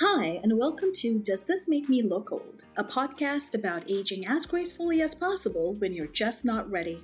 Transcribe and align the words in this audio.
Hi, 0.00 0.38
and 0.44 0.56
welcome 0.56 0.92
to 0.92 1.18
Does 1.18 1.42
This 1.42 1.68
Make 1.68 1.88
Me 1.88 2.02
Look 2.02 2.30
Old? 2.30 2.66
A 2.76 2.84
podcast 2.84 3.56
about 3.56 3.90
aging 3.90 4.28
as 4.28 4.46
gracefully 4.46 5.02
as 5.02 5.12
possible 5.12 5.74
when 5.74 5.92
you're 5.92 6.06
just 6.06 6.44
not 6.44 6.70
ready. 6.70 7.02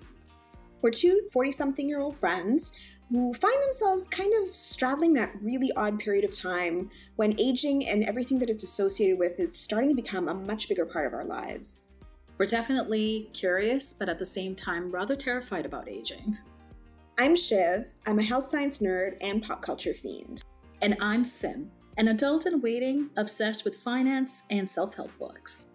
We're 0.80 0.92
two 0.92 1.22
40 1.32 1.50
something 1.50 1.88
year 1.88 1.98
old 1.98 2.16
friends 2.16 2.72
who 3.10 3.34
find 3.34 3.60
themselves 3.64 4.06
kind 4.06 4.32
of 4.40 4.54
straddling 4.54 5.12
that 5.14 5.34
really 5.42 5.72
odd 5.74 5.98
period 5.98 6.24
of 6.24 6.32
time 6.32 6.88
when 7.16 7.34
aging 7.40 7.84
and 7.88 8.04
everything 8.04 8.38
that 8.38 8.48
it's 8.48 8.62
associated 8.62 9.18
with 9.18 9.40
is 9.40 9.58
starting 9.58 9.90
to 9.90 9.96
become 9.96 10.28
a 10.28 10.34
much 10.34 10.68
bigger 10.68 10.86
part 10.86 11.08
of 11.08 11.14
our 11.14 11.24
lives. 11.24 11.88
We're 12.38 12.46
definitely 12.46 13.28
curious, 13.32 13.92
but 13.92 14.08
at 14.08 14.20
the 14.20 14.24
same 14.24 14.54
time, 14.54 14.92
rather 14.92 15.16
terrified 15.16 15.66
about 15.66 15.88
aging. 15.88 16.38
I'm 17.18 17.34
Shiv, 17.34 17.92
I'm 18.06 18.20
a 18.20 18.22
health 18.22 18.44
science 18.44 18.78
nerd 18.78 19.16
and 19.20 19.42
pop 19.42 19.62
culture 19.62 19.94
fiend. 19.94 20.44
And 20.80 20.96
I'm 21.00 21.24
Sim, 21.24 21.72
an 21.96 22.08
adult 22.08 22.46
in 22.46 22.60
waiting 22.60 23.10
obsessed 23.16 23.64
with 23.64 23.76
finance 23.76 24.42
and 24.50 24.68
self 24.68 24.96
help 24.96 25.16
books. 25.18 25.66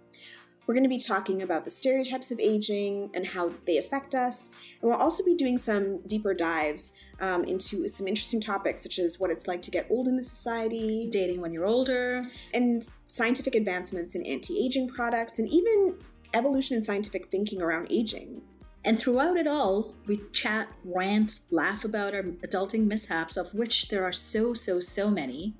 We're 0.67 0.75
going 0.75 0.83
to 0.83 0.89
be 0.89 0.99
talking 0.99 1.41
about 1.41 1.63
the 1.63 1.71
stereotypes 1.71 2.29
of 2.31 2.39
aging 2.39 3.09
and 3.15 3.25
how 3.25 3.53
they 3.65 3.79
affect 3.79 4.13
us. 4.13 4.51
And 4.79 4.91
we'll 4.91 4.99
also 4.99 5.25
be 5.25 5.33
doing 5.33 5.57
some 5.57 6.01
deeper 6.01 6.35
dives 6.35 6.93
um, 7.19 7.43
into 7.45 7.87
some 7.87 8.07
interesting 8.07 8.39
topics, 8.39 8.83
such 8.83 8.99
as 8.99 9.19
what 9.19 9.31
it's 9.31 9.47
like 9.47 9.63
to 9.63 9.71
get 9.71 9.87
old 9.89 10.07
in 10.07 10.15
the 10.15 10.21
society, 10.21 11.07
dating 11.09 11.41
when 11.41 11.53
you're 11.53 11.65
older, 11.65 12.21
and 12.53 12.87
scientific 13.07 13.55
advancements 13.55 14.13
in 14.13 14.23
anti 14.27 14.63
aging 14.63 14.89
products, 14.89 15.39
and 15.39 15.49
even 15.49 15.97
evolution 16.35 16.75
in 16.75 16.83
scientific 16.83 17.31
thinking 17.31 17.63
around 17.63 17.87
aging. 17.89 18.43
And 18.85 18.99
throughout 18.99 19.37
it 19.37 19.47
all, 19.47 19.95
we 20.05 20.21
chat, 20.31 20.69
rant, 20.85 21.39
laugh 21.49 21.83
about 21.83 22.13
our 22.13 22.23
adulting 22.23 22.85
mishaps, 22.85 23.37
of 23.37 23.53
which 23.53 23.89
there 23.89 24.03
are 24.03 24.11
so, 24.11 24.53
so, 24.53 24.79
so 24.79 25.09
many. 25.09 25.55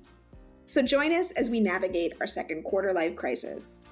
So 0.70 0.82
join 0.82 1.12
us 1.12 1.32
as 1.32 1.50
we 1.50 1.58
navigate 1.58 2.12
our 2.20 2.28
second 2.28 2.62
quarter 2.62 2.92
life 2.92 3.16
crisis. 3.16 3.84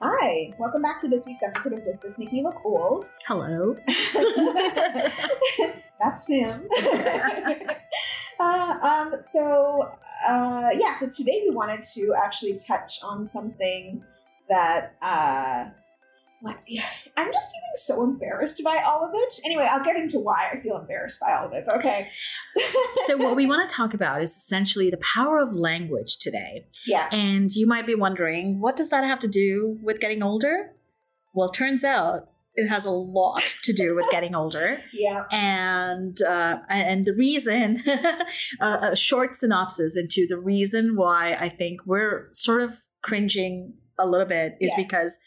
Hi, 0.00 0.54
welcome 0.60 0.80
back 0.80 1.00
to 1.00 1.08
this 1.08 1.26
week's 1.26 1.42
episode 1.42 1.72
of 1.72 1.82
Does 1.82 1.98
This 1.98 2.18
Make 2.18 2.32
Me 2.32 2.40
Look 2.44 2.64
Old? 2.64 3.12
Hello. 3.26 3.76
That's 6.00 6.28
him. 6.28 6.68
uh, 8.38 8.78
um, 8.80 9.14
so, 9.20 9.90
uh, 10.28 10.70
yeah, 10.78 10.94
so 10.94 11.08
today 11.08 11.42
we 11.48 11.50
wanted 11.52 11.82
to 11.94 12.14
actually 12.16 12.56
touch 12.56 13.00
on 13.02 13.26
something 13.26 14.04
that 14.48 14.94
uh, 15.02 15.64
I'm 16.46 17.32
just 17.32 17.52
feeling 17.52 17.76
so 17.76 18.04
embarrassed 18.04 18.62
by 18.64 18.82
all 18.82 19.04
of 19.04 19.10
it. 19.14 19.40
Anyway, 19.44 19.66
I'll 19.70 19.84
get 19.84 19.96
into 19.96 20.18
why 20.18 20.50
I 20.52 20.60
feel 20.60 20.76
embarrassed 20.76 21.20
by 21.20 21.32
all 21.34 21.46
of 21.46 21.52
it. 21.52 21.64
Okay. 21.72 22.10
so, 23.06 23.16
what 23.16 23.36
we 23.36 23.46
want 23.46 23.68
to 23.68 23.74
talk 23.74 23.94
about 23.94 24.22
is 24.22 24.30
essentially 24.30 24.90
the 24.90 25.00
power 25.14 25.38
of 25.38 25.54
language 25.54 26.18
today. 26.18 26.66
Yeah. 26.86 27.08
And 27.10 27.50
you 27.54 27.66
might 27.66 27.86
be 27.86 27.94
wondering, 27.94 28.60
what 28.60 28.76
does 28.76 28.90
that 28.90 29.04
have 29.04 29.20
to 29.20 29.28
do 29.28 29.78
with 29.82 30.00
getting 30.00 30.22
older? 30.22 30.72
Well, 31.32 31.48
turns 31.48 31.84
out 31.84 32.28
it 32.54 32.68
has 32.68 32.84
a 32.84 32.90
lot 32.90 33.56
to 33.62 33.72
do 33.72 33.94
with 33.94 34.06
getting 34.10 34.34
older. 34.34 34.80
yeah. 34.92 35.24
And 35.30 36.20
uh, 36.22 36.58
and 36.68 37.04
the 37.04 37.14
reason, 37.14 37.82
a 38.60 38.94
short 38.96 39.36
synopsis 39.36 39.96
into 39.96 40.26
the 40.28 40.38
reason 40.38 40.96
why 40.96 41.34
I 41.34 41.48
think 41.48 41.80
we're 41.86 42.28
sort 42.32 42.62
of 42.62 42.72
cringing 43.02 43.74
a 43.98 44.06
little 44.06 44.26
bit 44.26 44.56
is 44.60 44.72
yeah. 44.76 44.84
because 44.84 45.18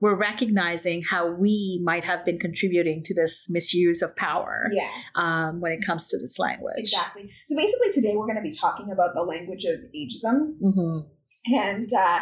we're 0.00 0.14
recognizing 0.14 1.02
how 1.02 1.30
we 1.30 1.80
might 1.82 2.04
have 2.04 2.24
been 2.24 2.38
contributing 2.38 3.02
to 3.04 3.14
this 3.14 3.48
misuse 3.48 4.02
of 4.02 4.14
power 4.16 4.68
yeah. 4.72 4.90
um, 5.14 5.60
when 5.60 5.72
it 5.72 5.84
comes 5.84 6.08
to 6.08 6.18
this 6.18 6.38
language. 6.38 6.74
Exactly. 6.76 7.30
So 7.46 7.56
basically, 7.56 7.92
today 7.92 8.14
we're 8.14 8.26
going 8.26 8.36
to 8.36 8.42
be 8.42 8.52
talking 8.52 8.90
about 8.92 9.14
the 9.14 9.22
language 9.22 9.64
of 9.64 9.80
ageism 9.94 10.60
mm-hmm. 10.60 11.54
and 11.54 11.90
uh, 11.92 12.20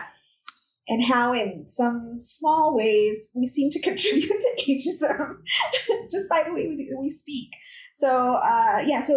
and 0.87 1.05
how, 1.05 1.33
in 1.33 1.65
some 1.69 2.19
small 2.21 2.77
ways, 2.77 3.33
we 3.35 3.47
seem 3.47 3.71
to 3.71 3.81
contribute 3.83 4.41
to 4.41 4.65
ageism 4.69 5.39
just 6.13 6.29
by 6.29 6.45
the 6.45 6.53
way 6.53 6.69
we, 6.69 6.95
we 6.99 7.09
speak. 7.09 7.51
So 7.93 8.35
uh, 8.35 8.85
yeah, 8.87 9.03
so 9.03 9.15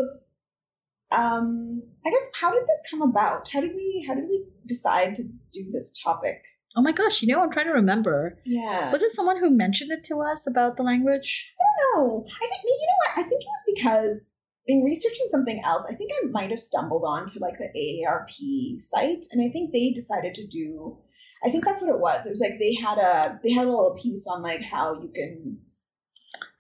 um, 1.12 1.84
I 2.06 2.10
guess 2.10 2.30
how 2.40 2.52
did 2.52 2.64
this 2.64 2.84
come 2.90 3.02
about? 3.02 3.50
How 3.50 3.62
did 3.62 3.76
we 3.76 4.04
how 4.08 4.16
did 4.16 4.26
we 4.28 4.46
decide 4.66 5.16
to 5.16 5.24
do 5.52 5.70
this 5.72 5.94
topic? 6.04 6.42
Oh 6.78 6.82
my 6.82 6.92
gosh, 6.92 7.24
you 7.24 7.28
know, 7.28 7.42
I'm 7.42 7.52
trying 7.52 7.66
to 7.66 7.74
remember. 7.74 8.38
Yeah. 8.46 8.92
Was 8.92 9.02
it 9.02 9.12
someone 9.12 9.40
who 9.40 9.50
mentioned 9.50 9.92
it 9.92 10.04
to 10.06 10.20
us 10.22 10.48
about 10.48 10.78
the 10.78 10.84
language? 10.84 11.54
I 11.60 11.64
don't 11.64 12.06
know. 12.06 12.26
I 12.28 12.48
think, 12.48 12.64
you 12.64 12.88
know 12.88 13.00
what? 13.00 13.26
I 13.26 13.28
think 13.28 13.42
it 13.42 13.48
was 13.48 13.64
because 13.76 14.36
in 14.68 14.84
researching 14.84 15.28
something 15.32 15.60
else, 15.64 15.88
I 15.90 15.96
think 15.96 16.12
I 16.14 16.28
might 16.30 16.52
have 16.52 16.60
stumbled 16.60 17.04
onto 17.04 17.40
like 17.40 17.58
the 17.58 17.72
AARP 17.76 18.80
site, 18.80 19.26
and 19.32 19.42
I 19.42 19.52
think 19.52 19.72
they 19.72 19.90
decided 19.90 20.36
to 20.36 20.46
do. 20.46 21.00
I 21.44 21.50
think 21.50 21.66
that's 21.66 21.82
what 21.82 21.90
it 21.90 22.00
was. 22.00 22.26
It 22.26 22.32
was 22.32 22.42
like 22.42 22.60
they 22.60 22.76
had 22.76 22.98
a 22.98 23.40
they 23.44 23.52
had 23.52 23.66
a 23.66 23.70
little 23.70 23.98
piece 24.00 24.28
on 24.28 24.44
like 24.44 24.62
how 24.64 25.02
you 25.02 25.12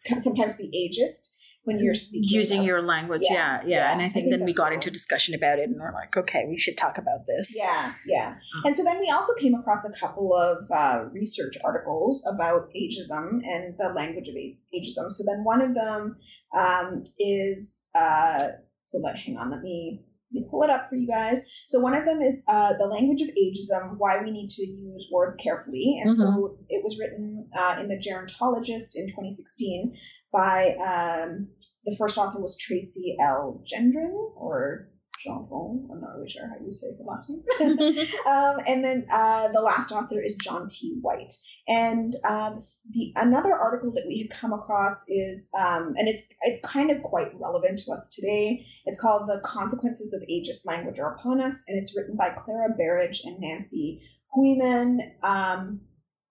can 0.06 0.20
sometimes 0.20 0.56
be 0.56 0.72
ageist, 0.72 1.34
when 1.68 1.80
you're 1.84 1.94
speaking 1.94 2.30
using 2.30 2.64
your 2.64 2.82
language 2.82 3.22
yeah 3.26 3.34
yeah, 3.34 3.62
yeah. 3.62 3.68
yeah. 3.68 3.92
and 3.92 4.02
i 4.02 4.08
think, 4.08 4.28
I 4.28 4.30
think 4.30 4.40
then 4.40 4.46
we 4.46 4.54
got 4.54 4.72
into 4.72 4.90
discussion 4.90 5.36
about 5.36 5.60
it 5.60 5.70
and 5.70 5.76
we're 5.78 5.94
like 5.94 6.16
okay 6.16 6.46
we 6.48 6.58
should 6.58 6.78
talk 6.78 6.98
about 6.98 7.28
this 7.28 7.54
yeah 7.54 7.94
yeah 8.06 8.36
uh. 8.56 8.62
and 8.66 8.76
so 8.76 8.84
then 8.84 9.00
we 9.02 9.10
also 9.10 9.34
came 9.36 9.54
across 9.54 9.84
a 9.84 9.92
couple 10.00 10.34
of 10.34 10.72
uh, 10.72 11.10
research 11.12 11.56
articles 11.66 12.26
about 12.34 12.70
ageism 12.74 13.42
and 13.44 13.76
the 13.78 13.92
language 13.94 14.30
of 14.30 14.36
ageism 14.36 15.12
so 15.12 15.24
then 15.28 15.44
one 15.44 15.62
of 15.62 15.76
them 15.76 16.16
um, 16.58 17.04
is 17.20 17.84
uh, 17.94 18.48
so 18.80 19.00
let 19.00 19.18
hang 19.18 19.38
on 19.38 19.52
let 19.52 19.62
me 19.62 20.06
let 20.34 20.42
me 20.42 20.48
pull 20.50 20.64
it 20.64 20.70
up 20.70 20.90
for 20.90 20.96
you 20.96 21.08
guys. 21.08 21.46
So 21.70 21.80
one 21.80 21.94
of 21.94 22.04
them 22.04 22.22
is 22.22 22.44
uh, 22.50 22.74
the 22.78 22.86
language 22.86 23.22
of 23.22 23.30
ageism: 23.30 23.96
why 23.98 24.22
we 24.22 24.30
need 24.30 24.50
to 24.50 24.68
use 24.68 25.08
words 25.12 25.38
carefully. 25.38 26.00
And 26.02 26.12
mm-hmm. 26.12 26.22
so 26.22 26.58
it 26.68 26.84
was 26.84 26.98
written 27.00 27.50
uh, 27.58 27.78
in 27.80 27.88
the 27.88 27.96
Gerontologist 27.96 28.96
in 28.96 29.08
2016 29.08 29.96
by 30.32 30.76
um, 30.76 31.48
the 31.86 31.96
first 31.98 32.18
author 32.18 32.40
was 32.40 32.58
Tracy 32.58 33.16
L. 33.22 33.64
Gendron 33.66 34.14
or 34.36 34.90
Jean 35.20 35.48
Paul. 35.50 35.88
I'm 35.92 36.02
not 36.02 36.16
really 36.16 36.30
sure 36.30 36.48
how 36.48 36.64
you 36.64 36.72
say 36.72 36.88
the 36.98 37.04
last 37.04 37.30
name. 37.30 37.42
um, 38.28 38.58
and 38.68 38.84
then 38.84 39.08
uh, 39.12 39.48
the 39.50 39.62
last 39.62 39.92
author 39.92 40.22
is 40.22 40.36
John 40.36 40.68
T. 40.70 40.98
White. 41.02 41.34
And 41.68 42.14
uh, 42.24 42.52
the 42.92 43.14
another 43.16 43.54
article 43.54 43.92
that 43.94 44.06
we 44.08 44.20
had 44.20 44.38
come 44.38 44.54
across 44.54 45.04
is, 45.10 45.50
um, 45.58 45.96
and 45.98 46.08
it's 46.08 46.28
it's 46.42 46.62
kind 46.62 46.92
of 46.92 47.02
quite 47.02 47.28
relevant 47.40 47.80
to 47.80 47.92
us 47.92 48.08
today. 48.10 48.66
It's 48.86 49.00
called 49.00 49.28
"The 49.28 49.42
Consequences 49.44 50.14
of 50.14 50.22
Ageist 50.30 50.66
Language 50.66 51.00
Are 51.00 51.16
Upon 51.16 51.42
Us," 51.42 51.64
and 51.68 51.78
it's 51.78 51.98
written 51.98 52.16
by 52.16 52.30
Clara 52.30 52.70
Berridge 52.78 53.22
and 53.26 53.40
Nancy 53.40 54.02
Hooyman. 54.36 55.00
Um, 55.24 55.82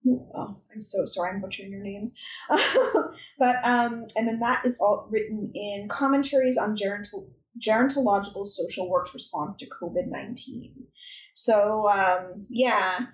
oh, 0.07 0.57
I'm 0.75 0.83
so 0.83 1.05
sorry, 1.05 1.31
I'm 1.35 1.41
butchering 1.41 1.71
your 1.71 1.83
names. 1.83 2.15
but 3.39 3.57
um, 3.65 4.07
and 4.17 4.29
then 4.29 4.39
that 4.41 4.65
is 4.65 4.79
all 4.81 5.09
written 5.11 5.51
in 5.55 5.89
commentaries 5.89 6.57
on 6.57 6.77
gerontol- 6.77 7.29
gerontological 7.61 8.47
social 8.47 8.89
work's 8.91 9.15
response 9.15 9.57
to 9.57 9.67
COVID 9.67 10.09
nineteen. 10.09 10.73
So 11.35 11.89
um, 11.89 12.45
yeah, 12.49 13.07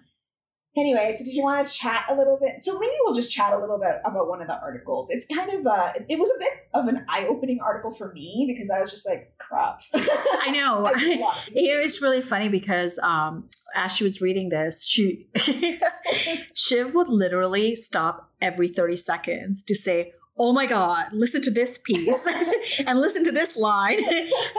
Anyway, 0.75 1.13
so 1.15 1.25
did 1.25 1.35
you 1.35 1.43
want 1.43 1.67
to 1.67 1.73
chat 1.73 2.05
a 2.09 2.15
little 2.15 2.39
bit? 2.41 2.63
So 2.63 2.79
maybe 2.79 2.93
we'll 3.03 3.15
just 3.15 3.31
chat 3.31 3.53
a 3.53 3.59
little 3.59 3.79
bit 3.79 3.97
about 4.07 4.27
one 4.27 4.41
of 4.41 4.47
the 4.47 4.59
articles. 4.59 5.11
It's 5.11 5.27
kind 5.27 5.53
of 5.53 5.67
uh 5.67 5.93
it 6.09 6.19
was 6.19 6.31
a 6.35 6.39
bit 6.39 6.53
of 6.73 6.89
an 6.89 7.05
eye-opening 7.11 7.61
article 7.61 7.91
for 7.91 8.13
me 8.13 8.47
because 8.49 8.71
I 8.71 8.81
was 8.81 8.91
just 8.91 9.07
like, 9.07 9.35
crap. 9.39 9.83
I 9.95 10.51
know. 10.51 10.91
it 11.55 11.83
was 11.83 12.01
really 12.01 12.23
funny 12.23 12.49
because 12.49 12.99
um 13.01 13.49
as 13.75 13.93
she 13.93 14.05
was 14.05 14.23
reading 14.23 14.49
this, 14.49 14.87
she 14.87 15.29
Shiv 16.55 16.95
would 16.95 17.09
literally 17.09 17.75
stop 17.75 18.31
every 18.41 18.69
30 18.69 18.97
seconds 18.97 19.63
to 19.65 19.75
say, 19.75 20.13
oh 20.39 20.51
my 20.51 20.65
god 20.65 21.07
listen 21.13 21.43
to 21.43 21.51
this 21.51 21.79
piece 21.79 22.27
and 22.87 23.01
listen 23.01 23.23
to 23.23 23.31
this 23.31 23.55
line 23.55 23.99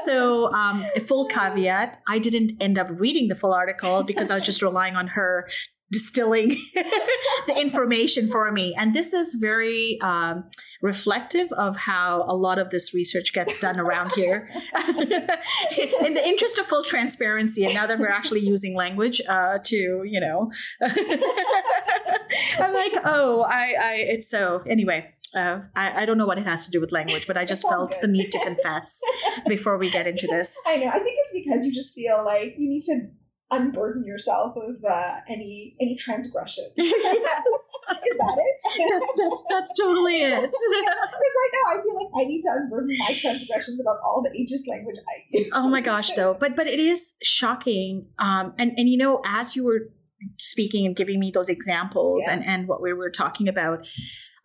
so 0.06 0.54
um, 0.54 0.86
a 0.96 1.00
full 1.00 1.26
caveat 1.26 2.00
i 2.08 2.20
didn't 2.20 2.56
end 2.62 2.78
up 2.78 2.88
reading 2.92 3.28
the 3.28 3.36
full 3.36 3.52
article 3.52 4.04
because 4.04 4.30
i 4.30 4.36
was 4.36 4.44
just 4.44 4.62
relying 4.62 4.96
on 4.96 5.08
her 5.08 5.50
distilling 5.92 6.50
the 7.48 7.56
information 7.60 8.30
for 8.30 8.52
me. 8.52 8.76
And 8.78 8.94
this 8.94 9.14
is 9.14 9.36
very 9.36 10.00
um, 10.02 10.46
reflective 10.82 11.52
of 11.54 11.78
how 11.78 12.26
a 12.28 12.36
lot 12.36 12.60
of 12.60 12.72
this 12.72 12.94
research 12.94 13.34
gets 13.34 13.60
done 13.60 13.80
around 13.80 14.12
here. 14.14 14.50
In 14.76 16.14
the 16.14 16.24
interest 16.26 16.58
of 16.58 16.66
full 16.66 16.84
transparency, 16.84 17.64
and 17.64 17.74
now 17.74 17.88
that 17.88 18.00
we're 18.00 18.10
actually 18.10 18.42
using 18.42 18.76
language 18.76 19.22
uh, 19.28 19.60
to, 19.64 20.04
you 20.04 20.20
know, 20.20 20.52
I'm 20.82 22.74
like, 22.74 22.94
oh, 23.06 23.42
I, 23.42 23.76
I, 23.80 23.96
it's 24.10 24.30
so. 24.30 24.64
Anyway, 24.68 25.14
uh, 25.36 25.60
I, 25.76 26.04
I, 26.04 26.06
don't 26.06 26.18
know 26.18 26.26
what 26.26 26.38
it 26.38 26.46
has 26.46 26.66
to 26.66 26.72
do 26.72 26.80
with 26.80 26.92
language, 26.92 27.28
but 27.28 27.38
I 27.38 27.46
just 27.46 27.68
felt 27.68 27.92
good. 27.92 28.02
the 28.02 28.08
need 28.08 28.32
to 28.32 28.40
confess 28.40 29.00
before 29.48 29.78
we 29.78 29.90
get 29.90 30.06
into 30.06 30.28
this. 30.28 30.56
I 30.68 30.78
know. 30.78 30.88
I 30.88 31.00
think 31.00 31.18
it's 31.18 31.32
because 31.34 31.66
you 31.66 31.74
just 31.74 31.94
feel 31.94 32.24
like 32.24 32.56
you 32.58 32.70
need 32.70 32.84
to 32.84 33.08
unburden 33.56 34.04
yourself 34.06 34.56
of 34.56 34.84
uh, 34.84 35.18
any 35.28 35.76
any 35.82 35.96
transgression. 35.96 36.66
yes. 36.76 36.94
Is 37.94 38.18
that 38.18 38.38
it? 38.38 38.56
that's 38.90 39.12
that's 39.18 39.46
that's 39.50 39.74
totally 39.80 40.22
it. 40.22 40.34
Because 40.52 40.64
right 40.72 41.52
now 41.54 41.80
I 41.80 41.82
feel 41.84 41.96
like 41.96 42.24
I 42.24 42.28
need 42.28 42.42
to 42.42 42.50
unburden 42.52 42.96
my 43.00 43.14
transgressions 43.20 43.80
about 43.80 43.98
all 44.04 44.24
the 44.24 44.30
ageist 44.30 44.68
language 44.70 44.96
I 44.98 45.24
use. 45.30 45.50
oh 45.54 45.70
my 45.70 45.82
gosh, 45.82 46.14
though, 46.14 46.36
but 46.40 46.56
but 46.56 46.68
it 46.68 46.80
is 46.80 47.16
shocking. 47.22 48.08
Um, 48.20 48.54
and 48.58 48.72
and 48.78 48.88
you 48.90 48.98
know, 48.98 49.22
as 49.26 49.56
you 49.56 49.64
were 49.66 49.90
speaking 50.40 50.86
and 50.86 50.96
giving 50.96 51.20
me 51.20 51.32
those 51.32 51.50
examples 51.50 52.24
Yeah. 52.26 52.34
and 52.34 52.46
and 52.46 52.68
what 52.68 52.82
we 52.82 52.94
were 52.94 53.12
talking 53.12 53.48
about, 53.50 53.86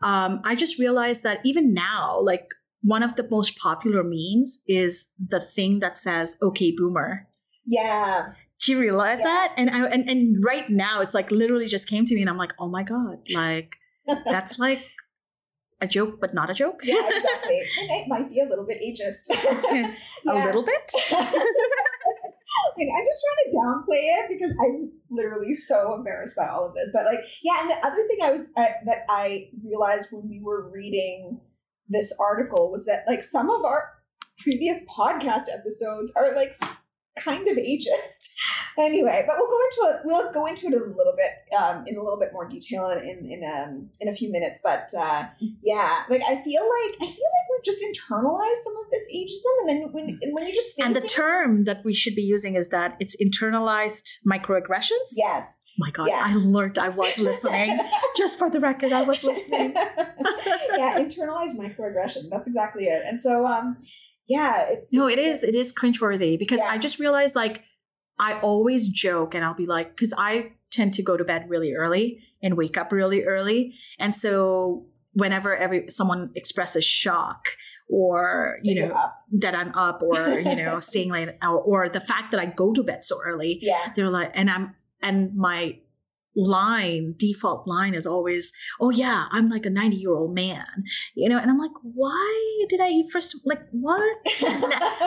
um, 0.02 0.40
I 0.44 0.54
just 0.54 0.78
realized 0.78 1.22
that 1.22 1.38
even 1.44 1.72
now, 1.72 2.18
like 2.20 2.46
one 2.82 3.02
of 3.02 3.16
the 3.16 3.26
most 3.30 3.56
popular 3.58 4.02
memes 4.04 4.62
is 4.66 5.12
the 5.18 5.40
thing 5.54 5.78
that 5.80 5.96
says 5.96 6.36
"Okay, 6.42 6.72
Boomer." 6.76 7.28
Yeah. 7.66 8.32
Do 8.64 8.78
realized 8.78 9.20
Yeah. 9.20 9.24
that? 9.24 9.54
And 9.56 9.70
I 9.70 9.86
and, 9.86 10.08
and 10.08 10.36
right 10.44 10.68
now 10.68 11.00
it's 11.00 11.14
like 11.14 11.30
literally 11.30 11.66
just 11.66 11.88
came 11.88 12.06
to 12.06 12.14
me 12.14 12.20
and 12.22 12.30
I'm 12.30 12.36
like, 12.38 12.52
oh 12.58 12.68
my 12.68 12.82
God, 12.82 13.18
like 13.32 13.76
that's 14.24 14.58
like 14.58 14.82
a 15.80 15.86
joke, 15.86 16.18
but 16.20 16.34
not 16.34 16.50
a 16.50 16.54
joke. 16.54 16.80
Yeah, 16.82 17.02
exactly. 17.08 17.60
And 17.80 17.90
it 17.90 18.08
might 18.08 18.28
be 18.28 18.40
a 18.40 18.44
little 18.44 18.66
bit 18.66 18.78
ageist. 18.82 19.30
a 20.26 20.34
little 20.46 20.64
bit. 20.64 20.90
And 22.76 22.88
I'm 22.90 23.06
just 23.06 23.22
trying 23.24 23.44
to 23.44 23.56
downplay 23.56 24.02
it 24.02 24.28
because 24.28 24.52
I'm 24.60 24.90
literally 25.10 25.52
so 25.54 25.94
embarrassed 25.94 26.34
by 26.36 26.48
all 26.48 26.66
of 26.66 26.74
this. 26.74 26.90
But 26.92 27.04
like, 27.04 27.20
yeah, 27.42 27.60
and 27.62 27.70
the 27.70 27.86
other 27.86 28.06
thing 28.08 28.18
I 28.22 28.30
was 28.32 28.48
uh, 28.56 28.66
that 28.86 29.04
I 29.08 29.50
realized 29.64 30.08
when 30.10 30.28
we 30.28 30.40
were 30.42 30.68
reading 30.70 31.40
this 31.88 32.16
article 32.20 32.70
was 32.72 32.86
that 32.86 33.04
like 33.06 33.22
some 33.22 33.50
of 33.50 33.64
our 33.64 33.90
previous 34.38 34.80
podcast 34.88 35.44
episodes 35.52 36.12
are 36.16 36.34
like 36.34 36.52
kind 37.18 37.46
of 37.48 37.56
ageist. 37.56 38.20
Anyway, 38.78 39.24
but 39.26 39.34
we'll 39.36 39.48
go 39.48 39.58
into 39.66 39.80
it. 39.96 40.02
We'll 40.04 40.32
go 40.32 40.46
into 40.46 40.68
it 40.68 40.72
a 40.74 40.76
little 40.76 41.16
bit 41.16 41.32
um, 41.58 41.82
in 41.88 41.96
a 41.96 42.00
little 42.00 42.18
bit 42.18 42.30
more 42.32 42.48
detail 42.48 42.90
in 42.90 42.98
in 43.10 43.32
in, 43.32 43.40
um, 43.42 43.90
in 44.00 44.06
a 44.08 44.12
few 44.14 44.30
minutes. 44.30 44.60
But 44.62 44.86
uh, 44.96 45.24
yeah, 45.64 46.02
like 46.08 46.22
I 46.22 46.36
feel 46.46 46.62
like 46.62 46.94
I 47.02 47.06
feel 47.16 47.28
like 47.34 47.46
we've 47.50 47.64
just 47.64 47.82
internalized 47.82 48.60
some 48.62 48.76
of 48.76 48.86
this 48.92 49.04
ageism, 49.12 49.54
and 49.60 49.68
then 49.68 49.92
when 49.92 50.20
when 50.32 50.46
you 50.46 50.54
just 50.54 50.76
say 50.76 50.84
And 50.84 50.94
the 50.94 51.00
things- 51.00 51.12
term 51.12 51.64
that 51.64 51.84
we 51.84 51.92
should 51.92 52.14
be 52.14 52.22
using 52.22 52.54
is 52.54 52.68
that 52.68 52.96
it's 53.00 53.16
internalized 53.20 54.06
microaggressions. 54.24 55.08
yes. 55.16 55.58
my 55.76 55.90
God, 55.90 56.06
Yeah. 56.06 56.24
I 56.24 56.34
learned 56.36 56.78
I 56.78 56.90
was 56.90 57.18
listening. 57.30 57.80
Just 58.16 58.38
for 58.38 58.48
the 58.48 58.60
record, 58.60 58.92
I 58.92 59.02
was 59.02 59.24
listening. 59.30 59.72
yeah, 59.74 60.98
internalized 61.04 61.56
microaggression. 61.56 62.30
That's 62.30 62.46
exactly 62.46 62.84
it. 62.84 63.02
And 63.08 63.20
so, 63.20 63.44
um, 63.44 63.76
yeah, 64.28 64.66
it's 64.68 64.92
No, 64.92 65.08
it's- 65.08 65.18
it 65.18 65.28
is. 65.30 65.42
It 65.42 65.54
is 65.54 65.74
cringeworthy 65.74 66.38
because 66.38 66.60
Yeah. 66.60 66.68
I 66.70 66.78
just 66.78 66.98
realized 66.98 67.34
like 67.34 67.64
I 68.20 68.38
always 68.40 68.88
joke 68.88 69.34
and 69.34 69.44
I'll 69.44 69.54
be 69.54 69.66
like, 69.66 69.90
because 69.94 70.12
I 70.18 70.52
tend 70.70 70.92
to 70.94 71.02
go 71.02 71.16
to 71.16 71.24
bed 71.24 71.48
really 71.48 71.72
early 71.74 72.18
and 72.42 72.56
wake 72.56 72.76
up 72.76 72.92
really 72.92 73.24
early, 73.24 73.74
and 73.98 74.14
so 74.14 74.86
whenever 75.14 75.56
every 75.56 75.88
someone 75.88 76.30
expresses 76.34 76.84
shock 76.84 77.48
or 77.88 78.58
you 78.62 78.74
You're 78.74 78.88
know 78.88 79.10
that 79.40 79.54
I'm 79.54 79.72
up 79.74 80.02
or 80.02 80.38
you 80.38 80.54
know 80.56 80.78
staying 80.90 81.10
late 81.10 81.30
or, 81.42 81.58
or 81.60 81.88
the 81.88 82.00
fact 82.00 82.30
that 82.32 82.40
I 82.40 82.46
go 82.46 82.72
to 82.74 82.82
bed 82.82 83.04
so 83.04 83.18
early, 83.24 83.58
Yeah, 83.62 83.92
they're 83.96 84.10
like, 84.10 84.30
and 84.34 84.50
I'm 84.50 84.74
and 85.02 85.34
my 85.34 85.78
line 86.38 87.14
default 87.18 87.66
line 87.66 87.94
is 87.94 88.06
always 88.06 88.52
oh 88.80 88.90
yeah 88.90 89.26
i'm 89.32 89.48
like 89.50 89.66
a 89.66 89.70
90 89.70 89.96
year 89.96 90.14
old 90.14 90.32
man 90.34 90.64
you 91.16 91.28
know 91.28 91.36
and 91.38 91.50
i'm 91.50 91.58
like 91.58 91.72
why 91.82 92.64
did 92.68 92.80
i 92.80 93.02
first 93.12 93.36
like 93.44 93.62
what 93.72 94.16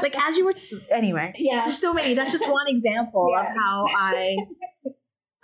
like 0.04 0.16
as 0.28 0.36
you 0.38 0.44
were 0.45 0.54
anyway 0.92 1.31
Yeah. 1.38 1.62
there's 1.63 1.78
so 1.80 1.94
many 1.94 2.16
that's 2.16 2.33
just 2.33 2.50
one 2.50 2.68
example 2.68 3.28
Yeah. 3.31 3.39
of 3.50 3.56
how 3.56 3.86
i 3.95 4.36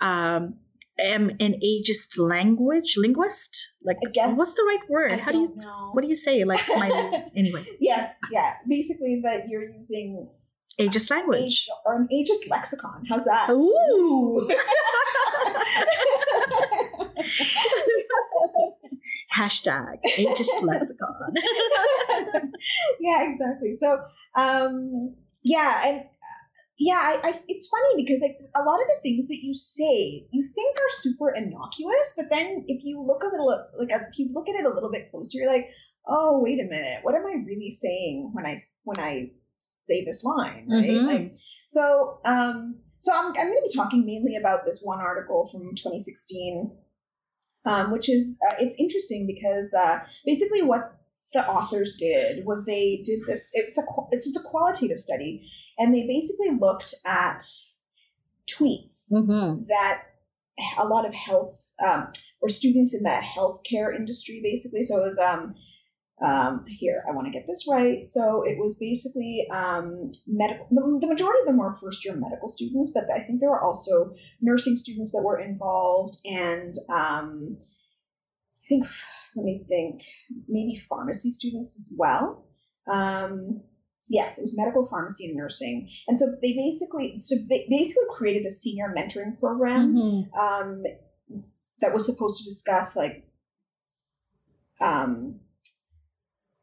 um 0.00 0.54
am 1.00 1.30
an 1.40 1.54
ageist 1.64 2.18
language 2.18 2.94
linguist 2.96 3.56
like 3.84 3.96
I 4.06 4.10
guess- 4.10 4.36
what's 4.36 4.54
the 4.54 4.64
right 4.64 4.84
word 4.90 5.12
I 5.12 5.16
how 5.18 5.32
do 5.32 5.38
you 5.38 5.52
know. 5.56 5.90
what 5.92 6.02
do 6.02 6.08
you 6.08 6.16
say 6.16 6.44
like 6.44 6.60
my 6.68 6.88
anyway 7.36 7.64
yes, 7.80 8.14
yeah. 8.32 8.54
Basically, 8.68 9.20
that 9.22 9.48
you're 9.48 9.68
using 9.70 10.28
ageist 10.80 11.10
language 11.10 11.38
age 11.38 11.68
or 11.84 11.96
an 11.96 12.08
ageist 12.12 12.48
lexicon. 12.50 13.04
How's 13.08 13.24
that? 13.24 13.50
ooh 13.50 14.48
hashtag 19.34 19.98
ageist 20.16 20.62
lexicon 20.62 21.34
yeah, 23.00 23.30
exactly. 23.30 23.72
So, 23.74 23.98
um, 24.36 25.14
yeah, 25.42 25.88
and 25.88 26.00
uh, 26.00 26.04
yeah, 26.78 27.00
I, 27.02 27.28
I, 27.28 27.40
it's 27.48 27.68
funny 27.68 28.02
because 28.02 28.20
like 28.20 28.38
a 28.54 28.62
lot 28.62 28.80
of 28.80 28.86
the 28.86 29.00
things 29.02 29.28
that 29.28 29.38
you 29.42 29.54
say, 29.54 30.26
you 30.30 30.48
think 30.54 30.76
are 30.76 30.90
super 30.90 31.34
innocuous, 31.34 32.14
but 32.16 32.26
then 32.30 32.64
if 32.68 32.84
you 32.84 33.02
look 33.04 33.22
a 33.22 33.26
little, 33.26 33.66
like 33.78 33.90
if 33.90 34.18
you 34.18 34.30
look 34.32 34.48
at 34.48 34.54
it 34.54 34.64
a 34.64 34.72
little 34.72 34.90
bit 34.90 35.10
closer, 35.10 35.38
you're 35.38 35.50
like, 35.50 35.68
oh, 36.06 36.40
wait 36.42 36.60
a 36.60 36.64
minute, 36.64 37.00
what 37.02 37.14
am 37.14 37.26
I 37.26 37.42
really 37.46 37.70
saying 37.70 38.30
when 38.32 38.46
I 38.46 38.56
when 38.84 38.98
I 38.98 39.30
say 39.86 40.04
this 40.04 40.24
line, 40.24 40.66
right? 40.68 40.90
Mhm. 40.90 41.06
Like, 41.06 41.36
so, 41.66 42.20
um, 42.24 42.80
so 43.00 43.12
I'm 43.12 43.26
I'm 43.28 43.34
going 43.34 43.54
to 43.54 43.68
be 43.68 43.74
talking 43.74 44.04
mainly 44.04 44.36
about 44.36 44.64
this 44.64 44.80
one 44.82 45.00
article 45.00 45.46
from 45.46 45.74
2016. 45.74 46.72
Um, 47.64 47.90
which 47.90 48.08
is 48.08 48.38
uh, 48.48 48.54
it's 48.58 48.76
interesting 48.78 49.26
because 49.26 49.74
uh, 49.74 49.98
basically 50.24 50.62
what 50.62 50.98
the 51.32 51.46
authors 51.46 51.96
did 51.98 52.46
was 52.46 52.64
they 52.64 53.02
did 53.04 53.20
this 53.26 53.50
it's 53.52 53.78
a 53.78 53.82
it's, 54.10 54.26
it's 54.26 54.38
a 54.38 54.48
qualitative 54.48 54.98
study 54.98 55.46
and 55.78 55.94
they 55.94 56.06
basically 56.06 56.50
looked 56.58 56.94
at 57.04 57.40
tweets 58.50 59.12
mm-hmm. 59.12 59.64
that 59.68 60.02
a 60.78 60.86
lot 60.86 61.06
of 61.06 61.14
health 61.14 61.60
um, 61.86 62.08
or 62.40 62.48
students 62.48 62.94
in 62.94 63.02
the 63.02 63.20
healthcare 63.36 63.94
industry 63.94 64.40
basically 64.42 64.82
so 64.82 65.00
it 65.00 65.04
was 65.04 65.18
um, 65.18 65.54
um, 66.24 66.64
here 66.66 67.02
i 67.08 67.12
want 67.12 67.26
to 67.26 67.32
get 67.32 67.46
this 67.46 67.66
right. 67.70 68.06
So 68.06 68.42
it 68.42 68.58
was 68.58 68.76
basically 68.78 69.46
um, 69.52 70.10
medical 70.26 70.66
the, 70.70 70.98
the 71.00 71.06
majority 71.06 71.40
of 71.40 71.46
them 71.46 71.58
were 71.58 71.72
first 71.72 72.04
year 72.04 72.14
medical 72.16 72.48
students 72.48 72.90
but 72.94 73.04
i 73.14 73.20
think 73.20 73.40
there 73.40 73.50
were 73.50 73.62
also 73.62 74.14
nursing 74.40 74.76
students 74.76 75.12
that 75.12 75.22
were 75.22 75.38
involved 75.38 76.18
and 76.24 76.74
um, 76.90 77.58
i 78.64 78.68
think 78.68 78.84
let 79.36 79.44
me 79.44 79.64
think 79.68 80.02
maybe 80.48 80.76
pharmacy 80.76 81.30
students 81.30 81.76
as 81.78 81.92
well. 81.96 82.46
Um, 82.90 83.62
yes 84.10 84.38
it 84.38 84.42
was 84.42 84.56
medical 84.56 84.86
pharmacy 84.88 85.26
and 85.26 85.36
nursing. 85.36 85.88
And 86.08 86.18
so 86.18 86.26
they 86.42 86.54
basically 86.54 87.18
so 87.20 87.36
they 87.48 87.66
basically 87.68 88.04
created 88.10 88.44
the 88.44 88.50
senior 88.50 88.92
mentoring 88.96 89.38
program 89.38 89.94
Mm-hmm. 89.94 90.38
um, 90.38 90.82
that 91.80 91.92
was 91.94 92.06
supposed 92.06 92.42
to 92.42 92.50
discuss 92.50 92.96
like 92.96 93.24
um, 94.80 95.40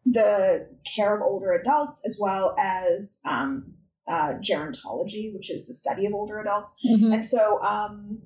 the 0.05 0.67
care 0.95 1.15
of 1.15 1.21
older 1.23 1.51
adults 1.53 2.03
as 2.05 2.17
well 2.21 2.55
as 2.59 3.19
um, 3.25 3.73
uh, 4.07 4.33
gerontology, 4.39 5.33
which 5.33 5.49
is 5.49 5.65
the 5.65 5.73
study 5.73 6.05
of 6.05 6.13
older 6.13 6.39
adults. 6.39 6.75
Mm-hmm. 6.85 7.11
And 7.11 7.25
so, 7.25 7.61
um, 7.63 8.21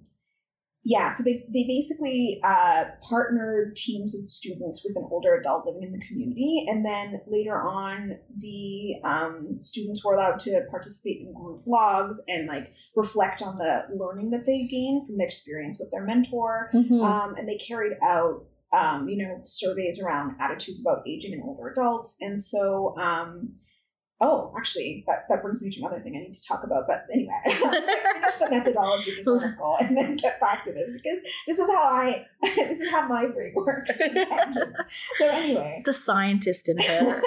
yeah, 0.83 1.09
so 1.09 1.24
they, 1.24 1.45
they 1.53 1.65
basically 1.67 2.39
uh, 2.43 2.86
partnered 3.07 3.75
teams 3.75 4.15
of 4.15 4.27
students 4.27 4.83
with 4.83 4.95
an 4.98 5.07
older 5.12 5.36
adult 5.36 5.65
living 5.65 5.83
in 5.83 5.91
the 5.91 6.05
community. 6.07 6.65
And 6.67 6.86
then 6.86 7.21
later 7.27 7.62
on, 7.62 8.17
the 8.38 8.95
um, 9.03 9.57
students 9.62 10.03
were 10.03 10.15
allowed 10.15 10.39
to 10.39 10.62
participate 10.69 11.21
in 11.21 11.33
group 11.33 11.65
blogs 11.65 12.15
and 12.27 12.48
like 12.48 12.71
reflect 12.95 13.41
on 13.41 13.57
the 13.57 13.83
learning 13.95 14.31
that 14.31 14.45
they 14.45 14.67
gained 14.67 15.05
from 15.05 15.17
the 15.17 15.24
experience 15.24 15.79
with 15.79 15.91
their 15.91 16.03
mentor. 16.03 16.71
Mm-hmm. 16.74 17.01
Um, 17.01 17.36
and 17.38 17.48
they 17.48 17.57
carried 17.57 17.98
out, 18.03 18.45
um, 18.71 19.09
you 19.09 19.17
know, 19.17 19.39
surveys 19.43 20.01
around 20.01 20.35
attitudes 20.39 20.81
about 20.81 21.07
aging 21.07 21.33
in 21.33 21.41
older 21.41 21.69
adults. 21.69 22.17
And 22.21 22.41
so, 22.41 22.95
um, 22.97 23.55
oh, 24.21 24.53
actually, 24.57 25.03
that, 25.07 25.25
that 25.29 25.41
brings 25.41 25.61
me 25.61 25.71
to 25.71 25.79
another 25.79 26.01
thing 26.01 26.15
I 26.15 26.19
need 26.19 26.33
to 26.33 26.47
talk 26.47 26.63
about. 26.63 26.85
But 26.88 27.05
anyway, 27.11 27.33
finish 27.45 28.35
the 28.35 28.47
methodology 28.49 29.11
of 29.11 29.17
this 29.17 29.27
article 29.27 29.77
and 29.79 29.97
then 29.97 30.17
get 30.17 30.39
back 30.39 30.63
to 30.65 30.71
this 30.71 30.89
because 30.91 31.19
this 31.47 31.57
is 31.57 31.69
how 31.69 31.83
I, 31.83 32.25
this 32.41 32.79
is 32.79 32.91
how 32.91 33.07
my 33.07 33.25
brain 33.27 33.53
works. 33.55 33.91
So 33.97 35.27
anyway. 35.27 35.73
it's 35.75 35.83
the 35.83 35.93
scientist 35.93 36.69
in 36.69 36.77
her 36.79 37.21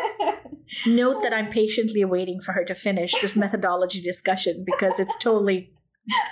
note 0.87 1.23
that 1.23 1.33
i'm 1.33 1.49
patiently 1.49 2.05
waiting 2.05 2.41
for 2.41 2.53
her 2.53 2.65
to 2.65 2.75
finish 2.75 3.13
this 3.21 3.37
methodology 3.37 4.01
discussion 4.01 4.65
because 4.65 4.99
it's 4.99 5.17
totally 5.19 5.71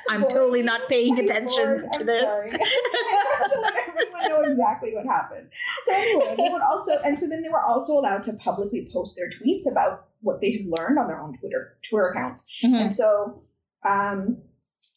i'm 0.09 0.23
Boring. 0.23 0.35
totally 0.35 0.63
not 0.63 0.89
paying 0.89 1.19
attention 1.19 1.81
bored? 1.81 1.93
to 1.93 2.01
I'm 2.01 2.07
this. 2.07 2.31
I 2.47 3.37
have 3.39 3.53
to 3.53 3.61
let 3.61 3.75
everyone 3.89 4.29
know 4.29 4.41
exactly 4.51 4.95
what 4.95 5.07
happened. 5.07 5.49
So 5.87 5.95
anyway, 5.95 6.35
they 6.37 6.49
would 6.49 6.63
also, 6.63 6.99
and 7.05 7.19
so 7.21 7.29
then 7.29 7.43
they 7.43 7.49
were 7.49 7.65
also 7.65 7.93
allowed 7.95 8.23
to 8.25 8.33
publicly 8.35 8.89
post 8.93 9.17
their 9.17 9.29
tweets 9.29 9.71
about 9.71 10.09
what 10.23 10.41
they 10.41 10.53
had 10.53 10.67
learned 10.67 10.99
on 10.99 11.07
their 11.07 11.21
own 11.21 11.35
Twitter 11.39 11.79
Twitter 11.89 12.09
accounts. 12.09 12.47
Mhm. 12.65 12.81
And 12.83 12.93
so 12.93 13.43
um, 13.87 14.43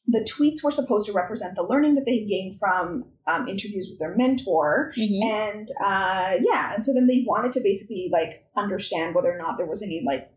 the 0.08 0.20
tweets 0.20 0.64
were 0.64 0.72
supposed 0.72 1.06
to 1.08 1.14
represent 1.14 1.56
the 1.56 1.64
learning 1.64 1.96
that 1.96 2.06
they 2.06 2.20
had 2.20 2.28
gained 2.28 2.58
from 2.60 3.06
um, 3.28 3.48
interviews 3.48 3.88
with 3.90 4.00
their 4.00 4.16
mentor. 4.18 4.92
Mhm. 4.98 5.24
And 5.24 5.68
uh, 5.84 6.38
yeah, 6.42 6.74
and 6.76 6.84
so 6.86 6.94
then 6.94 7.08
they 7.08 7.24
wanted 7.26 7.52
to 7.54 7.62
basically 7.62 8.10
like 8.12 8.46
understand 8.58 9.16
whether 9.16 9.32
or 9.32 9.38
not 9.38 9.58
there 9.58 9.68
was 9.68 9.82
any 9.84 10.04
like 10.06 10.30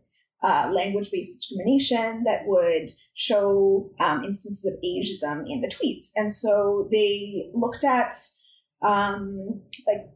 uh, 0.43 0.71
language 0.73 1.09
based 1.11 1.33
discrimination 1.33 2.23
that 2.25 2.41
would 2.45 2.89
show 3.13 3.89
um, 3.99 4.23
instances 4.23 4.65
of 4.65 4.79
ageism 4.83 5.43
in 5.47 5.61
the 5.61 5.67
tweets. 5.67 6.11
And 6.15 6.31
so 6.31 6.87
they 6.91 7.49
looked 7.53 7.83
at 7.83 8.13
um, 8.81 9.61
like 9.87 10.09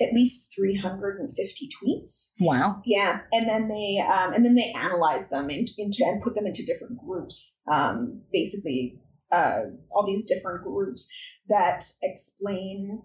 at 0.00 0.14
least 0.14 0.54
350 0.56 1.68
tweets. 1.82 2.34
Wow. 2.40 2.82
Yeah, 2.84 3.20
and 3.32 3.48
then 3.48 3.68
they 3.68 4.00
um, 4.00 4.32
and 4.32 4.44
then 4.44 4.54
they 4.54 4.72
analyzed 4.76 5.30
them 5.30 5.50
into, 5.50 5.72
into 5.78 6.04
and 6.06 6.22
put 6.22 6.34
them 6.34 6.46
into 6.46 6.64
different 6.64 6.98
groups. 7.04 7.58
Um, 7.70 8.22
basically, 8.32 9.00
uh, 9.32 9.62
all 9.92 10.06
these 10.06 10.24
different 10.24 10.64
groups 10.64 11.12
that 11.48 11.84
explain 12.02 13.02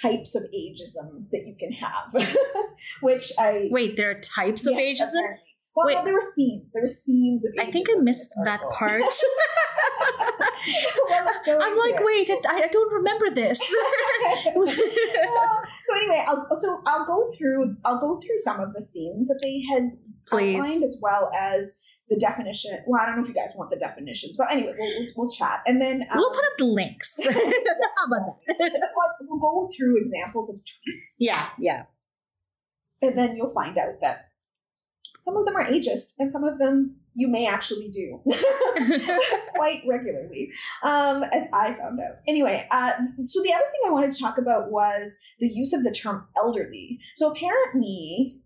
types 0.00 0.34
of 0.34 0.42
ageism 0.44 1.28
that 1.30 1.46
you 1.46 1.54
can 1.58 1.72
have, 1.72 2.26
which 3.00 3.32
I 3.38 3.68
Wait, 3.70 3.96
there 3.96 4.10
are 4.10 4.14
types 4.14 4.66
of 4.66 4.74
Yes, 4.74 5.00
ageism? 5.00 5.36
Well, 5.74 5.88
Wait. 5.88 5.96
no, 5.96 6.04
there 6.04 6.14
were 6.14 6.22
themes. 6.36 6.72
There 6.72 6.82
were 6.82 6.94
themes 7.04 7.44
of. 7.44 7.52
I 7.58 7.68
think 7.70 7.88
I 7.90 7.96
missed 8.00 8.32
that 8.44 8.60
part. 8.72 9.02
well. 11.10 11.28
I'm 11.60 11.76
like, 11.76 11.96
it. 11.96 12.04
wait, 12.04 12.30
I, 12.48 12.62
I 12.64 12.68
don't 12.68 12.92
remember 12.92 13.28
this. 13.30 13.58
so 13.64 13.74
anyway, 15.96 16.24
I'll, 16.28 16.46
so 16.56 16.80
I'll 16.86 17.04
go 17.04 17.26
through. 17.36 17.76
I'll 17.84 18.00
go 18.00 18.20
through 18.20 18.38
some 18.38 18.60
of 18.60 18.72
the 18.72 18.86
themes 18.92 19.26
that 19.26 19.40
they 19.42 19.64
had 19.68 19.98
Please. 20.28 20.54
outlined, 20.56 20.84
as 20.84 20.96
well 21.02 21.28
as 21.36 21.80
the 22.08 22.14
definition. 22.16 22.78
Well, 22.86 23.02
I 23.02 23.06
don't 23.06 23.16
know 23.16 23.22
if 23.22 23.28
you 23.28 23.34
guys 23.34 23.54
want 23.56 23.70
the 23.70 23.76
definitions, 23.76 24.36
but 24.36 24.52
anyway, 24.52 24.74
we'll, 24.78 24.92
we'll, 24.96 25.08
we'll 25.16 25.30
chat, 25.30 25.62
and 25.66 25.82
then 25.82 26.02
um, 26.02 26.18
we'll 26.18 26.30
put 26.30 26.44
up 26.44 26.56
the 26.56 26.66
links. 26.66 27.18
How 27.20 27.30
about 27.30 28.36
that? 28.46 28.80
we'll 29.22 29.40
go 29.40 29.68
through 29.76 30.00
examples 30.00 30.50
of 30.50 30.56
tweets, 30.58 31.16
yeah, 31.18 31.48
yeah. 31.58 31.86
and 33.02 33.18
then 33.18 33.34
you'll 33.36 33.52
find 33.52 33.76
out 33.76 34.00
that 34.02 34.28
some 35.24 35.36
of 35.36 35.44
them 35.44 35.56
are 35.56 35.66
ageist, 35.66 36.14
and 36.18 36.30
some 36.30 36.44
of 36.44 36.58
them 36.58 36.96
you 37.14 37.28
may 37.28 37.46
actually 37.46 37.88
do. 37.88 38.20
quite 39.54 39.82
regularly, 39.86 40.52
um, 40.82 41.22
as 41.24 41.44
I 41.52 41.74
found 41.74 42.00
out. 42.00 42.16
Anyway, 42.26 42.66
uh, 42.70 42.92
so 43.22 43.42
the 43.42 43.52
other 43.52 43.64
thing 43.70 43.80
I 43.86 43.90
wanted 43.90 44.12
to 44.12 44.20
talk 44.20 44.38
about 44.38 44.70
was 44.70 45.18
the 45.38 45.48
use 45.48 45.72
of 45.72 45.84
the 45.84 45.92
term 45.92 46.26
elderly. 46.36 46.98
So 47.16 47.30
apparently, 47.32 48.38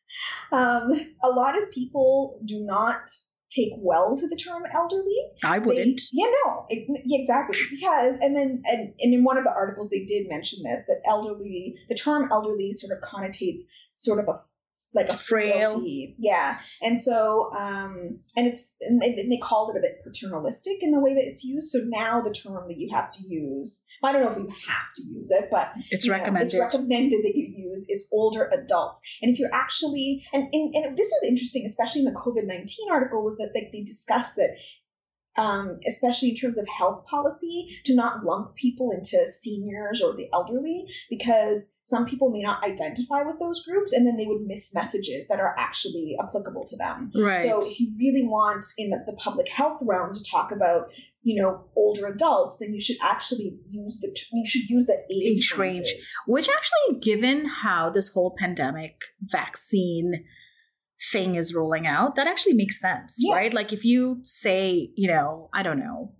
um, 0.52 0.92
a 1.22 1.28
lot 1.28 1.60
of 1.60 1.70
people 1.70 2.40
do 2.44 2.60
not 2.60 3.10
take 3.50 3.72
well 3.78 4.16
to 4.16 4.26
the 4.26 4.36
term 4.36 4.64
elderly. 4.72 5.16
I 5.44 5.58
wouldn't. 5.58 6.00
yeah, 6.12 6.26
no, 6.44 6.66
it- 6.68 6.86
yeah, 7.04 7.18
exactly. 7.18 7.58
Because, 7.70 8.16
and 8.20 8.34
then, 8.34 8.62
and, 8.66 8.94
and 8.98 9.14
in 9.14 9.22
one 9.22 9.38
of 9.38 9.44
the 9.44 9.52
articles, 9.52 9.90
they 9.90 10.04
did 10.04 10.28
mention 10.28 10.62
this 10.64 10.84
that 10.86 11.02
elderly, 11.06 11.76
the 11.88 11.94
term 11.94 12.28
elderly 12.32 12.72
sort 12.72 12.96
of 12.96 13.08
connotates 13.08 13.62
sort 13.94 14.18
of 14.18 14.28
a 14.28 14.40
like 14.94 15.08
a 15.08 15.16
Frail. 15.16 15.72
frailty. 15.72 16.14
Yeah. 16.18 16.58
And 16.80 17.00
so, 17.00 17.52
um, 17.56 18.20
and 18.36 18.46
it's, 18.46 18.76
and 18.80 19.02
they, 19.02 19.08
and 19.08 19.30
they 19.30 19.38
called 19.38 19.74
it 19.74 19.78
a 19.78 19.82
bit 19.82 19.98
paternalistic 20.04 20.82
in 20.82 20.92
the 20.92 21.00
way 21.00 21.14
that 21.14 21.24
it's 21.24 21.44
used. 21.44 21.70
So 21.70 21.80
now 21.84 22.20
the 22.22 22.30
term 22.32 22.68
that 22.68 22.78
you 22.78 22.90
have 22.94 23.10
to 23.12 23.22
use, 23.28 23.84
I 24.02 24.12
don't 24.12 24.22
know 24.22 24.30
if 24.30 24.36
you 24.38 24.48
have 24.48 24.94
to 24.96 25.02
use 25.02 25.30
it, 25.30 25.48
but 25.50 25.72
It's 25.90 26.04
you 26.04 26.12
know, 26.12 26.18
recommended. 26.18 26.44
it's 26.46 26.58
recommended 26.58 27.24
that 27.24 27.34
you 27.34 27.52
use 27.56 27.86
is 27.88 28.06
older 28.12 28.50
adults. 28.52 29.00
And 29.22 29.32
if 29.32 29.38
you're 29.38 29.52
actually, 29.54 30.24
and, 30.32 30.44
and, 30.52 30.74
and 30.74 30.96
this 30.96 31.08
was 31.08 31.28
interesting, 31.28 31.64
especially 31.66 32.00
in 32.00 32.06
the 32.06 32.18
COVID 32.18 32.46
19 32.46 32.66
article, 32.90 33.24
was 33.24 33.36
that 33.38 33.50
like, 33.54 33.70
they 33.72 33.80
discussed 33.82 34.36
that, 34.36 34.50
um, 35.36 35.80
especially 35.86 36.30
in 36.30 36.36
terms 36.36 36.58
of 36.58 36.66
health 36.68 37.04
policy, 37.06 37.80
to 37.84 37.94
not 37.94 38.24
lump 38.24 38.54
people 38.54 38.90
into 38.92 39.26
seniors 39.26 40.00
or 40.00 40.14
the 40.14 40.28
elderly, 40.32 40.86
because 41.10 41.72
some 41.82 42.06
people 42.06 42.30
may 42.30 42.40
not 42.40 42.62
identify 42.64 43.22
with 43.22 43.38
those 43.38 43.64
groups 43.64 43.92
and 43.92 44.06
then 44.06 44.16
they 44.16 44.26
would 44.26 44.42
miss 44.46 44.74
messages 44.74 45.26
that 45.28 45.40
are 45.40 45.54
actually 45.58 46.16
applicable 46.22 46.64
to 46.66 46.76
them. 46.76 47.10
right. 47.14 47.46
So 47.46 47.60
if 47.60 47.78
you 47.78 47.92
really 47.98 48.26
want 48.26 48.64
in 48.78 48.90
the, 48.90 49.02
the 49.06 49.16
public 49.16 49.48
health 49.48 49.80
realm 49.82 50.12
to 50.14 50.24
talk 50.24 50.50
about, 50.50 50.88
you 51.22 51.42
know, 51.42 51.64
older 51.76 52.06
adults, 52.06 52.58
then 52.58 52.72
you 52.72 52.80
should 52.80 52.96
actually 53.02 53.58
use 53.68 53.98
the 54.00 54.16
you 54.32 54.46
should 54.46 54.68
use 54.68 54.86
the 54.86 54.98
age, 55.10 55.52
Age 55.52 55.54
range. 55.58 55.94
Which 56.26 56.48
actually, 56.48 57.00
given 57.00 57.46
how 57.46 57.90
this 57.90 58.12
whole 58.12 58.34
pandemic 58.38 58.96
vaccine 59.20 60.24
thing 61.12 61.34
is 61.36 61.54
rolling 61.54 61.86
out, 61.86 62.14
that 62.16 62.26
actually 62.26 62.54
makes 62.54 62.80
sense, 62.80 63.18
Yeah. 63.20 63.34
right? 63.34 63.52
Like 63.54 63.72
if 63.72 63.84
you 63.84 64.20
say, 64.22 64.90
you 64.96 65.08
know, 65.08 65.48
I 65.52 65.62
don't 65.62 65.78
know, 65.78 66.12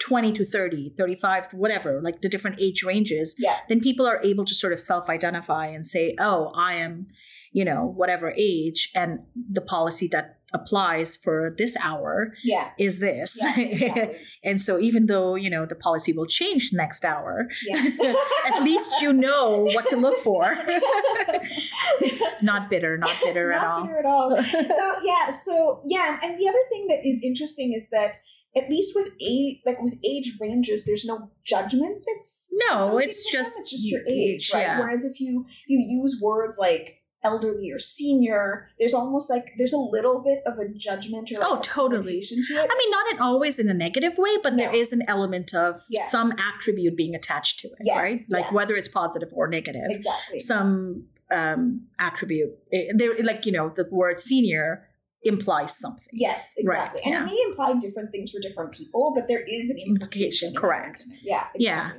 20 0.00 0.32
to 0.32 0.44
30, 0.44 0.94
35, 0.96 1.52
whatever, 1.52 2.00
like 2.02 2.22
the 2.22 2.28
different 2.28 2.60
age 2.60 2.82
ranges, 2.82 3.36
Yeah. 3.38 3.56
then 3.68 3.80
people 3.80 4.06
are 4.06 4.20
able 4.24 4.44
to 4.44 4.54
sort 4.54 4.72
of 4.72 4.80
self 4.80 5.08
identify 5.08 5.64
and 5.66 5.86
say, 5.86 6.16
oh, 6.18 6.52
I 6.56 6.74
am, 6.74 7.06
you 7.52 7.64
know, 7.64 7.86
whatever 7.96 8.32
age, 8.36 8.90
and 8.94 9.20
the 9.34 9.60
policy 9.60 10.08
that 10.12 10.38
applies 10.54 11.16
for 11.16 11.54
this 11.56 11.76
hour 11.82 12.34
Yeah. 12.44 12.70
is 12.78 12.98
this. 13.00 13.38
Yeah. 13.40 13.56
Exactly. 13.58 14.16
and 14.44 14.60
so 14.60 14.78
even 14.78 15.06
though, 15.06 15.34
you 15.34 15.48
know, 15.50 15.64
the 15.66 15.74
policy 15.74 16.12
will 16.12 16.26
change 16.26 16.70
next 16.72 17.04
hour, 17.04 17.48
yeah. 17.66 17.84
at 18.52 18.62
least 18.62 19.00
you 19.00 19.12
know 19.12 19.64
what 19.74 19.88
to 19.88 19.96
look 19.96 20.18
for. 20.22 20.54
not 22.42 22.70
bitter, 22.70 22.96
not 22.98 23.14
bitter 23.22 23.52
at 23.52 23.62
Not 23.62 23.66
all. 23.70 23.82
bitter 23.86 23.98
at 23.98 24.06
all. 24.06 24.42
so 24.42 24.92
yeah, 25.04 25.30
so 25.30 25.82
yeah, 25.86 26.18
and 26.22 26.38
the 26.38 26.48
other 26.48 26.64
thing 26.70 26.86
that 26.88 27.00
is 27.06 27.22
interesting 27.24 27.72
is 27.74 27.88
that 27.90 28.16
at 28.54 28.68
least 28.68 28.92
with 28.94 29.08
age, 29.20 29.60
like 29.64 29.80
with 29.80 29.94
age 30.04 30.36
ranges, 30.40 30.84
there's 30.84 31.04
no 31.06 31.30
judgment 31.44 32.04
that's 32.06 32.48
No, 32.52 32.98
it's 32.98 33.30
just 33.30 33.58
it's 33.58 33.70
just 33.70 33.84
your 33.86 34.00
age, 34.08 34.50
right? 34.52 34.60
yeah. 34.62 34.78
Whereas 34.78 35.04
if 35.04 35.20
you 35.20 35.46
you 35.66 35.78
use 36.02 36.20
words 36.22 36.58
like 36.58 36.98
elderly 37.24 37.70
or 37.70 37.78
senior, 37.78 38.68
there's 38.78 38.94
almost 38.94 39.30
like 39.30 39.52
there's 39.58 39.72
a 39.72 39.78
little 39.78 40.20
bit 40.22 40.40
of 40.46 40.58
a 40.58 40.68
judgment 40.68 41.30
or 41.32 41.36
Oh, 41.40 41.60
totally. 41.60 42.00
connotation 42.00 42.38
to 42.48 42.54
it. 42.54 42.70
I 42.70 42.76
mean, 42.78 42.90
not 42.90 43.12
in 43.12 43.18
always 43.20 43.58
in 43.58 43.68
a 43.68 43.74
negative 43.74 44.18
way, 44.18 44.36
but 44.42 44.56
there 44.56 44.72
No. 44.72 44.78
is 44.78 44.92
an 44.92 45.02
element 45.08 45.54
of 45.54 45.82
some 46.10 46.32
attribute 46.38 46.96
being 46.96 47.14
attached 47.14 47.60
to 47.60 47.68
it, 47.68 47.78
Yes, 47.82 47.96
right? 47.96 48.20
Like 48.28 48.46
yeah. 48.46 48.52
whether 48.52 48.74
it's 48.76 48.88
positive 48.88 49.28
or 49.32 49.48
negative, 49.48 49.82
exactly. 49.88 50.38
some 50.40 51.04
um, 51.30 51.86
attribute. 51.98 52.50
eh, 52.72 52.92
There, 52.94 53.14
like 53.22 53.46
you 53.46 53.52
know, 53.52 53.70
the 53.74 53.86
word 53.90 54.20
senior 54.20 54.88
implies 55.24 55.76
something. 55.78 56.04
Yes, 56.12 56.52
Right, 56.64 56.78
exactly. 56.88 57.02
And 57.04 57.12
yeah. 57.14 57.22
it 57.22 57.26
may 57.26 57.42
imply 57.48 57.78
different 57.78 58.10
things 58.10 58.32
for 58.32 58.40
different 58.40 58.72
people, 58.72 59.12
but 59.14 59.28
there 59.28 59.44
is 59.46 59.70
an 59.70 59.78
implication. 59.78 60.52
Correct. 60.54 61.04
yeah 61.22 61.44
it. 61.54 61.60
Yeah. 61.60 61.92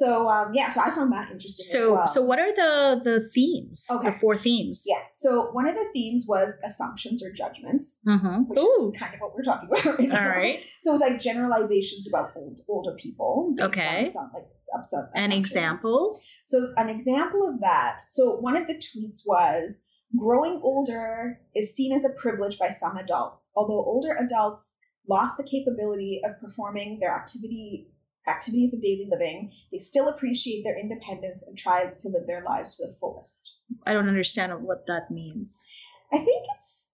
So 0.00 0.28
um, 0.28 0.52
yeah, 0.52 0.68
so 0.68 0.82
I 0.82 0.90
found 0.90 1.10
that 1.12 1.30
interesting. 1.32 1.64
as 1.64 1.72
So, 1.72 1.94
well. 1.94 2.06
so 2.06 2.20
what 2.20 2.38
are 2.38 2.52
the 2.54 3.00
the 3.02 3.16
themes? 3.34 3.86
Okay. 3.90 4.10
The 4.10 4.18
four 4.18 4.36
themes. 4.36 4.84
yeah. 4.86 5.00
So 5.14 5.28
one 5.52 5.66
of 5.66 5.74
the 5.74 5.86
themes 5.94 6.26
was 6.28 6.52
assumptions 6.62 7.24
or 7.24 7.32
judgments, 7.32 8.00
Mm-hmm. 8.06 8.42
which 8.48 8.58
Ooh. 8.60 8.92
is 8.92 9.00
kind 9.00 9.14
of 9.14 9.20
what 9.22 9.34
we're 9.34 9.42
talking 9.42 9.68
about. 9.72 9.98
Right 9.98 10.08
now. 10.10 10.22
All 10.22 10.28
right. 10.28 10.60
So 10.82 10.92
it's 10.92 11.00
like 11.00 11.18
generalizations 11.18 12.06
about 12.10 12.32
old, 12.36 12.60
older 12.68 12.94
people. 13.04 13.54
Okay. 13.58 14.10
Some, 14.12 14.30
like, 14.34 14.44
some 14.84 15.08
An 15.14 15.32
example. 15.32 16.20
So 16.44 16.74
an 16.76 16.90
example 16.90 17.48
of 17.48 17.60
that. 17.60 18.02
So 18.06 18.36
one 18.36 18.54
of 18.54 18.66
the 18.66 18.74
tweets 18.74 19.20
was 19.26 19.82
growing 20.18 20.60
older 20.62 21.40
is 21.54 21.74
seen 21.74 21.94
as 21.94 22.04
a 22.04 22.10
privilege 22.10 22.58
by 22.58 22.68
some 22.68 22.98
adults, 22.98 23.50
although 23.56 23.82
older 23.82 24.14
adults 24.14 24.78
lost 25.08 25.38
the 25.38 25.44
capability 25.44 26.20
of 26.22 26.38
performing 26.38 26.98
their 27.00 27.14
activity 27.14 27.88
activities 28.28 28.74
of 28.74 28.82
daily 28.82 29.06
living, 29.10 29.52
they 29.70 29.78
still 29.78 30.08
appreciate 30.08 30.62
their 30.64 30.78
independence 30.78 31.44
and 31.46 31.56
try 31.56 31.86
to 31.86 32.08
live 32.08 32.26
their 32.26 32.42
lives 32.44 32.76
to 32.76 32.86
the 32.86 32.96
fullest. 33.00 33.58
I 33.86 33.92
don't 33.92 34.08
understand 34.08 34.52
what 34.62 34.86
that 34.86 35.10
means. 35.10 35.66
I 36.12 36.18
think 36.18 36.46
it's 36.54 36.90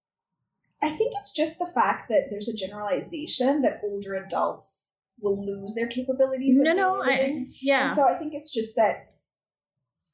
I 0.83 0.91
think 0.91 1.13
it's 1.17 1.33
just 1.33 1.59
the 1.59 1.71
fact 1.73 2.09
that 2.09 2.25
there's 2.31 2.49
a 2.49 2.57
generalization 2.57 3.63
that 3.63 3.81
older 3.85 4.15
adults 4.15 4.91
will 5.21 5.45
lose 5.45 5.75
their 5.77 5.87
capabilities. 5.87 6.57
No, 6.59 6.73
no, 6.73 7.03
I, 7.03 7.47
yeah. 7.61 7.87
And 7.89 7.95
so 7.97 8.03
I 8.09 8.19
think 8.19 8.33
it's 8.35 8.53
just 8.53 8.75
that. 8.77 9.13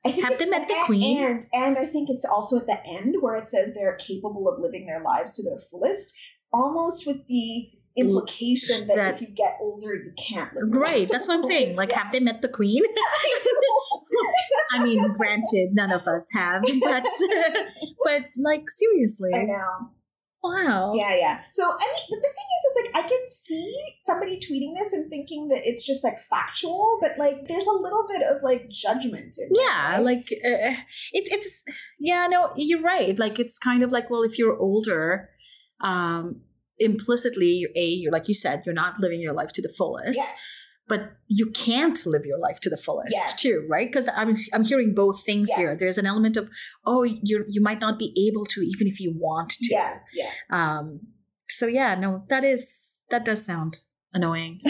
I 0.04 0.12
think 0.12 0.24
Have 0.24 0.32
it's, 0.34 0.44
they 0.44 0.50
met 0.50 0.68
the 0.68 0.74
and- 0.74 0.86
queen? 0.86 1.24
And 1.24 1.46
and 1.54 1.78
I 1.78 1.86
think 1.86 2.10
it's 2.10 2.24
also 2.24 2.58
at 2.58 2.66
the 2.66 2.78
end 2.86 3.16
where 3.20 3.36
it 3.36 3.46
says 3.48 3.72
they're 3.74 3.96
capable 3.96 4.46
of 4.48 4.60
living 4.60 4.86
their 4.86 5.02
lives 5.02 5.34
to 5.34 5.42
their 5.42 5.58
fullest, 5.70 6.14
almost 6.52 7.06
with 7.06 7.26
the 7.26 7.70
implication 7.98 8.86
that, 8.86 8.96
That- 8.96 9.14
if 9.14 9.20
you 9.20 9.28
get 9.28 9.56
older 9.60 9.94
you 9.94 10.12
can't 10.16 10.52
live. 10.54 10.64
Right, 10.70 11.08
that's 11.08 11.26
what 11.28 11.34
I'm 11.34 11.42
saying. 11.52 11.76
Like, 11.76 11.90
Yeah. 11.90 12.02
have 12.04 12.12
they 12.12 12.20
met 12.20 12.42
the 12.42 12.48
queen? 12.48 12.82
I 14.72 14.82
mean, 14.84 15.12
granted, 15.14 15.70
none 15.72 15.90
of 15.92 16.06
us 16.06 16.28
have, 16.34 16.62
but 16.80 17.04
but 18.04 18.22
like 18.36 18.64
seriously, 18.68 19.30
I 19.34 19.44
know. 19.44 19.90
wow. 20.42 20.92
Yeah, 20.94 21.14
yeah. 21.16 21.40
So 21.52 21.64
I 21.64 21.68
mean, 21.76 22.06
but 22.10 22.22
the 22.22 22.28
thing 22.28 22.48
is, 22.56 22.64
is 22.64 22.76
like 22.94 23.04
I 23.04 23.08
can 23.08 23.28
see 23.28 23.74
somebody 24.00 24.36
tweeting 24.38 24.74
this 24.78 24.92
and 24.92 25.08
thinking 25.10 25.48
that 25.48 25.62
it's 25.66 25.84
just 25.86 26.04
like 26.04 26.18
factual, 26.30 26.98
but 27.00 27.16
like 27.18 27.46
there's 27.48 27.66
a 27.66 27.72
little 27.72 28.06
bit 28.10 28.22
of 28.22 28.42
like 28.42 28.68
judgment 28.68 29.36
Yeah, 29.50 29.92
right? 29.96 30.04
like 30.04 30.28
uh, 30.44 30.74
it's 31.12 31.30
it's 31.32 31.64
yeah, 31.98 32.26
no, 32.28 32.52
you're 32.56 32.82
right. 32.82 33.18
Like 33.18 33.38
it's 33.38 33.58
kind 33.58 33.82
of 33.82 33.90
like 33.90 34.10
well, 34.10 34.22
if 34.22 34.38
you're 34.38 34.56
older, 34.58 35.30
um, 35.80 36.42
implicitly, 36.78 37.66
a 37.76 37.86
you're 37.86 38.12
like 38.12 38.28
you 38.28 38.34
said, 38.34 38.62
you're 38.64 38.74
not 38.74 39.00
living 39.00 39.20
your 39.20 39.34
life 39.34 39.52
to 39.54 39.62
the 39.62 39.72
fullest. 39.76 40.18
Yeah. 40.18 40.28
But 40.88 41.12
you 41.26 41.50
can't 41.50 41.98
live 42.06 42.24
your 42.24 42.38
life 42.38 42.60
to 42.60 42.70
the 42.70 42.78
fullest 42.78 43.12
Yes. 43.12 43.38
too, 43.40 43.66
right? 43.68 43.90
Because 43.92 44.08
I'm 44.16 44.36
I'm 44.54 44.64
hearing 44.64 44.94
both 44.94 45.22
things 45.24 45.50
Yeah. 45.50 45.56
here. 45.58 45.76
There's 45.76 45.98
an 45.98 46.06
element 46.06 46.36
of 46.38 46.48
oh, 46.86 47.02
you 47.02 47.44
you 47.46 47.60
might 47.60 47.78
not 47.80 47.98
be 47.98 48.12
able 48.28 48.44
to 48.46 48.60
even 48.62 48.86
if 48.86 48.98
you 48.98 49.12
want 49.14 49.50
to. 49.50 49.68
yeah, 49.74 49.98
yeah. 50.14 50.30
Um. 50.50 51.00
So 51.48 51.66
yeah, 51.66 51.94
no, 51.94 52.24
that 52.30 52.42
is 52.44 53.00
that 53.10 53.24
does 53.24 53.44
sound 53.44 53.78
annoying. 54.14 54.60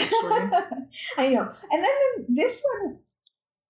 I 1.17 1.29
know. 1.29 1.51
And 1.71 1.83
then 1.83 2.25
this 2.27 2.61
one, 2.81 2.95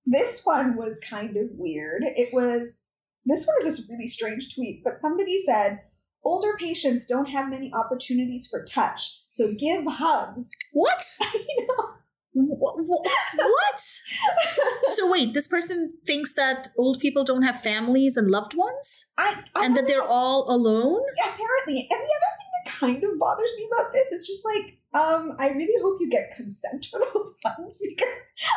this 0.05 0.41
one 0.43 0.75
was 0.75 1.00
kind 1.08 1.38
of 1.38 1.50
weird. 1.51 2.01
It 2.03 2.29
was 2.34 2.88
this 3.25 3.46
one 3.46 3.67
is 3.67 3.79
a 3.79 3.84
really 3.91 4.08
strange 4.08 4.55
tweet, 4.55 4.81
but 4.84 5.00
somebody 5.00 5.38
said 5.46 5.81
older 6.23 6.55
patients 6.57 7.05
don't 7.05 7.27
have 7.29 7.49
many 7.49 7.71
opportunities 7.73 8.47
for 8.49 8.63
touch, 8.63 9.21
so 9.29 9.53
give 9.53 9.83
hugs. 9.88 10.49
What? 10.73 11.03
you 11.33 11.67
know, 11.67 11.85
Wh- 12.35 12.79
wh- 12.85 13.38
What? 13.38 13.81
So 14.95 15.09
wait, 15.09 15.33
this 15.33 15.47
person 15.47 15.93
thinks 16.05 16.33
that 16.35 16.69
old 16.77 16.99
people 16.99 17.23
don't 17.23 17.43
have 17.43 17.59
families 17.61 18.17
and 18.17 18.29
loved 18.29 18.53
ones, 18.55 19.05
I, 19.17 19.35
I 19.55 19.65
and 19.65 19.75
that 19.77 19.88
they're 19.88 20.03
all 20.03 20.45
alone. 20.53 21.01
apparently. 21.23 21.88
And 21.89 21.99
the 21.99 22.13
other 22.17 22.33
thing 22.38 22.51
that 22.65 22.71
kind 22.71 23.03
of 23.03 23.19
bothers 23.19 23.53
me 23.57 23.67
about 23.71 23.93
this 23.93 24.11
is 24.11 24.27
just 24.27 24.43
like, 24.45 24.77
um, 24.93 25.35
I 25.39 25.49
really 25.49 25.81
hope 25.81 25.97
you 26.01 26.09
get 26.09 26.35
consent 26.35 26.88
for 26.89 26.99
those 27.13 27.38
hugs 27.45 27.81
because 27.88 28.13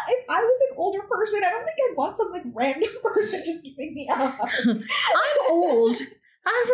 if 0.08 0.24
I 0.28 0.40
was 0.40 0.60
an 0.70 0.76
older 0.78 1.02
person, 1.02 1.42
I 1.44 1.50
don't 1.50 1.64
think 1.64 1.76
I'd 1.90 1.96
want 1.96 2.16
some 2.16 2.30
like 2.30 2.44
random 2.54 2.90
person 3.02 3.42
just 3.44 3.62
giving 3.62 3.94
me 3.94 4.08
a 4.10 4.14
hug. 4.16 4.48
I'm 4.68 5.50
old. 5.50 5.96
I'm, 6.44 6.66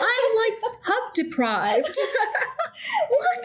I'm 0.00 0.36
like 0.36 0.60
hug 0.82 1.12
deprived. 1.14 1.88
what? 3.10 3.44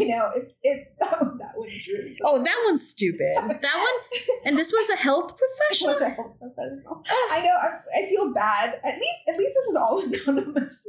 I 0.00 0.04
know 0.04 0.30
it's 0.34 0.58
it. 0.62 0.92
That 0.98 1.20
one, 1.22 1.38
that 1.38 1.52
one 1.54 1.68
is 1.68 1.86
really. 1.86 2.18
Oh, 2.24 2.42
that 2.42 2.62
one's 2.64 2.88
stupid. 2.88 3.34
That 3.62 3.76
one, 3.76 4.20
and 4.44 4.58
this 4.58 4.72
was 4.72 4.90
a 4.90 4.96
health 4.96 5.36
professional. 5.38 5.92
was 5.94 6.02
a 6.02 6.08
health 6.10 6.36
professional. 6.40 7.04
I 7.30 7.42
know. 7.44 7.52
I, 7.56 8.02
I 8.04 8.08
feel 8.08 8.34
bad. 8.34 8.80
At 8.84 8.94
least, 8.98 9.20
at 9.28 9.38
least 9.38 9.54
this 9.54 9.64
is 9.66 9.76
all 9.76 10.02
anonymous. 10.04 10.86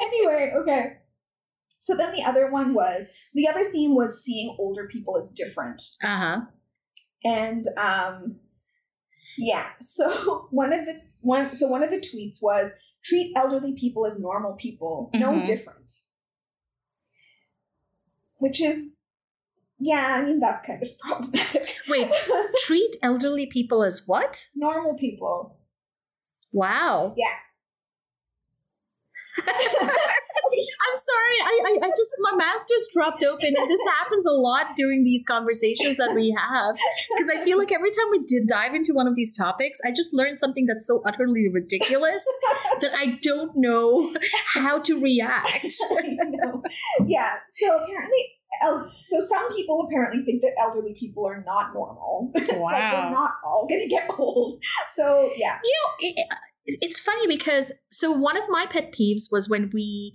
Anyway, 0.00 0.52
okay. 0.62 0.96
So 1.78 1.96
then 1.96 2.12
the 2.14 2.22
other 2.22 2.50
one 2.50 2.74
was 2.74 3.08
so 3.28 3.36
the 3.36 3.48
other 3.48 3.70
theme 3.70 3.94
was 3.94 4.22
seeing 4.24 4.56
older 4.58 4.86
people 4.88 5.18
as 5.18 5.28
different, 5.30 5.82
Uh 6.02 6.18
huh. 6.18 6.40
and 7.24 7.64
um, 7.76 8.36
yeah. 9.36 9.66
So 9.80 10.46
one 10.50 10.72
of 10.72 10.86
the 10.86 11.00
one 11.20 11.56
so 11.56 11.66
one 11.66 11.82
of 11.82 11.90
the 11.90 11.96
tweets 11.98 12.38
was 12.40 12.70
treat 13.04 13.32
elderly 13.36 13.72
people 13.72 14.06
as 14.06 14.18
normal 14.20 14.54
people, 14.54 15.10
no 15.14 15.32
Mhm. 15.32 15.46
different, 15.46 15.92
which 18.38 18.60
is. 18.62 18.98
Yeah, 19.84 20.06
I 20.16 20.24
mean 20.24 20.38
that's 20.38 20.64
kind 20.64 20.80
of 20.82 20.88
problematic. 21.00 21.76
Wait, 21.88 22.12
treat 22.64 22.94
elderly 23.02 23.46
people 23.46 23.82
as 23.82 24.06
what? 24.06 24.48
normal 24.54 24.94
people. 24.94 25.58
Wow. 26.52 27.14
Yeah. 27.16 27.38
I'm 30.52 30.98
sorry. 30.98 31.36
I, 31.42 31.60
I, 31.66 31.86
I 31.86 31.90
just 31.90 32.12
my 32.20 32.36
mouth 32.36 32.62
just 32.68 32.90
dropped 32.92 33.24
open, 33.24 33.54
this 33.54 33.80
happens 34.00 34.26
a 34.26 34.32
lot 34.32 34.76
during 34.76 35.04
these 35.04 35.24
conversations 35.24 35.96
that 35.96 36.14
we 36.14 36.34
have. 36.36 36.76
Because 37.10 37.30
I 37.30 37.44
feel 37.44 37.58
like 37.58 37.72
every 37.72 37.90
time 37.90 38.06
we 38.10 38.24
did 38.26 38.46
dive 38.46 38.74
into 38.74 38.92
one 38.92 39.06
of 39.06 39.16
these 39.16 39.32
topics, 39.32 39.78
I 39.86 39.92
just 39.92 40.12
learned 40.12 40.38
something 40.38 40.66
that's 40.66 40.86
so 40.86 41.02
utterly 41.06 41.48
ridiculous 41.52 42.24
that 42.80 42.92
I 42.94 43.18
don't 43.22 43.52
know 43.56 44.14
how 44.54 44.78
to 44.80 45.00
react. 45.00 45.66
Yeah. 47.06 47.34
So 47.50 47.76
apparently, 47.76 48.24
el- 48.62 48.90
so 49.00 49.20
some 49.20 49.54
people 49.54 49.86
apparently 49.88 50.24
think 50.24 50.42
that 50.42 50.52
elderly 50.60 50.94
people 50.98 51.26
are 51.26 51.42
not 51.46 51.72
normal. 51.74 52.30
like 52.34 52.48
we're 52.48 53.10
not 53.10 53.32
all 53.44 53.66
gonna 53.68 53.88
get 53.88 54.08
old. 54.18 54.54
So 54.88 55.30
yeah. 55.36 55.58
You 55.64 55.72
know, 55.72 55.92
it, 56.00 56.28
it's 56.64 56.98
funny 56.98 57.26
because 57.26 57.72
so 57.90 58.12
one 58.12 58.36
of 58.36 58.44
my 58.48 58.66
pet 58.66 58.92
peeves 58.92 59.24
was 59.30 59.48
when 59.48 59.70
we 59.72 60.12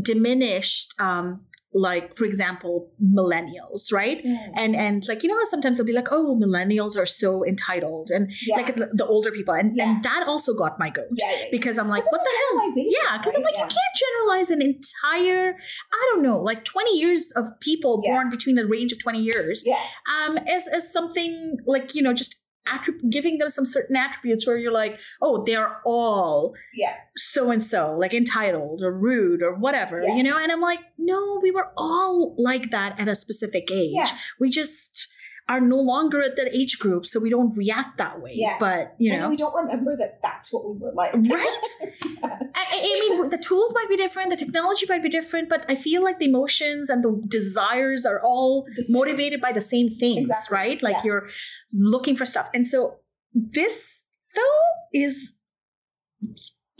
diminished, 0.00 0.94
um, 1.00 1.40
like 1.72 2.16
for 2.16 2.24
example, 2.24 2.90
millennials, 3.00 3.92
right? 3.92 4.24
And 4.56 4.74
and 4.74 5.04
like 5.06 5.22
you 5.22 5.28
know 5.28 5.36
how 5.38 5.44
sometimes 5.44 5.76
they'll 5.76 5.86
be 5.86 5.92
like, 5.92 6.08
oh, 6.10 6.36
millennials 6.36 6.98
are 6.98 7.06
so 7.06 7.44
entitled, 7.46 8.10
and 8.10 8.32
yeah. 8.44 8.56
like 8.56 8.74
the, 8.74 8.90
the 8.92 9.06
older 9.06 9.30
people, 9.30 9.54
and 9.54 9.76
Yeah. 9.76 9.88
and 9.88 10.02
that 10.02 10.24
also 10.26 10.52
got 10.56 10.80
my 10.80 10.90
goat 10.90 11.06
yeah, 11.12 11.44
because 11.52 11.78
I'm 11.78 11.86
like, 11.86 12.02
what 12.10 12.22
the 12.24 12.30
hell? 12.58 12.72
Yeah, 12.76 13.18
because 13.18 13.36
I'm 13.36 13.42
like, 13.42 13.54
you 13.54 13.60
can't 13.60 13.96
generalize 14.02 14.50
an 14.50 14.60
entire, 14.62 15.54
I 15.92 16.10
don't 16.12 16.22
know, 16.24 16.40
like 16.40 16.64
20 16.64 16.98
years 16.98 17.30
of 17.36 17.44
people 17.60 18.02
born 18.02 18.30
between 18.30 18.58
a 18.58 18.66
range 18.66 18.90
of 18.92 18.98
20 18.98 19.20
years 19.20 19.62
Yeah. 19.64 19.78
um, 20.26 20.38
as, 20.38 20.66
as 20.66 20.92
something 20.92 21.56
like, 21.66 21.94
you 21.94 22.02
know, 22.02 22.12
just 22.12 22.39
attrib- 22.68 23.10
giving 23.10 23.38
them 23.38 23.48
some 23.48 23.64
certain 23.66 23.96
attributes 23.96 24.46
where 24.46 24.56
you're 24.56 24.72
like, 24.72 24.98
oh, 25.20 25.44
they're 25.44 25.78
all 25.84 26.54
Yeah. 26.74 26.94
so 27.16 27.50
and 27.50 27.62
so, 27.62 27.96
like 27.98 28.14
entitled 28.14 28.80
or 28.82 28.92
rude 28.92 29.42
or 29.42 29.54
whatever, 29.54 30.00
Yeah. 30.02 30.14
you 30.16 30.22
know? 30.22 30.36
And 30.38 30.52
I'm 30.52 30.60
like, 30.60 30.80
no, 30.98 31.40
we 31.42 31.50
were 31.50 31.72
all 31.76 32.34
like 32.38 32.70
that 32.70 32.98
at 33.00 33.08
a 33.08 33.14
specific 33.14 33.64
age. 33.72 33.92
Yeah. 33.94 34.08
We 34.38 34.50
just 34.50 35.12
are 35.50 35.60
no 35.60 35.76
longer 35.76 36.22
at 36.22 36.36
that 36.36 36.54
age 36.54 36.78
group, 36.78 37.04
so 37.04 37.18
we 37.18 37.28
don't 37.28 37.56
react 37.56 37.98
that 37.98 38.20
way. 38.20 38.34
Yeah. 38.36 38.56
But, 38.60 38.94
you 38.98 39.12
and 39.12 39.22
know. 39.22 39.28
we 39.28 39.36
don't 39.36 39.52
remember 39.52 39.96
that 39.96 40.20
that's 40.22 40.52
what 40.52 40.64
we 40.64 40.78
were 40.78 40.92
like. 40.94 41.12
Right? 41.12 41.66
I, 42.22 42.54
I 42.54 43.08
mean, 43.18 43.30
the 43.30 43.36
tools 43.36 43.74
might 43.74 43.88
be 43.88 43.96
different, 43.96 44.30
the 44.30 44.36
technology 44.36 44.86
might 44.88 45.02
be 45.02 45.08
different, 45.08 45.48
but 45.48 45.66
I 45.68 45.74
feel 45.74 46.04
like 46.04 46.20
the 46.20 46.26
emotions 46.26 46.88
and 46.88 47.02
the 47.02 47.20
desires 47.26 48.06
are 48.06 48.22
all 48.22 48.64
motivated 48.90 49.40
by 49.40 49.50
the 49.50 49.60
same 49.60 49.90
things, 49.90 50.28
Exactly, 50.28 50.56
right? 50.56 50.82
Like 50.82 50.96
yeah. 50.98 51.04
you're 51.04 51.28
looking 51.72 52.14
for 52.14 52.24
stuff. 52.24 52.48
And 52.54 52.64
so 52.64 52.98
this, 53.34 54.04
though, 54.36 55.00
is 55.00 55.34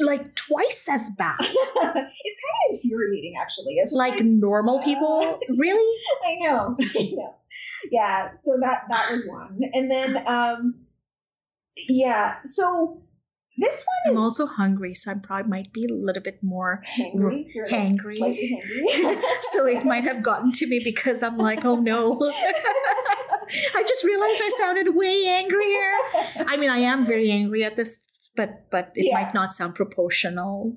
like 0.00 0.34
twice 0.34 0.88
as 0.90 1.10
bad. 1.16 1.36
it's 1.40 1.54
kind 1.84 1.94
of 1.94 2.70
infuriating, 2.72 3.34
actually. 3.40 3.74
It's 3.74 3.90
just 3.92 3.98
like 3.98 4.22
normal 4.24 4.80
people. 4.84 5.38
Really? 5.56 5.98
I 6.26 6.36
know, 6.40 6.76
I 6.98 7.10
know. 7.14 7.34
Yeah, 7.90 8.30
so 8.40 8.58
that 8.60 8.82
that 8.90 9.10
was 9.10 9.26
one, 9.26 9.60
and 9.72 9.90
then 9.90 10.22
um, 10.26 10.86
yeah, 11.88 12.36
so 12.44 13.02
this 13.58 13.84
one. 14.04 14.12
I'm 14.12 14.18
is 14.18 14.22
also 14.22 14.46
hungry, 14.46 14.94
so 14.94 15.10
I 15.10 15.14
probably 15.14 15.48
might 15.50 15.72
be 15.72 15.86
a 15.90 15.92
little 15.92 16.22
bit 16.22 16.42
more. 16.42 16.82
hangry. 16.96 17.46
You're 17.54 17.68
like 17.68 17.80
Hangry. 17.80 18.18
hangry. 18.18 19.22
so 19.52 19.66
it 19.66 19.84
might 19.84 20.04
have 20.04 20.22
gotten 20.22 20.52
to 20.52 20.66
me 20.66 20.80
because 20.82 21.22
I'm 21.22 21.36
like, 21.38 21.64
oh 21.64 21.74
no. 21.80 22.18
I 23.74 23.82
just 23.82 24.04
realized 24.04 24.40
I 24.42 24.50
sounded 24.58 24.94
way 24.94 25.26
angrier. 25.26 25.92
I 26.46 26.56
mean, 26.56 26.70
I 26.70 26.78
am 26.78 27.04
very 27.04 27.30
angry 27.32 27.64
at 27.64 27.74
this, 27.76 28.06
but 28.36 28.70
but 28.70 28.92
it 28.94 29.06
Yeah. 29.06 29.20
might 29.22 29.34
not 29.34 29.52
sound 29.54 29.74
proportional 29.74 30.76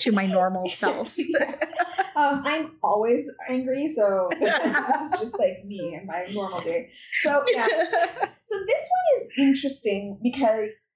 to 0.00 0.12
my 0.12 0.26
normal 0.26 0.68
self. 0.82 1.16
um, 2.16 2.42
I'm 2.44 2.76
always 2.82 3.30
angry, 3.48 3.88
so 3.88 4.28
this 4.40 5.12
is 5.12 5.20
just 5.20 5.38
like 5.38 5.64
me 5.64 5.94
and 5.96 6.06
my 6.06 6.26
normal 6.32 6.60
day. 6.60 6.90
So 7.22 7.44
yeah, 7.52 7.66
so 7.68 8.54
this 8.66 8.84
one 8.96 9.06
is 9.16 9.28
interesting 9.38 10.18
because, 10.22 10.87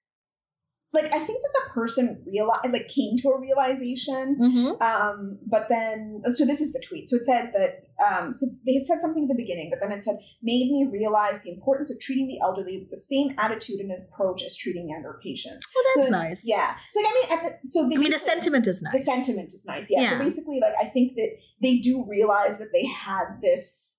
like, 0.95 1.07
I 1.07 1.19
think 1.21 1.41
that 1.43 1.53
the 1.55 1.71
person 1.73 2.23
realized, 2.27 2.71
like, 2.71 2.87
came 2.89 3.17
to 3.19 3.29
a 3.31 3.41
realization 3.41 4.37
Mhm. 4.39 4.81
Um, 4.83 5.39
but 5.47 5.69
then, 5.71 6.23
so 6.33 6.45
this 6.45 6.61
is 6.61 6.73
the 6.73 6.81
tweet. 6.87 7.09
So 7.09 7.17
it 7.17 7.25
said 7.25 7.53
that, 7.55 7.87
um, 8.07 8.35
so 8.35 8.47
they 8.67 8.75
had 8.75 8.85
said 8.85 9.01
something 9.01 9.23
at 9.25 9.29
the 9.29 9.35
beginning, 9.43 9.71
but 9.71 9.81
then 9.81 9.91
it 9.97 10.05
said, 10.05 10.17
made 10.43 10.71
me 10.71 10.87
realize 10.93 11.43
the 11.43 11.51
importance 11.51 11.91
of 11.91 11.99
treating 12.01 12.27
the 12.29 12.39
elderly 12.43 12.79
with 12.79 12.91
the 12.91 12.97
same 12.97 13.35
attitude 13.39 13.81
and 13.81 13.91
approach 13.91 14.43
as 14.45 14.55
treating 14.57 14.89
younger 14.91 15.19
patients. 15.23 15.65
Well, 15.75 15.85
that's 15.97 16.09
So, 16.09 16.13
nice. 16.13 16.43
Yeah. 16.47 16.75
So, 16.91 17.01
like, 17.01 17.11
I 17.11 17.15
mean, 17.15 17.39
at 17.39 17.63
the, 17.63 17.69
so 17.69 17.89
they 17.89 17.95
I 17.95 17.99
mean, 17.99 18.11
the 18.11 18.19
sentiment 18.19 18.67
is 18.67 18.83
nice. 18.83 18.93
The 18.93 18.99
sentiment 18.99 19.49
is 19.55 19.65
nice. 19.65 19.91
Yeah. 19.91 20.11
So 20.11 20.17
Yeah. 20.17 20.19
basically, 20.23 20.61
like, 20.61 20.75
I 20.79 20.89
think 20.89 21.15
that 21.17 21.31
they 21.63 21.79
do 21.79 22.05
realize 22.07 22.59
that 22.59 22.69
they 22.73 22.85
had 22.87 23.41
this, 23.41 23.99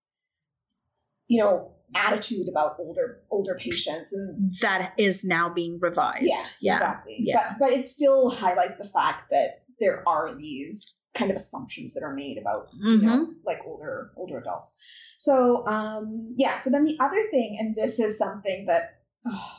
you 1.28 1.40
know, 1.42 1.72
attitude 1.96 2.48
about 2.50 2.76
older 2.80 3.20
older 3.32 3.56
patients 3.56 4.14
and 4.14 4.52
that 4.62 4.94
is 4.98 5.24
now 5.24 5.52
being 5.54 5.80
revised. 5.82 6.24
Yeah, 6.26 6.44
Yeah. 6.60 6.76
exactly. 6.78 7.16
Yeah. 7.20 7.56
But 7.60 7.68
but 7.70 7.74
it 7.78 7.88
still 7.88 8.30
highlights 8.30 8.78
the 8.78 8.88
fact 8.88 9.30
that 9.32 9.64
there 9.80 10.08
are 10.08 10.36
these 10.36 10.98
kind 11.16 11.30
of 11.30 11.38
assumptions 11.38 11.94
that 11.94 12.04
are 12.04 12.14
made 12.14 12.38
about 12.38 12.70
Mm-hmm. 12.74 13.06
know 13.06 13.28
like 13.46 13.60
older 13.66 14.12
older 14.18 14.38
adults. 14.40 14.78
So 15.20 15.66
um 15.68 16.34
yeah, 16.36 16.58
so 16.60 16.70
then 16.70 16.86
the 16.86 16.98
other 17.00 17.24
thing, 17.32 17.58
and 17.60 17.76
this 17.76 18.00
is 18.00 18.18
something 18.18 18.66
that 18.68 19.02
oh, 19.28 19.52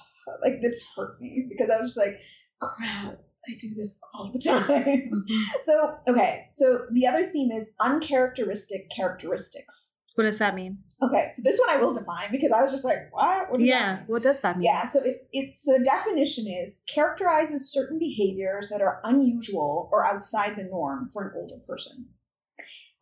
like 0.44 0.60
this 0.62 0.84
hurt 0.96 1.20
me 1.20 1.46
because 1.48 1.70
I 1.70 1.80
was 1.80 1.90
just 1.94 1.98
like, 1.98 2.18
crap, 2.60 3.18
I 3.46 3.52
do 3.58 3.68
this 3.76 3.98
all 4.14 4.30
the 4.32 4.38
time. 4.38 4.68
Mm-hmm. 4.72 5.42
so 5.64 5.96
okay, 6.08 6.46
so 6.50 6.86
the 6.92 7.06
other 7.06 7.30
theme 7.30 7.50
is 7.50 7.72
uncharacteristic 7.80 8.90
characteristics. 8.94 9.93
What 10.14 10.24
does 10.24 10.38
that 10.38 10.54
mean? 10.54 10.78
Okay, 11.02 11.28
so 11.34 11.42
this 11.42 11.58
one 11.58 11.70
I 11.70 11.80
will 11.80 11.92
define 11.92 12.30
because 12.30 12.52
I 12.52 12.62
was 12.62 12.70
just 12.70 12.84
like, 12.84 12.98
what? 13.10 13.50
What 13.50 13.58
does 13.58 13.68
that 13.68 13.74
Yeah. 13.74 13.94
mean? 13.96 14.04
What 14.06 14.22
does 14.22 14.40
that 14.40 14.56
mean? 14.58 14.64
Yeah, 14.64 14.86
so 14.86 15.00
it, 15.02 15.26
it's 15.32 15.64
the 15.64 15.82
definition 15.84 16.46
is 16.46 16.80
characterizes 16.92 17.72
certain 17.72 17.98
behaviors 17.98 18.68
that 18.70 18.80
are 18.80 19.00
unusual 19.02 19.88
or 19.92 20.06
outside 20.06 20.54
the 20.56 20.62
norm 20.64 21.10
for 21.12 21.24
an 21.24 21.32
older 21.36 21.56
person. 21.66 22.06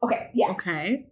Okay, 0.03 0.31
yeah. 0.35 0.49
Okay. 0.53 1.09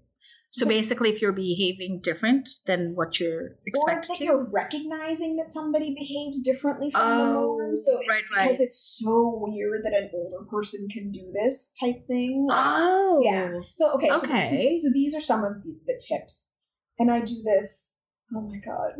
So 0.52 0.66
basically, 0.66 1.10
if 1.10 1.22
you're 1.22 1.30
behaving 1.32 2.00
different 2.02 2.48
than 2.66 2.94
what 2.96 3.20
you're 3.20 3.50
Or 3.76 3.94
that 3.94 4.02
to. 4.02 4.24
you're 4.24 4.48
recognizing 4.52 5.36
that 5.36 5.52
somebody 5.52 5.94
behaves 5.94 6.42
differently 6.42 6.90
from 6.90 7.18
the 7.18 7.24
Oh, 7.24 7.56
So 7.76 8.00
it- 8.00 8.08
right, 8.08 8.22
because 8.28 8.58
right. 8.58 8.60
it's 8.60 9.00
so 9.02 9.38
weird 9.46 9.82
that 9.84 9.92
an 9.94 10.10
older 10.14 10.44
person 10.50 10.88
can 10.92 11.10
do 11.10 11.32
this 11.32 11.72
type 11.80 12.06
thing. 12.06 12.46
Oh. 12.50 13.20
Yeah. 13.24 13.60
So 13.74 13.92
okay, 13.94 14.08
so- 14.08 14.16
Okay. 14.18 14.46
So, 14.80 14.88
so 14.88 14.92
these 14.92 15.14
are 15.14 15.20
some 15.20 15.44
of 15.44 15.62
the, 15.62 15.76
the 15.86 16.00
tips, 16.08 16.54
and 16.98 17.10
I 17.10 17.20
do 17.20 17.42
this. 17.44 17.98
Oh 18.34 18.40
my 18.42 18.58
god, 18.64 18.92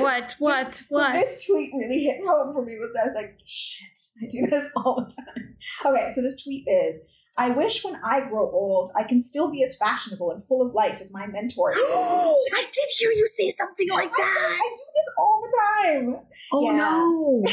What? 0.00 0.36
What? 0.38 0.74
So 0.76 0.84
What? 0.90 1.14
this 1.14 1.44
tweet 1.46 1.70
really 1.76 2.04
hit 2.04 2.20
home 2.24 2.52
for 2.52 2.64
me 2.64 2.76
was 2.78 2.94
I 2.94 3.06
was 3.06 3.14
like, 3.14 3.38
shit, 3.44 3.98
I 4.22 4.26
do 4.30 4.46
this 4.50 4.70
all 4.76 4.96
the 4.96 5.12
time. 5.34 5.56
Okay, 5.84 6.12
so 6.14 6.22
this 6.22 6.42
tweet 6.42 6.64
is 6.68 7.02
I 7.38 7.50
wish 7.50 7.84
when 7.84 7.96
I 8.04 8.28
grow 8.28 8.50
old, 8.50 8.90
I 8.96 9.04
can 9.04 9.20
still 9.22 9.50
be 9.50 9.62
as 9.62 9.76
fashionable 9.76 10.32
and 10.32 10.42
full 10.44 10.60
of 10.66 10.74
life 10.74 11.00
as 11.00 11.12
my 11.12 11.26
mentor. 11.28 11.72
I 11.76 12.64
did 12.72 12.88
hear 12.98 13.10
you 13.12 13.26
say 13.28 13.48
something 13.50 13.88
like 13.90 14.10
that. 14.10 14.58
I 14.60 14.74
do 14.76 14.82
this 14.96 15.14
all 15.16 15.40
the 15.44 15.52
time. 15.86 16.16
Oh 16.52 16.70
Yeah. 16.70 16.76
no. 16.76 17.44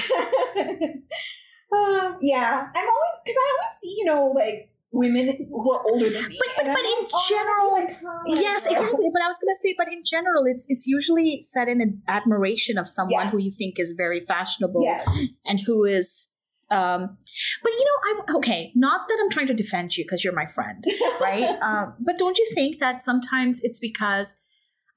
um, 1.77 2.17
yeah, 2.21 2.67
I'm 2.75 2.89
always 2.89 3.15
because 3.23 3.37
I 3.37 3.57
always 3.59 3.73
see 3.81 3.95
you 3.99 4.05
know 4.05 4.27
like 4.35 4.69
women 4.91 5.47
who 5.49 5.71
are 5.71 5.83
older 5.91 6.09
than 6.09 6.29
me. 6.29 6.39
But- 6.39 6.65
but- 6.65 6.73
but 6.73 6.79
in 6.79 7.03
like, 7.03 7.11
oh, 7.13 7.25
general- 7.29 7.71
wanna 7.71 7.85
like 7.85 7.95
her 7.97 8.21
Yes, 8.27 8.65
exactly. 8.65 9.09
But 9.11 9.21
I 9.21 9.27
was 9.27 9.39
gonna 9.39 9.55
say, 9.55 9.75
but 9.77 9.87
in 9.87 10.03
general, 10.05 10.45
it's 10.45 10.65
it's 10.69 10.87
usually 10.87 11.41
set 11.41 11.67
in 11.67 11.81
an 11.81 12.01
admiration 12.07 12.77
of 12.77 12.87
someone 12.87 13.27
who 13.27 13.37
you 13.39 13.51
think 13.51 13.77
is 13.77 13.93
very 13.97 14.21
fashionable 14.21 14.81
Yes. 14.83 15.07
and 15.45 15.59
who 15.65 15.83
is 15.85 16.29
um 16.71 17.17
but 17.63 17.71
you 17.71 17.85
know 17.85 18.23
i'm 18.23 18.35
okay 18.35 18.71
not 18.75 19.07
that 19.07 19.17
i'm 19.21 19.29
trying 19.29 19.47
to 19.47 19.53
defend 19.53 19.95
you 19.95 20.03
because 20.03 20.23
you're 20.23 20.33
my 20.33 20.45
friend 20.45 20.83
right 21.21 21.57
um 21.61 21.93
but 21.99 22.17
don't 22.17 22.37
you 22.37 22.47
think 22.53 22.79
that 22.79 23.01
sometimes 23.01 23.59
it's 23.63 23.79
because 23.79 24.37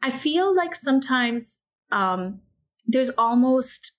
i 0.02 0.10
feel 0.10 0.54
like 0.54 0.74
sometimes 0.74 1.62
um 1.92 2.40
there's 2.86 3.10
almost 3.10 3.92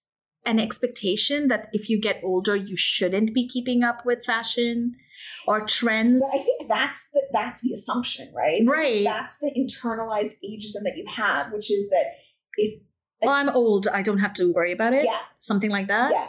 an 0.45 0.59
expectation 0.59 1.47
that 1.47 1.67
if 1.73 1.89
you 1.89 1.99
get 1.99 2.21
older 2.23 2.55
you 2.55 2.75
shouldn't 2.75 3.33
be 3.33 3.47
keeping 3.47 3.83
up 3.83 4.05
with 4.05 4.25
fashion 4.25 4.95
or 5.45 5.61
trends 5.61 6.23
But 6.31 6.39
I 6.39 6.43
think 6.43 6.67
that's 6.69 7.09
the, 7.11 7.21
that's 7.33 7.61
the 7.61 7.73
assumption, 7.73 8.31
right? 8.33 8.61
Right. 8.65 9.03
That's 9.03 9.37
the 9.39 9.51
internalized 9.51 10.35
ageism 10.41 10.83
that 10.85 10.93
you 10.95 11.05
have, 11.13 11.51
which 11.51 11.69
is 11.69 11.89
that 11.89 12.05
if 12.55 12.79
well 13.21 13.33
i'm 13.33 13.49
old 13.49 13.87
i 13.87 14.01
don't 14.01 14.19
have 14.19 14.33
to 14.33 14.51
worry 14.53 14.71
about 14.71 14.93
it 14.93 15.05
yeah, 15.05 15.19
something 15.39 15.69
like 15.69 15.87
that 15.87 16.11
yeah. 16.11 16.27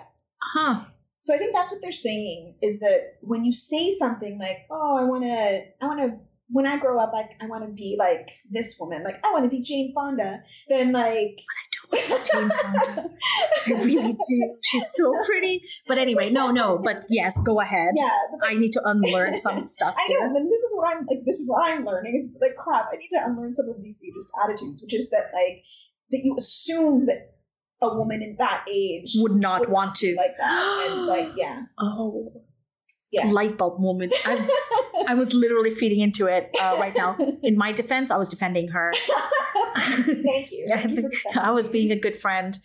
huh 0.54 0.84
So 1.20 1.34
I 1.34 1.38
think 1.38 1.52
that's 1.54 1.70
what 1.70 1.80
they're 1.82 1.92
saying 1.92 2.56
is 2.62 2.80
that 2.80 3.18
when 3.20 3.44
you 3.44 3.52
say 3.52 3.90
something 3.90 4.38
like, 4.38 4.66
"Oh, 4.70 4.96
I 4.98 5.04
want 5.04 5.24
to, 5.24 5.62
I 5.80 5.86
want 5.86 6.00
to." 6.00 6.18
When 6.52 6.66
I 6.66 6.78
grow 6.78 6.98
up, 6.98 7.12
like 7.12 7.30
I 7.40 7.46
want 7.46 7.64
to 7.64 7.70
be 7.70 7.94
like 7.96 8.28
this 8.50 8.76
woman, 8.80 9.04
like 9.04 9.24
I 9.24 9.30
want 9.30 9.44
to 9.44 9.48
be 9.48 9.62
Jane 9.62 9.92
Fonda. 9.94 10.42
Then, 10.68 10.90
like, 10.90 11.38
but 11.88 12.00
I 12.00 12.08
don't 12.08 12.10
want 12.10 12.26
Jane 12.26 12.50
Fonda. 12.50 13.10
i 13.66 13.72
really 13.84 14.12
do 14.12 14.56
she's 14.62 14.84
so 14.96 15.12
pretty 15.26 15.62
but 15.86 15.98
anyway 15.98 16.30
no 16.30 16.50
no 16.50 16.78
but 16.78 17.04
yes 17.08 17.40
go 17.42 17.60
ahead 17.60 17.90
yeah, 17.94 18.08
like, 18.32 18.50
I 18.50 18.54
need 18.54 18.72
to 18.72 18.82
unlearn 18.84 19.36
some 19.38 19.68
stuff. 19.68 19.94
I 19.96 20.08
know, 20.08 20.20
here. 20.20 20.26
and 20.26 20.46
this 20.50 20.60
is 20.60 20.70
what 20.74 20.90
I'm 20.90 21.06
like. 21.06 21.24
This 21.24 21.38
is 21.38 21.48
what 21.48 21.70
I'm 21.70 21.84
learning 21.84 22.16
is 22.16 22.28
like 22.40 22.56
crap. 22.56 22.86
I 22.92 22.96
need 22.96 23.08
to 23.10 23.24
unlearn 23.24 23.54
some 23.54 23.68
of 23.68 23.82
these 23.82 24.00
ageist 24.00 24.30
attitudes, 24.44 24.82
which 24.82 24.94
is 24.94 25.10
that 25.10 25.30
like 25.32 25.62
that 26.10 26.20
you 26.24 26.34
assume 26.36 27.06
that 27.06 27.34
a 27.82 27.94
woman 27.94 28.22
in 28.22 28.36
that 28.38 28.64
age 28.70 29.12
Would 29.16 29.36
not 29.36 29.60
would 29.60 29.70
want 29.70 29.94
to. 29.96 30.14
like 30.16 30.36
that, 30.38 30.86
and 30.90 31.06
like 31.06 31.30
yeah, 31.36 31.62
oh, 31.80 32.42
Yeah. 33.10 33.26
light 33.28 33.56
bulb 33.58 33.80
moment. 33.80 34.14
I, 34.24 34.48
I 35.08 35.14
was 35.14 35.32
literally 35.34 35.74
feeding 35.74 36.00
into 36.00 36.26
it 36.26 36.50
uh, 36.60 36.76
right 36.78 36.94
now. 36.94 37.16
In 37.42 37.56
my 37.56 37.72
defense, 37.72 38.10
I 38.10 38.16
was 38.18 38.28
defending 38.28 38.68
her. 38.68 38.92
Thank 39.76 40.52
you. 40.52 40.66
Thank 40.68 40.90
you 40.92 41.10
I 41.36 41.50
was 41.50 41.68
being 41.68 41.90
a 41.90 41.96
good 41.98 42.20
friend, 42.20 42.58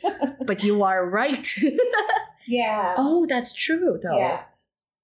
but 0.45 0.63
you 0.63 0.84
are 0.84 1.08
right. 1.10 1.47
yeah. 2.47 2.95
oh, 2.97 3.25
that's 3.28 3.54
true, 3.54 3.99
though. 4.04 4.17
Yeah, 4.17 4.41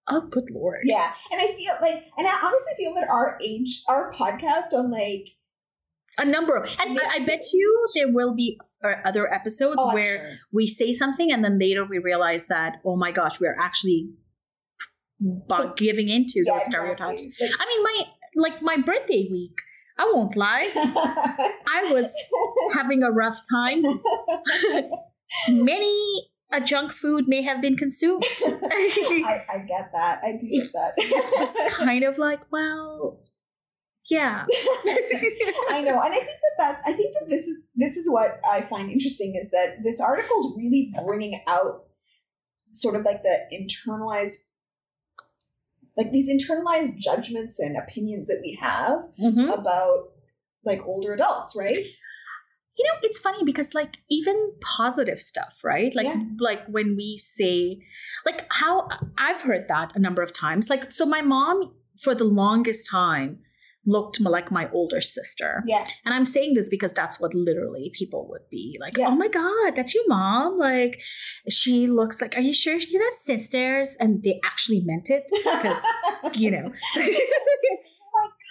Oh, 0.10 0.22
good 0.30 0.50
lord. 0.52 0.82
yeah, 0.84 1.14
and 1.32 1.40
I 1.42 1.48
feel 1.48 1.74
like, 1.82 2.06
and 2.18 2.28
I 2.28 2.36
honestly 2.44 2.74
feel 2.78 2.94
that 2.96 3.08
our 3.08 3.38
age, 3.42 3.84
our 3.88 4.12
podcast 4.12 4.74
on 4.74 4.92
like, 4.92 5.30
A 6.18 6.26
number 6.26 6.56
of, 6.56 6.66
and 6.84 7.00
I, 7.00 7.16
I 7.16 7.26
bet 7.26 7.46
you 7.54 7.86
there 7.96 8.12
will 8.12 8.34
be 8.36 8.60
uh, 8.84 8.94
other 9.06 9.32
episodes 9.32 9.78
oh, 9.80 9.94
where 9.94 10.18
sure. 10.20 10.30
we 10.52 10.68
say 10.68 10.94
something 10.94 11.32
and 11.32 11.44
then 11.44 11.60
later 11.60 11.86
we 11.86 11.98
realize 11.98 12.48
that, 12.48 12.78
oh 12.86 12.96
my 12.96 13.12
gosh, 13.12 13.40
we're 13.40 13.58
actually 13.60 14.10
So- 15.50 15.74
giving 15.78 16.10
into 16.10 16.44
Yeah, 16.46 16.54
those 16.54 16.68
exactly. 16.68 16.96
stereotypes. 16.96 17.28
Like- 17.40 17.52
I 17.60 17.66
mean, 17.68 17.84
my 17.84 18.04
like 18.36 18.62
my 18.62 18.78
birthday 18.78 19.28
week. 19.32 19.56
I 19.98 20.10
won't 20.14 20.36
lie. 20.36 20.72
I 20.76 21.92
was 21.94 22.12
having 22.74 23.04
a 23.04 23.12
rough 23.12 23.38
time. 23.54 23.84
Many 25.50 26.28
a 26.52 26.60
junk 26.60 26.92
food 26.92 27.28
may 27.28 27.42
have 27.44 27.62
been 27.62 27.78
consumed. 27.78 28.24
I, 28.46 29.46
I 29.48 29.58
get 29.60 29.92
that. 29.94 30.22
I 30.24 30.38
do 30.40 30.48
get 30.48 30.72
that 30.74 30.94
it's 30.98 31.76
kind 31.76 32.04
of 32.04 32.18
like, 32.18 32.40
well, 32.52 33.20
yeah. 34.10 34.46
I 35.70 35.82
know, 35.82 36.00
and 36.02 36.14
I 36.14 36.18
think 36.18 36.28
that 36.28 36.56
that 36.58 36.82
I 36.86 36.94
think 36.94 37.14
that 37.20 37.30
this 37.30 37.48
is 37.48 37.68
this 37.76 37.96
is 37.98 38.10
what 38.10 38.40
I 38.50 38.62
find 38.62 38.92
interesting 38.92 39.36
is 39.42 39.52
that 39.52 39.78
this 39.84 40.00
article 40.02 40.38
is 40.40 40.54
really 40.58 40.94
bringing 41.06 41.40
out 41.48 41.84
sort 42.74 42.96
of 42.96 43.04
like 43.04 43.22
the 43.24 43.38
internalized, 43.54 44.38
like 45.98 46.12
these 46.12 46.30
internalized 46.30 46.98
judgments 46.98 47.60
and 47.60 47.76
opinions 47.78 48.28
that 48.28 48.40
we 48.42 48.58
have 48.62 49.06
Mhm. 49.22 49.54
about 49.54 50.10
like 50.64 50.82
older 50.86 51.14
adults, 51.14 51.56
right? 51.56 51.88
You 52.78 52.86
know, 52.86 53.00
it's 53.04 53.20
funny 53.20 53.44
because 53.44 53.74
like 53.76 53.98
even 54.10 54.54
positive 54.62 55.20
stuff, 55.20 55.54
right? 55.64 55.94
Like 55.94 56.06
Yeah. 56.08 56.24
like 56.40 56.66
when 56.68 56.96
we 56.96 57.18
say 57.18 57.80
like 58.26 58.46
how 58.52 58.88
I've 59.18 59.42
heard 59.42 59.68
that 59.68 59.92
a 59.96 60.00
number 60.00 60.22
of 60.22 60.32
times. 60.34 60.70
Like 60.70 60.94
so 60.94 61.06
my 61.06 61.22
mom 61.22 61.74
for 61.98 62.16
the 62.16 62.24
longest 62.24 62.90
time 62.90 63.40
looked 63.86 64.20
like 64.20 64.52
my 64.52 64.70
older 64.72 65.02
sister. 65.02 65.64
Yeah, 65.68 65.84
And 66.06 66.14
I'm 66.14 66.26
saying 66.26 66.54
this 66.54 66.70
because 66.70 66.94
that's 66.94 67.20
what 67.20 67.34
literally 67.34 67.92
people 67.98 68.28
would 68.30 68.48
be 68.50 68.78
like, 68.80 68.98
Yeah. 68.98 69.08
oh 69.08 69.16
my 69.16 69.28
God, 69.28 69.76
that's 69.76 69.96
your 69.96 70.08
mom. 70.08 70.58
Like, 70.58 71.02
she 71.50 71.88
looks 71.88 72.22
like, 72.22 72.36
are 72.36 72.42
you 72.42 72.54
sure 72.54 72.78
you're 72.78 73.04
not 73.04 73.14
sisters? 73.14 73.98
And 74.00 74.22
they 74.24 74.40
actually 74.46 74.82
meant 74.86 75.10
it 75.10 75.24
because, 75.32 75.82
you 76.34 76.52
know. 76.52 76.72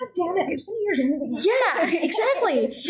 God 0.00 0.08
damn 0.16 0.36
it! 0.38 0.42
I'm 0.42 0.64
20 0.64 0.80
years 0.84 0.98
younger 0.98 1.42
yeah, 1.42 1.86
exactly. 2.08 2.74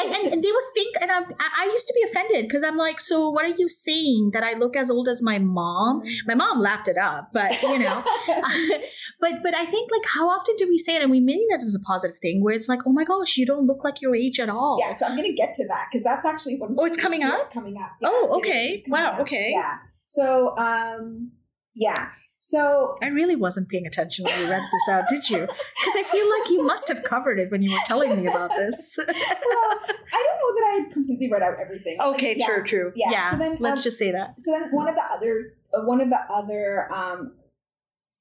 And, 0.00 0.14
and, 0.14 0.32
and 0.34 0.42
they 0.44 0.50
would 0.52 0.64
think, 0.74 0.96
and 1.00 1.10
I'm, 1.10 1.24
I 1.38 1.48
I 1.62 1.64
used 1.66 1.86
to 1.88 1.94
be 1.94 2.08
offended 2.08 2.46
because 2.46 2.62
I'm 2.62 2.76
like, 2.76 3.00
so 3.00 3.28
what 3.30 3.44
are 3.44 3.54
you 3.56 3.68
saying? 3.68 4.30
That 4.32 4.42
I 4.44 4.54
look 4.54 4.76
as 4.76 4.90
old 4.90 5.08
as 5.08 5.22
my 5.22 5.38
mom? 5.38 6.02
My 6.26 6.34
mom 6.34 6.60
lapped 6.60 6.88
it 6.88 6.96
up, 6.98 7.30
but, 7.32 7.60
you 7.62 7.78
know. 7.78 8.02
but 9.20 9.32
but 9.42 9.54
I 9.54 9.64
think 9.66 9.90
like 9.90 10.06
how 10.06 10.28
often 10.28 10.54
do 10.56 10.68
we 10.68 10.78
say 10.78 10.96
it 10.96 11.02
and 11.02 11.10
we 11.10 11.20
mean 11.20 11.46
that 11.50 11.60
as 11.62 11.74
a 11.74 11.80
positive 11.84 12.18
thing 12.18 12.42
where 12.42 12.54
it's 12.54 12.68
like 12.68 12.80
oh 12.86 12.92
my 12.92 13.04
gosh 13.04 13.36
you 13.36 13.46
don't 13.46 13.66
look 13.66 13.84
like 13.84 14.00
your 14.00 14.14
age 14.14 14.38
at 14.40 14.48
all 14.48 14.78
yeah, 14.80 14.92
so 14.92 15.06
I'm 15.06 15.16
gonna 15.16 15.32
get 15.32 15.54
to 15.54 15.66
that 15.68 15.86
because 15.90 16.04
that's 16.04 16.24
actually 16.24 16.56
what. 16.56 16.70
Oh, 16.78 16.84
it's 16.84 16.98
coming 17.00 17.22
up? 17.22 17.40
It's 17.40 17.50
coming 17.50 17.76
up. 17.76 17.90
Oh, 18.02 18.10
Yeah, 18.10 18.36
it 18.36 18.38
okay. 18.38 18.66
is. 18.68 18.74
It's 18.82 18.88
coming 18.88 19.04
Wow, 19.04 19.12
up. 19.14 19.20
okay. 19.20 19.50
Yeah. 19.52 19.74
So, 20.08 20.56
um, 20.56 21.32
yeah. 21.74 22.08
So 22.42 22.96
I 23.02 23.08
really 23.08 23.36
wasn't 23.36 23.68
paying 23.68 23.86
attention 23.86 24.24
when 24.24 24.40
you 24.40 24.50
read 24.50 24.62
this 24.62 24.88
out, 24.88 25.04
did 25.10 25.28
you? 25.28 25.40
Because 25.40 25.94
I 25.94 26.04
feel 26.10 26.26
like 26.26 26.50
you 26.50 26.64
must 26.64 26.88
have 26.88 27.02
covered 27.02 27.38
it 27.38 27.50
when 27.50 27.62
you 27.62 27.70
were 27.70 27.78
telling 27.84 28.16
me 28.16 28.26
about 28.26 28.48
this. 28.48 28.94
well, 28.98 29.06
I 29.08 29.12
don't 29.12 30.38
know 30.40 30.54
that 30.54 30.64
I 30.64 30.80
had 30.82 30.92
completely 30.92 31.30
read 31.30 31.42
out 31.42 31.60
everything. 31.60 31.98
Like, 31.98 32.14
okay, 32.14 32.34
yeah. 32.38 32.46
true, 32.46 32.64
true. 32.64 32.92
Yeah, 32.96 33.10
Yeah, 33.10 33.32
so 33.32 33.38
then, 33.38 33.56
let's 33.60 33.80
um, 33.80 33.84
just 33.84 33.98
say 33.98 34.10
that. 34.12 34.36
So 34.38 34.52
then 34.52 34.70
one 34.70 34.88
of 34.88 34.94
the 34.94 35.02
other 35.02 35.54
uh, 35.74 35.82
one 35.82 36.00
of 36.00 36.08
the 36.08 36.20
other 36.32 36.90
um, 36.90 37.34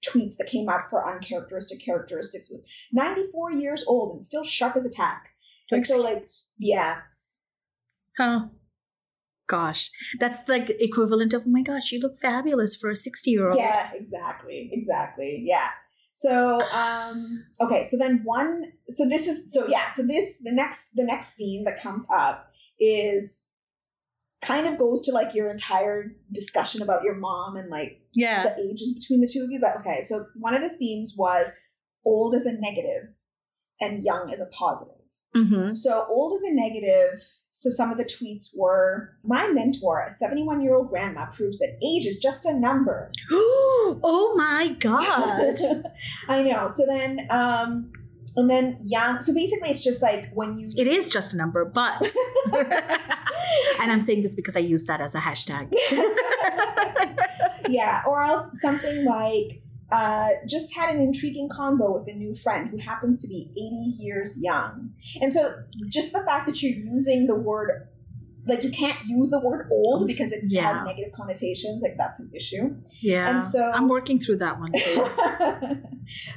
tweets 0.06 0.36
that 0.36 0.48
came 0.48 0.68
up 0.68 0.90
for 0.90 1.10
uncharacteristic 1.10 1.80
characteristics 1.84 2.50
was 2.50 2.62
94 2.92 3.54
years 3.54 3.86
old 3.88 4.16
and 4.16 4.26
still 4.26 4.44
sharp 4.44 4.76
as 4.76 4.86
a 4.86 4.92
tack. 4.92 5.30
And 5.72 5.86
so 5.86 5.98
like 5.98 6.30
yeah, 6.58 6.98
Huh. 8.18 8.48
Gosh, 9.50 9.90
that's 10.20 10.48
like 10.48 10.70
equivalent 10.80 11.34
of, 11.34 11.44
oh 11.48 11.50
my 11.50 11.64
gosh, 11.64 11.92
you 11.92 12.00
look 12.00 12.18
fabulous 12.18 12.76
for 12.76 12.90
a 12.90 12.96
60 12.96 13.32
year 13.32 13.48
old. 13.50 13.58
yeah, 13.58 13.90
exactly, 13.94 14.70
exactly, 14.72 15.44
yeah. 15.46 15.70
So 16.14 16.62
um, 16.72 17.46
okay, 17.62 17.84
so 17.84 17.98
then 17.98 18.22
one, 18.24 18.74
so 18.90 19.08
this 19.08 19.28
is 19.28 19.54
so 19.54 19.68
yeah, 19.68 19.92
so 19.92 20.06
this 20.06 20.40
the 20.44 20.52
next 20.52 20.92
the 20.96 21.04
next 21.04 21.36
theme 21.36 21.64
that 21.66 21.82
comes 21.82 22.06
up 22.14 22.52
is 22.80 23.42
kind 24.42 24.68
of 24.68 24.78
goes 24.78 25.02
to 25.04 25.12
like 25.14 25.34
your 25.34 25.50
entire 25.50 26.12
discussion 26.34 26.82
about 26.82 27.04
your 27.04 27.16
mom 27.16 27.56
and 27.58 27.70
like 27.70 28.02
Yeah. 28.14 28.44
the 28.44 28.56
ages 28.62 28.94
between 28.94 29.22
the 29.22 29.30
two 29.32 29.44
of 29.44 29.52
you. 29.52 29.60
But 29.62 29.78
okay, 29.80 30.02
so 30.02 30.26
one 30.36 30.54
of 30.54 30.62
the 30.62 30.78
themes 30.78 31.16
was 31.18 31.54
old 32.06 32.36
as 32.36 32.46
a 32.46 32.54
negative 32.54 33.16
and 33.82 34.04
young 34.04 34.32
as 34.34 34.40
a 34.42 34.46
positive. 34.48 34.96
Mm-hmm. 35.36 35.76
So 35.76 36.06
old 36.10 36.34
as 36.34 36.42
a 36.44 36.54
negative. 36.54 37.26
So 37.52 37.70
some 37.72 37.92
of 37.92 37.98
the 37.98 38.06
tweets 38.06 38.56
were 38.56 39.16
my 39.24 39.48
mentor, 39.48 40.04
a 40.06 40.10
71 40.10 40.62
year 40.62 40.76
old 40.76 40.90
grandma, 40.90 41.26
proves 41.26 41.60
that 41.60 41.78
age 41.84 42.06
is 42.06 42.20
just 42.20 42.46
a 42.46 42.54
number. 42.54 43.12
oh 43.32 44.34
my 44.38 44.74
God. 44.80 45.58
I 46.28 46.44
know. 46.44 46.68
So 46.68 46.86
then, 46.86 47.28
um, 47.30 47.92
and 48.36 48.50
then 48.50 48.78
young. 48.82 49.22
So 49.22 49.34
basically, 49.34 49.70
it's 49.70 49.84
just 49.84 50.02
like 50.02 50.32
when 50.34 50.58
you. 50.60 50.70
It 50.78 50.88
is 50.88 51.10
just 51.10 51.34
a 51.34 51.38
number, 51.38 51.66
but. 51.66 52.08
and 52.54 53.92
I'm 53.92 54.02
saying 54.02 54.22
this 54.22 54.36
because 54.36 54.56
I 54.56 54.60
use 54.60 54.86
that 54.86 55.02
as 55.02 55.16
a 55.16 55.20
hashtag. 55.20 55.74
yeah, 57.70 58.04
or 58.08 58.24
else 58.24 58.62
something 58.62 59.06
like 59.06 59.64
uh, 59.92 60.30
just 60.48 60.76
had 60.76 60.94
an 60.96 61.02
intriguing 61.02 61.50
convo 61.50 62.00
with 62.00 62.08
a 62.08 62.14
new 62.14 62.34
friend 62.36 62.70
who 62.70 62.78
happens 62.78 63.22
to 63.22 63.28
be 63.28 63.50
80 63.98 64.04
years 64.04 64.40
young. 64.42 64.92
And 65.22 65.34
so 65.34 65.64
just 65.88 66.14
the 66.14 66.24
fact 66.24 66.46
that 66.48 66.62
you're 66.62 66.72
using 66.78 67.28
the 67.28 67.36
word 67.36 67.88
like 68.46 68.64
you 68.64 68.72
can't 68.72 68.98
use 69.06 69.30
the 69.30 69.40
word 69.40 69.68
old 69.72 70.08
because 70.08 70.32
it 70.32 70.40
Yeah. 70.48 70.74
has 70.74 70.84
negative 70.84 71.12
connotations. 71.14 71.84
Like 71.84 71.96
that's 71.98 72.20
an 72.20 72.32
issue. 72.34 72.76
Yeah. 73.00 73.30
And 73.30 73.44
so- 73.44 73.70
I'm 73.72 73.88
working 73.88 74.18
through 74.18 74.38
that 74.38 74.60
one 74.60 74.72
too. 74.72 75.06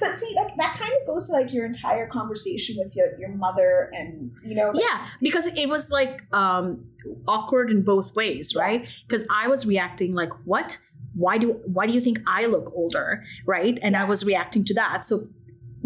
but 0.00 0.10
see, 0.10 0.34
like 0.34 0.54
that 0.56 0.76
kind 0.78 0.92
of 1.00 1.06
goes 1.06 1.28
to 1.28 1.32
like 1.32 1.52
your 1.52 1.64
entire 1.64 2.06
conversation 2.08 2.76
with 2.78 2.94
your, 2.94 3.18
your 3.18 3.30
mother, 3.30 3.90
and 3.94 4.30
you 4.44 4.54
know, 4.54 4.70
like, 4.70 4.82
yeah, 4.82 5.06
because 5.20 5.46
it 5.46 5.68
was 5.68 5.90
like 5.90 6.22
um 6.34 6.84
awkward 7.26 7.70
in 7.70 7.82
both 7.82 8.14
ways, 8.14 8.54
right? 8.54 8.86
Because 9.06 9.24
I 9.30 9.48
was 9.48 9.64
reacting 9.64 10.14
like, 10.14 10.32
"What? 10.44 10.78
Why 11.14 11.38
do 11.38 11.60
why 11.66 11.86
do 11.86 11.92
you 11.92 12.00
think 12.00 12.18
I 12.26 12.46
look 12.46 12.72
older?" 12.74 13.22
Right? 13.46 13.78
And 13.82 13.96
I 13.96 14.04
was 14.04 14.24
reacting 14.24 14.64
to 14.66 14.74
that. 14.74 15.04
So 15.04 15.28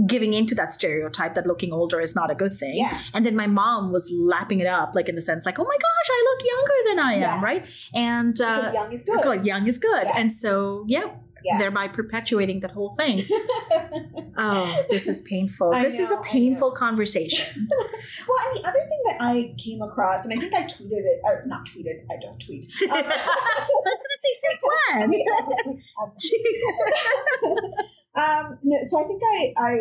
giving 0.06 0.34
into 0.34 0.54
that 0.54 0.70
stereotype 0.72 1.34
that 1.34 1.46
looking 1.46 1.72
older 1.72 2.00
is 2.02 2.14
not 2.14 2.30
a 2.30 2.34
good 2.34 2.54
thing. 2.58 2.76
yeah, 2.76 3.00
And 3.14 3.24
then 3.24 3.34
my 3.34 3.46
mom 3.46 3.92
was 3.92 4.12
lapping 4.12 4.60
it 4.60 4.66
up, 4.66 4.94
like 4.94 5.08
in 5.08 5.14
the 5.14 5.22
sense, 5.22 5.46
like, 5.46 5.58
"Oh 5.58 5.64
my 5.64 5.78
gosh, 5.86 6.08
I 6.10 6.20
look 6.28 6.46
younger 6.54 6.78
than 6.88 6.98
I 6.98 7.12
am," 7.14 7.20
Yeah. 7.20 7.42
right? 7.42 7.88
And 7.94 8.34
because 8.34 8.70
uh, 8.70 8.72
young 8.74 8.92
is 8.92 9.02
good. 9.04 9.22
good, 9.22 9.46
young 9.46 9.66
is 9.66 9.78
good, 9.78 10.04
Yeah. 10.04 10.18
and 10.18 10.30
so 10.30 10.84
yeah, 10.86 11.06
Yeah. 11.44 11.58
thereby 11.58 11.88
perpetuating 11.88 12.60
that 12.60 12.70
whole 12.72 12.94
thing. 12.96 13.22
Oh, 14.38 14.84
this 14.90 15.08
is 15.08 15.22
painful. 15.22 15.72
I 15.74 15.82
this 15.82 15.98
is 15.98 16.10
a 16.10 16.18
painful 16.20 16.72
conversation. 16.72 17.68
Well, 18.28 18.36
and 18.48 18.58
the 18.62 18.68
other 18.68 18.78
thing 18.90 19.02
that 19.08 19.16
I 19.20 19.54
came 19.56 19.80
across, 19.80 20.24
and 20.26 20.34
I 20.34 20.36
think 20.40 20.52
I 20.54 20.62
tweeted 20.64 21.02
it, 21.12 21.20
or 21.24 21.42
not 21.46 21.64
tweeted, 21.66 22.04
I 22.10 22.16
don't 22.20 22.38
tweet. 22.38 22.66
I 22.90 22.98
Um, 23.00 23.06
was 23.06 24.00
gonna 24.04 24.20
say 24.24 24.32
since 24.44 24.60
when? 24.68 25.02
um, 28.16 28.58
no, 28.62 28.76
so 28.84 29.02
I 29.02 29.06
think 29.06 29.22
I, 29.24 29.54
I 29.58 29.72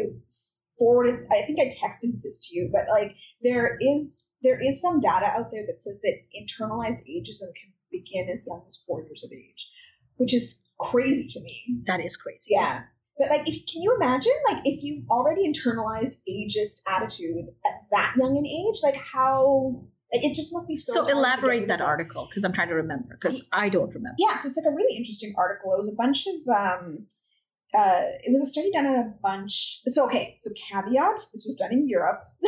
forwarded, 0.77 1.25
I 1.31 1.41
think 1.45 1.59
I 1.59 1.65
texted 1.65 2.21
this 2.23 2.47
to 2.47 2.55
you, 2.57 2.69
but 2.71 2.83
like 2.91 3.11
there 3.41 3.77
is 3.81 4.31
there 4.41 4.59
is 4.61 4.81
some 4.81 4.99
data 5.01 5.25
out 5.27 5.51
there 5.51 5.63
that 5.67 5.79
says 5.79 6.01
that 6.01 6.15
internalized 6.35 7.03
ageism 7.09 7.51
can 7.59 7.73
begin 7.91 8.29
as 8.33 8.45
young 8.47 8.63
as 8.67 8.81
four 8.87 9.03
years 9.03 9.23
of 9.23 9.31
age, 9.33 9.69
which 10.17 10.33
is 10.33 10.61
crazy 10.79 11.27
to 11.33 11.41
me. 11.41 11.61
that 11.87 11.99
is 11.99 12.17
crazy. 12.17 12.49
Yeah. 12.49 12.83
But 13.17 13.29
like, 13.29 13.47
if 13.47 13.65
can 13.71 13.81
you 13.81 13.95
imagine, 13.95 14.33
like, 14.51 14.61
if 14.65 14.83
you've 14.83 15.05
already 15.09 15.49
internalized 15.49 16.17
ageist 16.29 16.81
attitudes 16.85 17.55
at 17.65 17.71
that 17.91 18.15
young 18.17 18.37
an 18.37 18.45
age, 18.45 18.81
like 18.83 18.95
how 18.95 19.85
it 20.11 20.35
just 20.35 20.53
must 20.53 20.67
be 20.67 20.75
so. 20.75 20.93
So, 20.93 20.99
hard 21.01 21.07
to 21.09 21.13
get 21.13 21.19
elaborate 21.19 21.67
that 21.69 21.81
article 21.81 22.27
because 22.29 22.43
I'm 22.43 22.51
trying 22.51 22.67
to 22.69 22.75
remember 22.75 23.17
because 23.19 23.47
I 23.53 23.69
don't 23.69 23.87
remember. 23.93 24.15
Yeah, 24.17 24.37
so 24.37 24.49
it's 24.49 24.57
like 24.57 24.65
a 24.69 24.75
really 24.75 24.97
interesting 24.97 25.33
article. 25.37 25.73
It 25.73 25.77
was 25.77 25.91
a 25.93 25.95
bunch 25.95 26.25
of 26.27 26.35
um, 26.53 27.07
uh, 27.73 28.03
it 28.23 28.31
was 28.31 28.41
a 28.41 28.45
study 28.45 28.71
done 28.71 28.85
on 28.85 28.95
a 28.95 29.13
bunch. 29.21 29.81
So 29.87 30.05
okay, 30.05 30.35
so 30.37 30.51
caveat: 30.69 31.15
this 31.15 31.43
was 31.45 31.55
done 31.59 31.71
in 31.71 31.87
Europe. 31.87 32.21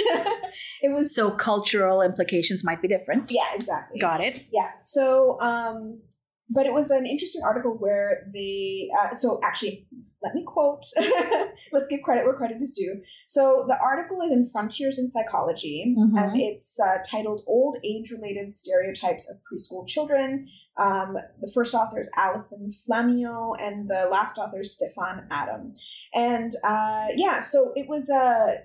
it 0.82 0.94
was 0.94 1.14
So 1.16 1.32
cultural 1.32 2.02
implications 2.02 2.64
might 2.64 2.82
be 2.82 2.88
different. 2.88 3.32
yeah, 3.32 3.54
exactly. 3.56 4.00
Got 4.00 4.22
it. 4.22 4.46
Yeah. 4.52 4.72
So, 4.84 5.40
um, 5.42 6.02
but 6.50 6.66
it 6.66 6.74
was 6.74 6.90
an 6.92 7.06
interesting 7.06 7.42
article 7.44 7.72
where 7.78 8.30
they, 8.34 8.90
uh, 9.00 9.14
so 9.16 9.40
actually, 9.44 9.88
let 10.24 10.34
me 10.34 10.44
quote, 10.46 10.84
let's 11.72 11.88
give 11.88 12.02
credit 12.02 12.26
where 12.26 12.34
credit 12.34 12.58
is 12.62 12.74
due. 12.74 13.02
So 13.28 13.66
the 13.68 13.78
article 13.80 14.22
is 14.22 14.32
in 14.32 14.50
Frontiers 14.50 14.98
in 14.98 15.12
Psychology, 15.12 15.96
Mhm. 15.98 16.18
and 16.18 16.42
it's 16.42 16.80
uh, 16.80 16.98
titled 17.10 17.42
Old 17.48 17.78
Age 17.84 18.12
Related 18.12 18.52
Stereotypes 18.52 19.30
of 19.30 19.38
Preschool 19.46 19.88
Children. 19.88 20.48
Um, 20.78 21.18
the 21.40 21.52
first 21.54 21.74
author 21.76 22.00
is 22.00 22.10
Allison 22.18 22.72
Flamion, 22.90 23.56
and 23.60 23.88
the 23.90 24.08
last 24.12 24.38
author 24.38 24.62
is 24.62 24.74
Stefan 24.74 25.28
Adam. 25.32 25.74
And 26.14 26.52
uh, 26.64 27.08
yeah, 27.16 27.40
so 27.42 27.72
it 27.76 27.88
was 27.88 28.10
a. 28.10 28.58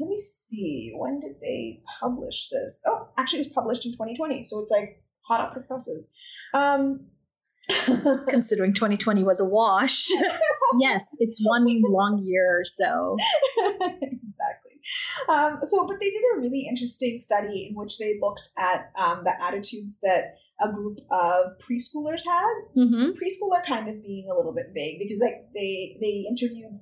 let 0.00 0.08
me 0.08 0.16
see. 0.16 0.92
When 0.96 1.20
did 1.20 1.36
they 1.40 1.80
publish 2.00 2.48
this? 2.50 2.82
Oh, 2.86 3.08
actually, 3.16 3.40
it 3.40 3.46
was 3.46 3.52
published 3.54 3.86
in 3.86 3.92
2020. 3.92 4.44
So 4.44 4.60
it's 4.60 4.70
like 4.70 5.00
hot 5.26 5.40
off 5.40 5.54
the 5.54 5.60
presses. 5.62 6.10
Um, 6.54 7.06
Considering 8.28 8.74
2020 8.74 9.24
was 9.24 9.40
a 9.40 9.44
wash. 9.44 10.08
yes, 10.80 11.16
it's 11.18 11.40
one 11.44 11.66
long 11.88 12.22
year 12.24 12.60
or 12.60 12.64
so. 12.64 13.16
exactly. 13.58 14.72
Um, 15.28 15.58
so, 15.62 15.86
but 15.86 15.98
they 16.00 16.10
did 16.10 16.22
a 16.34 16.38
really 16.38 16.66
interesting 16.68 17.18
study 17.18 17.66
in 17.68 17.76
which 17.76 17.98
they 17.98 18.18
looked 18.20 18.50
at 18.56 18.92
um, 18.96 19.24
the 19.24 19.42
attitudes 19.42 19.98
that 20.02 20.36
a 20.60 20.72
group 20.72 20.98
of 21.10 21.52
preschoolers 21.58 22.22
had. 22.24 22.54
hmm 22.74 23.10
Preschooler 23.10 23.64
kind 23.66 23.88
of 23.88 24.02
being 24.02 24.28
a 24.30 24.36
little 24.36 24.54
bit 24.54 24.66
vague 24.72 24.98
because 25.00 25.20
like 25.20 25.48
they 25.54 25.96
they 26.00 26.24
interviewed 26.28 26.80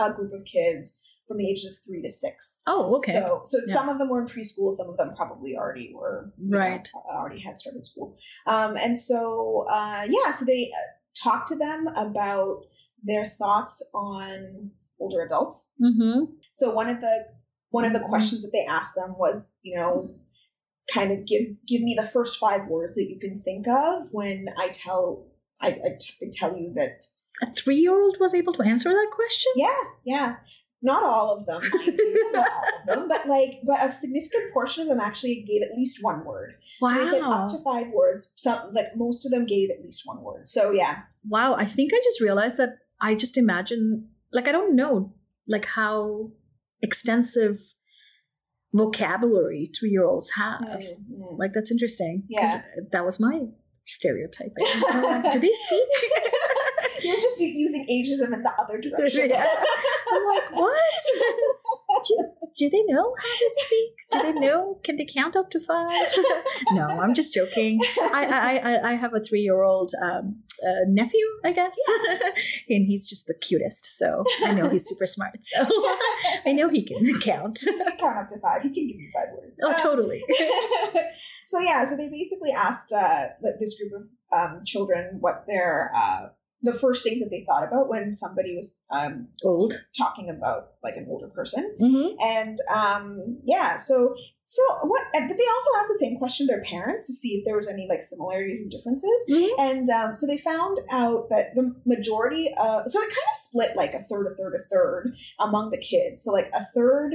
a 0.00 0.12
group 0.12 0.32
of 0.32 0.44
kids 0.44 0.98
from 1.26 1.38
the 1.38 1.48
ages 1.48 1.66
of 1.66 1.84
three 1.84 2.02
to 2.02 2.10
six. 2.10 2.62
Oh, 2.66 2.96
okay. 2.96 3.12
So, 3.12 3.40
so 3.44 3.58
Yeah. 3.66 3.74
some 3.74 3.88
of 3.88 3.98
them 3.98 4.08
were 4.08 4.20
in 4.22 4.28
preschool, 4.28 4.72
some 4.72 4.88
of 4.88 4.96
them 4.96 5.12
probably 5.16 5.56
already 5.56 5.92
were 5.94 6.32
you 6.38 6.50
know, 6.50 6.58
Right. 6.58 6.88
already 7.10 7.40
had 7.40 7.58
started 7.58 7.86
school. 7.86 8.16
Um, 8.46 8.76
and 8.76 8.96
so, 8.96 9.66
uh, 9.70 10.06
yeah, 10.08 10.30
so 10.30 10.44
they 10.44 10.70
uh, 10.74 10.78
talked 11.22 11.48
to 11.48 11.56
them 11.56 11.88
about 11.88 12.62
their 13.02 13.24
thoughts 13.24 13.82
on 13.94 14.70
older 14.98 15.22
adults. 15.22 15.72
hmm 15.78 16.24
So 16.52 16.70
one 16.72 16.88
of 16.88 17.00
the 17.00 17.26
one 17.70 17.84
of 17.84 17.92
the 17.92 17.98
Mhm. 17.98 18.08
questions 18.08 18.42
that 18.42 18.52
they 18.52 18.64
asked 18.64 18.94
them 18.94 19.16
was, 19.18 19.52
you 19.62 19.76
know, 19.76 20.14
kind 20.92 21.10
of 21.12 21.26
give 21.26 21.64
give 21.66 21.82
me 21.82 21.94
the 21.94 22.06
first 22.06 22.38
five 22.38 22.68
words 22.68 22.94
that 22.94 23.08
you 23.10 23.18
can 23.18 23.40
think 23.40 23.66
of 23.66 24.12
when 24.12 24.48
I 24.56 24.68
tell 24.68 25.26
I, 25.60 25.68
I, 25.68 25.96
t- 25.98 26.14
I 26.22 26.26
tell 26.32 26.56
you 26.56 26.72
that 26.74 27.04
A 27.42 27.52
three 27.52 27.76
year 27.76 28.00
old 28.00 28.18
was 28.20 28.34
able 28.34 28.52
to 28.54 28.62
answer 28.62 28.90
that 28.90 29.10
question? 29.12 29.52
yeah, 29.56 29.76
yeah. 30.04 30.36
Not 30.86 31.02
all 31.02 31.28
of 31.36 31.46
them, 31.46 31.60
you, 31.86 32.32
not 32.32 32.48
all 32.56 32.62
of 32.80 32.86
them, 32.86 33.08
but 33.08 33.26
like, 33.26 33.52
but 33.64 33.78
a 33.86 33.92
significant 33.92 34.52
portion 34.54 34.82
of 34.82 34.88
them 34.88 35.00
actually 35.00 35.36
gave 35.50 35.62
at 35.62 35.76
least 35.76 35.98
one 36.02 36.24
word. 36.24 36.54
Wow. 36.80 36.88
So 36.94 36.98
they 37.04 37.10
said 37.10 37.22
up 37.22 37.48
to 37.48 37.58
five 37.64 37.88
words. 37.92 38.32
Some, 38.36 38.72
like 38.72 38.90
most 38.96 39.26
of 39.26 39.32
them 39.32 39.46
gave 39.46 39.68
at 39.70 39.82
least 39.84 40.02
one 40.04 40.22
word. 40.22 40.46
So 40.46 40.70
yeah, 40.70 40.94
wow. 41.28 41.54
I 41.54 41.64
think 41.64 41.92
I 41.92 42.00
just 42.04 42.20
realized 42.20 42.56
that 42.58 42.78
I 43.00 43.14
just 43.14 43.36
imagine, 43.36 44.08
like, 44.32 44.46
I 44.48 44.52
don't 44.52 44.74
know, 44.76 45.12
like, 45.48 45.66
how 45.66 46.30
extensive 46.82 47.58
vocabulary 48.72 49.64
three 49.78 49.90
year 49.90 50.04
olds 50.04 50.30
have. 50.36 50.60
Mm, 50.62 51.38
Like, 51.38 51.52
that's 51.52 51.70
interesting. 51.70 52.24
Yeah. 52.28 52.62
That 52.92 53.04
was 53.04 53.18
my 53.20 53.40
stereotype. 53.86 54.52
I 54.60 54.64
didn't 54.64 55.02
know, 55.02 55.08
like, 55.08 55.32
Do 55.32 55.38
they 55.40 55.52
speak? 55.66 55.88
You're 57.04 57.20
just 57.20 57.38
using 57.40 57.86
ageism 57.86 58.32
in 58.34 58.42
the 58.42 58.52
other 58.60 58.80
direction. 58.80 59.30
Yeah. 59.36 59.46
I'm 60.08 60.26
like, 60.26 60.50
what? 60.52 62.04
do, 62.06 62.16
do 62.56 62.70
they 62.70 62.82
know 62.84 63.14
how 63.18 63.38
to 63.38 63.50
speak? 63.64 63.92
Do 64.12 64.22
they 64.22 64.32
know? 64.40 64.80
Can 64.84 64.96
they 64.96 65.06
count 65.06 65.36
up 65.36 65.50
to 65.50 65.60
five? 65.60 65.90
no, 66.72 66.86
I'm 66.86 67.14
just 67.14 67.34
joking. 67.34 67.80
I 68.00 68.26
I, 68.26 68.56
I, 68.72 68.90
I 68.90 68.94
have 68.94 69.14
a 69.14 69.20
three 69.20 69.40
year 69.40 69.62
old 69.62 69.90
um, 70.02 70.42
uh, 70.66 70.84
nephew, 70.88 71.26
I 71.44 71.52
guess, 71.52 71.76
and 72.68 72.86
he's 72.86 73.06
just 73.08 73.26
the 73.26 73.34
cutest. 73.34 73.98
So 73.98 74.24
I 74.44 74.52
know 74.52 74.68
he's 74.68 74.86
super 74.86 75.06
smart. 75.06 75.38
So 75.42 75.66
I 76.46 76.52
know 76.52 76.68
he 76.68 76.84
can 76.84 76.98
count. 77.20 77.58
He 77.58 77.66
can 77.72 77.96
count 77.98 78.18
up 78.18 78.28
to 78.30 78.38
five. 78.40 78.62
He 78.62 78.68
can 78.70 78.86
give 78.88 79.00
you 79.00 79.10
five 79.12 79.28
words. 79.36 79.60
Oh, 79.62 79.70
Um, 79.70 79.76
totally. 79.82 80.22
so 81.46 81.58
yeah, 81.60 81.84
so 81.84 81.96
they 81.96 82.08
basically 82.08 82.52
asked 82.52 82.92
uh, 82.92 83.28
this 83.60 83.78
group 83.80 84.02
of 84.02 84.08
um, 84.38 84.62
children 84.64 85.18
what 85.20 85.44
their 85.46 85.90
uh, 85.94 86.28
the 86.62 86.72
first 86.72 87.04
things 87.04 87.20
that 87.20 87.28
they 87.30 87.44
thought 87.46 87.66
about 87.66 87.88
when 87.88 88.12
somebody 88.14 88.54
was 88.56 88.78
um, 88.90 89.28
Old. 89.44 89.74
talking 89.96 90.28
about 90.30 90.70
like 90.82 90.96
an 90.96 91.06
older 91.08 91.28
person. 91.28 91.76
Mm-hmm. 91.80 92.16
And 92.24 92.58
um, 92.74 93.38
yeah, 93.44 93.76
so 93.76 94.14
so 94.44 94.62
what? 94.84 95.02
But 95.12 95.20
they 95.28 95.48
also 95.52 95.70
asked 95.78 95.88
the 95.88 95.98
same 96.00 96.16
question 96.18 96.46
to 96.46 96.52
their 96.52 96.62
parents 96.64 97.06
to 97.06 97.12
see 97.12 97.30
if 97.36 97.44
there 97.44 97.56
was 97.56 97.68
any 97.68 97.86
like 97.88 98.02
similarities 98.02 98.60
and 98.60 98.70
differences. 98.70 99.26
Mhm. 99.30 99.50
And 99.58 99.90
um, 99.90 100.16
so 100.16 100.26
they 100.26 100.38
found 100.38 100.78
out 100.90 101.28
that 101.30 101.54
the 101.54 101.74
majority 101.84 102.48
of 102.58 102.84
so 102.90 103.00
it 103.00 103.04
kind 103.04 103.28
of 103.30 103.36
split 103.36 103.76
like 103.76 103.92
a 103.94 104.02
third, 104.02 104.26
a 104.26 104.34
third, 104.34 104.54
a 104.54 104.62
third 104.72 105.14
among 105.38 105.70
the 105.70 105.78
kids. 105.78 106.22
So 106.24 106.32
like 106.32 106.50
a 106.54 106.64
third 106.64 107.14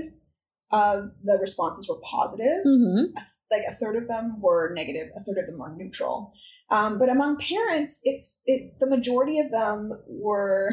of 0.74 1.12
the 1.24 1.38
responses 1.42 1.90
were 1.90 2.00
positive, 2.02 2.64
Mm-hmm. 2.66 3.12
a 3.18 3.20
th- 3.20 3.26
like 3.52 3.64
a 3.68 3.76
third 3.76 3.98
of 3.98 4.08
them 4.08 4.40
were 4.40 4.72
negative, 4.74 5.10
a 5.16 5.20
third 5.20 5.38
of 5.40 5.46
them 5.48 5.58
were 5.60 5.76
neutral. 5.76 6.32
Um, 6.72 6.98
but 6.98 7.10
among 7.10 7.38
parents, 7.38 8.02
it's 8.04 8.40
it 8.46 8.80
the 8.80 8.88
majority 8.88 9.40
of 9.40 9.52
them 9.52 9.92
were 10.08 10.72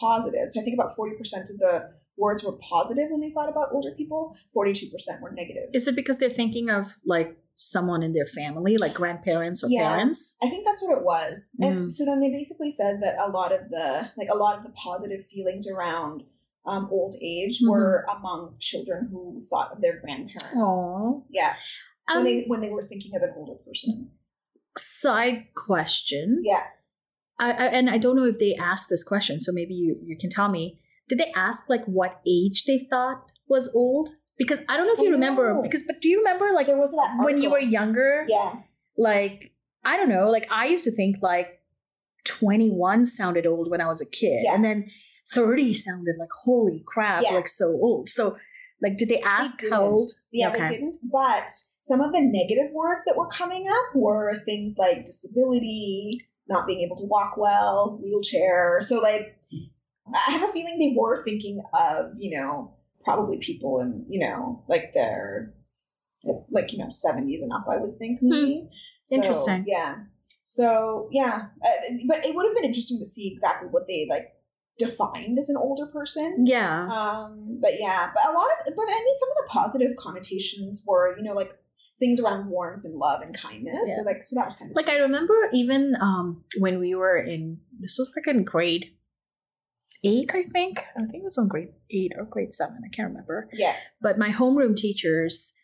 positive. 0.00 0.48
So 0.48 0.60
I 0.60 0.64
think 0.64 0.74
about 0.74 0.96
forty 0.96 1.16
percent 1.16 1.50
of 1.50 1.58
the 1.58 1.90
words 2.16 2.42
were 2.44 2.56
positive 2.70 3.08
when 3.10 3.20
they 3.20 3.30
thought 3.30 3.48
about 3.50 3.68
older 3.72 3.90
people. 3.96 4.36
Forty-two 4.52 4.88
percent 4.90 5.20
were 5.22 5.30
negative. 5.32 5.68
Is 5.74 5.86
it 5.86 5.96
because 5.96 6.18
they're 6.18 6.30
thinking 6.30 6.70
of 6.70 6.92
like 7.04 7.36
someone 7.56 8.02
in 8.02 8.12
their 8.12 8.26
family, 8.26 8.76
like 8.78 8.94
grandparents 8.94 9.62
or 9.62 9.68
Yeah. 9.70 9.90
parents? 9.90 10.36
I 10.42 10.48
think 10.50 10.64
that's 10.66 10.82
what 10.82 10.96
it 10.98 11.04
was. 11.04 11.50
Mm. 11.60 11.66
And 11.66 11.92
so 11.92 12.04
then 12.04 12.20
they 12.20 12.30
basically 12.30 12.70
said 12.70 13.00
that 13.02 13.16
a 13.18 13.30
lot 13.30 13.52
of 13.52 13.68
the 13.70 14.10
like 14.16 14.28
a 14.30 14.36
lot 14.36 14.56
of 14.58 14.64
the 14.64 14.72
positive 14.72 15.26
feelings 15.26 15.68
around 15.68 16.22
um, 16.66 16.88
old 16.90 17.14
age 17.22 17.60
Mhm. 17.62 17.68
were 17.70 18.06
among 18.16 18.56
children 18.58 19.08
who 19.12 19.40
thought 19.50 19.72
of 19.72 19.82
their 19.82 20.00
grandparents. 20.00 20.56
Oh. 20.56 21.24
Yeah, 21.30 21.52
when 22.08 22.18
Um, 22.18 22.24
they 22.24 22.44
when 22.46 22.60
they 22.62 22.70
were 22.70 22.86
thinking 22.88 23.14
of 23.14 23.22
an 23.22 23.34
older 23.36 23.56
person. 23.66 24.10
Side 24.78 25.46
question. 25.54 26.42
Yeah. 26.44 26.62
I, 27.38 27.50
I, 27.50 27.64
and 27.66 27.90
I 27.90 27.98
don't 27.98 28.16
know 28.16 28.24
if 28.26 28.38
they 28.38 28.54
asked 28.54 28.88
this 28.88 29.02
question, 29.04 29.40
so 29.40 29.50
maybe 29.52 29.74
you, 29.74 29.96
you 30.04 30.16
can 30.16 30.30
tell 30.30 30.48
me. 30.48 30.78
Did 31.08 31.18
they 31.18 31.32
ask 31.36 31.68
like 31.68 31.84
what 31.86 32.20
age 32.26 32.64
they 32.64 32.86
thought 32.88 33.24
was 33.48 33.70
old? 33.74 34.10
Because 34.38 34.60
I 34.68 34.76
don't 34.76 34.86
know 34.86 34.94
if 34.94 35.00
you 35.00 35.08
oh, 35.08 35.12
remember. 35.12 35.52
know. 35.54 35.62
Because 35.62 35.82
but 35.86 36.00
do 36.00 36.08
you 36.08 36.18
remember 36.18 36.48
like 36.54 36.66
There 36.66 36.78
was 36.78 36.92
that 36.92 37.16
when 37.24 37.40
you 37.40 37.50
were 37.50 37.58
younger? 37.60 38.24
Yeah. 38.28 38.54
like 38.96 39.52
I 39.84 39.96
don't 39.96 40.08
know, 40.08 40.30
like 40.30 40.50
I 40.50 40.66
used 40.66 40.84
to 40.84 40.90
think 40.90 41.16
like 41.20 41.60
21 42.24 43.04
sounded 43.06 43.46
old 43.46 43.70
when 43.70 43.80
I 43.80 43.86
was 43.86 44.00
a 44.00 44.06
kid, 44.08 44.40
Yeah. 44.44 44.54
and 44.54 44.64
then 44.64 44.88
30 45.32 45.74
sounded 45.74 46.14
like 46.18 46.30
holy 46.44 46.82
crap, 46.86 47.22
Yeah. 47.22 47.34
like 47.34 47.48
so 47.48 47.66
old. 47.66 48.08
So 48.08 48.36
like, 48.82 48.96
did 48.98 49.08
they 49.08 49.20
ask 49.20 49.62
how 49.70 49.84
old? 49.84 50.10
Yeah, 50.32 50.50
Okay. 50.50 50.60
they 50.60 50.66
didn't. 50.74 50.96
But 51.10 51.50
some 51.84 52.00
of 52.00 52.12
the 52.12 52.20
negative 52.20 52.72
words 52.72 53.04
that 53.04 53.16
were 53.16 53.28
coming 53.28 53.66
up 53.68 53.94
were 53.94 54.34
things 54.44 54.76
like 54.78 55.04
disability, 55.04 56.26
not 56.48 56.66
being 56.66 56.80
able 56.80 56.96
to 56.96 57.04
walk 57.04 57.36
well, 57.36 58.00
wheelchair. 58.02 58.78
So, 58.80 59.00
like, 59.00 59.36
I 60.12 60.30
have 60.32 60.48
a 60.48 60.52
feeling 60.52 60.78
they 60.78 60.94
were 60.98 61.22
thinking 61.22 61.62
of, 61.78 62.12
you 62.18 62.38
know, 62.38 62.74
probably 63.04 63.36
people 63.38 63.80
in, 63.80 64.06
you 64.08 64.26
know, 64.26 64.64
like 64.66 64.94
their, 64.94 65.52
like, 66.50 66.72
you 66.72 66.78
know, 66.78 66.86
70s 66.86 67.42
and 67.42 67.52
up, 67.52 67.66
I 67.70 67.76
would 67.76 67.98
think, 67.98 68.20
maybe. 68.22 68.68
So, 69.06 69.16
Hmm. 69.16 69.22
Interesting. 69.22 69.64
yeah. 69.66 69.96
So, 70.42 71.08
yeah. 71.12 71.48
Uh, 71.62 71.94
but 72.08 72.24
it 72.24 72.34
would 72.34 72.46
have 72.46 72.54
been 72.54 72.64
interesting 72.64 72.98
to 72.98 73.04
see 73.06 73.30
exactly 73.30 73.68
what 73.70 73.86
they, 73.86 74.06
like, 74.08 74.32
defined 74.78 75.38
as 75.38 75.50
an 75.50 75.56
older 75.58 75.86
person. 75.92 76.46
Yeah. 76.46 76.86
Um, 76.88 77.58
but 77.60 77.78
yeah, 77.78 78.10
but 78.14 78.24
a 78.26 78.32
lot 78.32 78.46
of, 78.46 78.74
but 78.74 78.84
I 78.88 79.02
mean, 79.04 79.18
some 79.18 79.28
of 79.30 79.36
the 79.36 79.48
positive 79.50 79.92
connotations 79.98 80.82
were, 80.86 81.14
you 81.16 81.22
know, 81.22 81.32
like 81.34 81.52
things 82.00 82.20
around 82.20 82.48
warmth 82.48 82.84
and 82.84 82.94
love 82.96 83.22
and 83.22 83.36
kindness. 83.36 83.76
Yeah. 83.86 83.96
So 83.96 84.02
like, 84.02 84.24
so 84.24 84.36
that 84.36 84.46
was 84.46 84.56
kind 84.56 84.70
of 84.70 84.76
like 84.76 84.88
I 84.88 84.96
remember 84.98 85.34
even 85.52 85.94
um 86.00 86.44
when 86.58 86.78
we 86.80 86.94
were 86.94 87.16
in 87.18 87.60
this 87.78 87.96
was 87.98 88.12
like 88.16 88.26
in 88.34 88.44
grade 88.44 88.92
eight, 90.04 90.30
I 90.34 90.42
think. 90.42 90.84
I 90.96 91.00
think 91.06 91.22
it 91.22 91.24
was 91.24 91.38
in 91.38 91.48
grade 91.48 91.68
eight 91.90 92.12
or 92.16 92.24
grade 92.24 92.52
seven. 92.52 92.80
I 92.84 92.94
can't 92.94 93.08
remember. 93.08 93.48
yeah, 93.52 93.74
But 94.02 94.18
my 94.18 94.30
homeroom 94.30 94.76
teacher's 94.76 95.54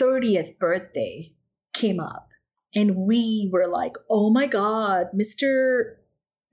30th 0.00 0.58
birthday 0.58 1.34
came 1.72 2.00
up 2.00 2.28
and 2.74 2.96
we 2.96 3.48
were 3.52 3.66
like, 3.68 3.94
oh 4.10 4.30
my 4.30 4.46
god, 4.46 5.08
Mr. 5.14 5.96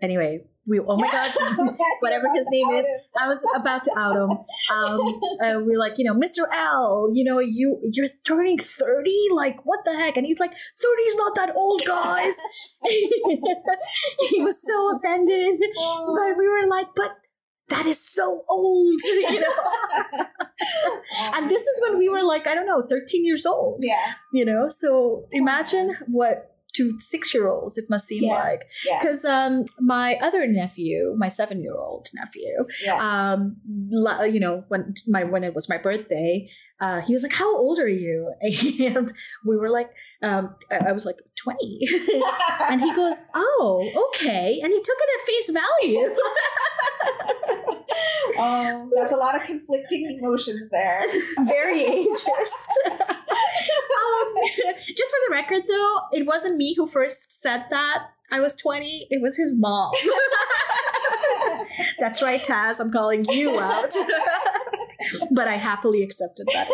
Anyway, 0.02 0.46
we 0.68 0.80
oh 0.80 0.98
my 0.98 1.10
god, 1.10 1.32
whatever 2.02 2.28
his 2.34 2.48
name 2.52 2.76
is. 2.76 2.86
I 3.20 3.28
was 3.28 3.44
about 3.56 3.84
to 3.86 3.98
out 3.98 4.16
him. 4.16 4.38
Um, 4.74 5.00
uh, 5.42 5.60
we 5.66 5.76
are 5.76 5.78
like, 5.78 5.94
you 5.98 6.04
know, 6.04 6.14
Mr. 6.14 6.44
L, 6.52 7.10
you 7.14 7.24
know, 7.24 7.40
you 7.40 7.80
you're 7.94 8.08
turning 8.26 8.58
thirty. 8.60 9.28
Like, 9.34 9.66
what 9.66 9.80
the 9.86 9.94
heck? 9.94 10.18
And 10.18 10.26
he's 10.26 10.40
like, 10.40 10.52
30 10.52 11.02
is 11.04 11.16
not 11.16 11.36
that 11.36 11.56
old, 11.56 11.84
guys. 11.86 12.36
he 12.84 14.42
was 14.42 14.62
so 14.62 14.98
offended, 14.98 15.58
but 15.60 16.38
we 16.38 16.48
were 16.48 16.68
like, 16.68 16.88
but 16.96 17.18
that 17.70 17.86
is 17.86 18.00
so 18.00 18.44
old, 18.50 19.02
you 19.04 19.40
know. 19.40 20.26
and 21.34 21.50
this 21.50 21.62
is 21.62 21.82
when 21.82 21.98
we 21.98 22.10
were 22.10 22.24
like, 22.24 22.46
I 22.48 22.56
don't 22.56 22.66
know, 22.66 22.82
13 22.82 23.26
years 23.26 23.46
old, 23.46 23.80
yeah, 23.82 24.14
you 24.34 24.44
know. 24.44 24.68
So 24.70 25.28
imagine 25.32 25.96
what 26.08 26.57
to 26.78 27.00
six 27.00 27.34
year 27.34 27.48
olds 27.48 27.78
it 27.78 27.86
must 27.90 28.08
seem 28.08 28.24
Yeah. 28.24 28.34
like. 28.44 28.64
Yeah, 28.86 29.00
because 29.00 29.26
um 29.26 29.66
my 29.80 30.16
other 30.22 30.48
nephew 30.48 31.14
my 31.18 31.28
seven 31.28 31.62
year 31.62 31.76
old 31.76 32.08
nephew 32.14 32.66
yeah. 32.84 32.98
um 33.34 33.58
you 34.34 34.40
know 34.40 34.64
when 34.70 34.94
my 35.08 35.24
when 35.24 35.44
it 35.44 35.54
was 35.54 35.68
my 35.70 35.78
birthday 35.78 36.48
uh 36.80 37.02
he 37.02 37.14
was 37.14 37.24
like 37.24 37.34
how 37.34 37.56
old 37.58 37.80
are 37.80 37.88
you? 37.90 38.32
And 38.98 39.12
we 39.46 39.56
were 39.58 39.70
like 39.70 39.90
um 40.24 40.56
i 40.90 40.92
was 40.92 41.06
like 41.06 41.18
20 41.44 41.80
and 42.70 42.82
he 42.82 42.94
goes 42.96 43.24
oh 43.36 44.10
okay. 44.10 44.60
And 44.64 44.72
he 44.74 44.80
took 44.80 44.98
it 45.06 45.10
at 45.16 45.22
face 45.32 45.50
value. 45.64 46.16
Oh, 48.40 48.90
that's 48.98 49.14
a 49.14 49.16
lot 49.16 49.36
of 49.40 49.44
conflicting 49.44 50.18
emotions 50.20 50.70
there. 50.72 51.00
very 51.46 51.84
ageist. 51.84 52.70
um 52.92 53.07
just 54.88 55.12
for 55.12 55.20
the 55.28 55.32
record 55.32 55.64
though 55.68 56.00
it 56.12 56.26
wasn't 56.26 56.56
me 56.56 56.74
who 56.76 56.88
first 56.88 57.42
said 57.42 57.66
that 57.70 58.10
i 58.32 58.40
was 58.40 58.56
20 58.56 59.08
it 59.10 59.22
was 59.22 59.38
his 59.38 59.60
mom 59.60 59.92
that's 62.00 62.22
right 62.22 62.44
taz 62.44 62.80
i'm 62.80 62.92
calling 62.92 63.26
you 63.30 63.60
out 63.60 63.94
but 65.32 65.48
i 65.48 65.58
happily 65.58 66.04
accepted 66.04 66.48
that 66.54 66.68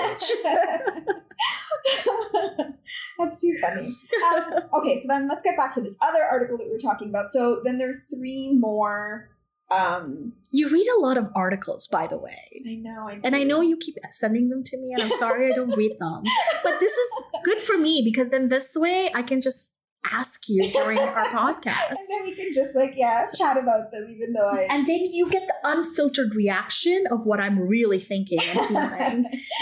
That's 3.19 3.41
too 3.41 3.57
funny. 3.61 3.95
Um, 4.33 4.53
okay, 4.79 4.97
so 4.97 5.07
then 5.07 5.27
let's 5.27 5.43
get 5.43 5.55
back 5.57 5.73
to 5.75 5.81
this 5.81 5.97
other 6.01 6.23
article 6.23 6.57
that 6.57 6.65
we 6.65 6.71
were 6.71 6.79
talking 6.79 7.09
about. 7.09 7.29
So 7.29 7.61
then 7.63 7.77
there 7.77 7.89
are 7.91 8.01
three 8.09 8.53
more. 8.53 9.29
Um, 9.73 10.33
You 10.51 10.69
read 10.69 10.87
a 10.87 10.99
lot 10.99 11.17
of 11.17 11.29
articles, 11.35 11.87
by 11.87 12.05
the 12.07 12.17
way. 12.17 12.61
I 12.67 12.75
know, 12.75 13.07
I 13.09 13.19
And 13.23 13.35
I 13.35 13.43
know 13.43 13.61
you 13.61 13.77
keep 13.77 13.95
sending 14.11 14.49
them 14.49 14.63
to 14.65 14.77
me, 14.77 14.93
and 14.93 15.03
I'm 15.03 15.17
sorry 15.17 15.51
I 15.51 15.55
don't 15.55 15.75
read 15.83 15.95
them. 15.99 16.23
But 16.63 16.79
this 16.79 16.91
is 16.93 17.09
good 17.43 17.61
for 17.61 17.77
me 17.77 18.01
because 18.05 18.29
then 18.29 18.49
this 18.49 18.73
way 18.75 19.11
I 19.15 19.23
can 19.23 19.41
just 19.41 19.77
ask 20.11 20.49
you 20.49 20.69
during 20.71 20.99
our 20.99 21.25
podcast. 21.39 21.89
and 21.89 21.97
then 22.09 22.23
we 22.25 22.35
can 22.35 22.53
just 22.53 22.75
like 22.75 22.93
yeah 22.95 23.27
chat 23.33 23.57
about 23.57 23.91
them, 23.91 24.05
even 24.13 24.33
though 24.33 24.49
I. 24.49 24.67
And 24.69 24.85
then 24.85 24.99
you 25.11 25.29
get 25.29 25.47
the 25.47 25.55
unfiltered 25.63 26.35
reaction 26.35 27.05
of 27.09 27.25
what 27.25 27.39
I'm 27.39 27.57
really 27.59 27.99
thinking 27.99 28.39
and 28.41 28.67
feeling. 28.67 29.25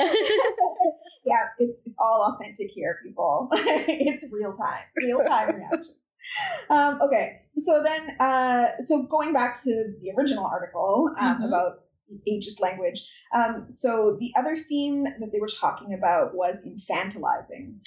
yeah, 1.25 1.45
it's 1.59 1.85
it's 1.87 1.95
all 1.99 2.35
authentic 2.35 2.71
here, 2.71 2.99
people. 3.05 3.49
it's 3.53 4.25
real 4.31 4.53
time, 4.53 4.83
real 4.97 5.19
time 5.23 5.55
reactions. 5.55 5.95
Um, 6.69 6.99
okay, 7.01 7.41
so 7.57 7.83
then, 7.83 8.15
uh, 8.19 8.67
so 8.79 9.03
going 9.03 9.33
back 9.33 9.55
to 9.63 9.93
the 10.01 10.11
original 10.17 10.45
article 10.45 11.13
um, 11.19 11.41
Mhm. 11.41 11.47
about 11.47 11.73
ageist 12.27 12.59
language. 12.61 13.07
Um, 13.33 13.69
so 13.73 14.17
the 14.19 14.31
other 14.37 14.55
theme 14.57 15.03
that 15.05 15.29
they 15.31 15.39
were 15.39 15.47
talking 15.47 15.93
about 15.93 16.35
was 16.35 16.61
infantilizing. 16.65 17.79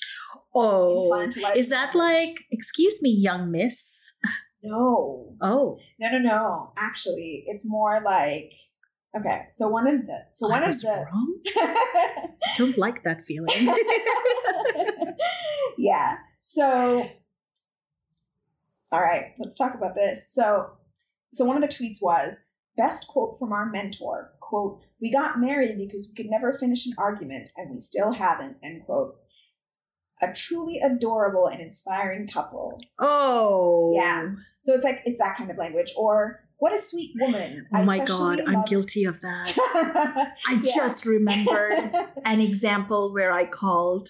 oh, 0.55 1.11
Infantilizing 1.13 1.57
is 1.57 1.69
that 1.69 1.95
language. 1.95 2.37
like, 2.37 2.45
excuse 2.51 3.03
me, 3.03 3.11
young 3.11 3.51
miss? 3.51 4.01
no, 4.63 5.35
Oh, 5.43 5.79
no, 6.01 6.09
no, 6.11 6.19
no? 6.19 6.73
Actually, 6.79 7.45
it's 7.47 7.69
more 7.69 8.01
like 8.05 8.53
okay. 9.19 9.43
So 9.53 9.69
one 9.69 9.87
of 9.87 10.07
the 10.07 10.19
so 10.33 10.49
one 10.49 10.63
I 10.65 10.69
of 10.71 10.81
the 10.81 11.07
wrong. 11.13 11.39
I 11.57 12.29
don't 12.59 12.79
like 12.79 13.03
that 13.05 13.25
feeling. 13.27 13.69
yeah. 15.79 16.17
So, 16.41 17.09
all 18.95 19.01
right, 19.03 19.33
let's 19.39 19.59
talk 19.59 19.75
about 19.75 19.95
this. 19.97 20.27
So, 20.33 20.71
so 21.33 21.45
one 21.45 21.57
of 21.57 21.63
the 21.63 21.69
tweets 21.69 22.01
was 22.01 22.43
best 22.77 23.07
quote 23.09 23.39
from 23.39 23.53
our 23.53 23.67
mentor 23.67 24.33
quote 24.41 24.81
we 25.01 25.11
got 25.11 25.41
married 25.41 25.79
because 25.79 26.09
we 26.11 26.15
could 26.23 26.31
never 26.31 26.59
finish 26.59 26.87
an 26.87 26.93
argument 26.99 27.49
and 27.57 27.71
we 27.71 27.79
still 27.79 28.13
haven't 28.13 28.57
end 28.65 28.83
quote 28.85 29.15
a 30.23 30.33
truly 30.33 30.81
adorable 30.81 31.47
and 31.47 31.61
inspiring 31.61 32.27
couple 32.27 32.79
oh, 32.99 33.93
Yeah. 33.97 34.33
so 34.61 34.75
it's 34.75 34.83
like 34.85 35.03
it's 35.05 35.21
that 35.21 35.37
kind 35.37 35.51
of 35.51 35.57
language 35.57 35.93
or 35.97 36.41
what 36.59 36.75
a 36.75 36.79
sweet 36.81 37.13
woman 37.21 37.67
Oh 37.73 37.79
I 37.79 37.85
my 37.85 37.99
god, 38.05 38.41
I'm 38.47 38.65
guilty 38.65 39.05
of 39.05 39.21
that. 39.21 39.55
I 40.49 40.61
Yeah. 40.63 40.73
just 40.75 41.05
remembered 41.07 41.93
an 42.25 42.41
example 42.41 43.13
where 43.13 43.33
I 43.33 43.45
called 43.45 44.09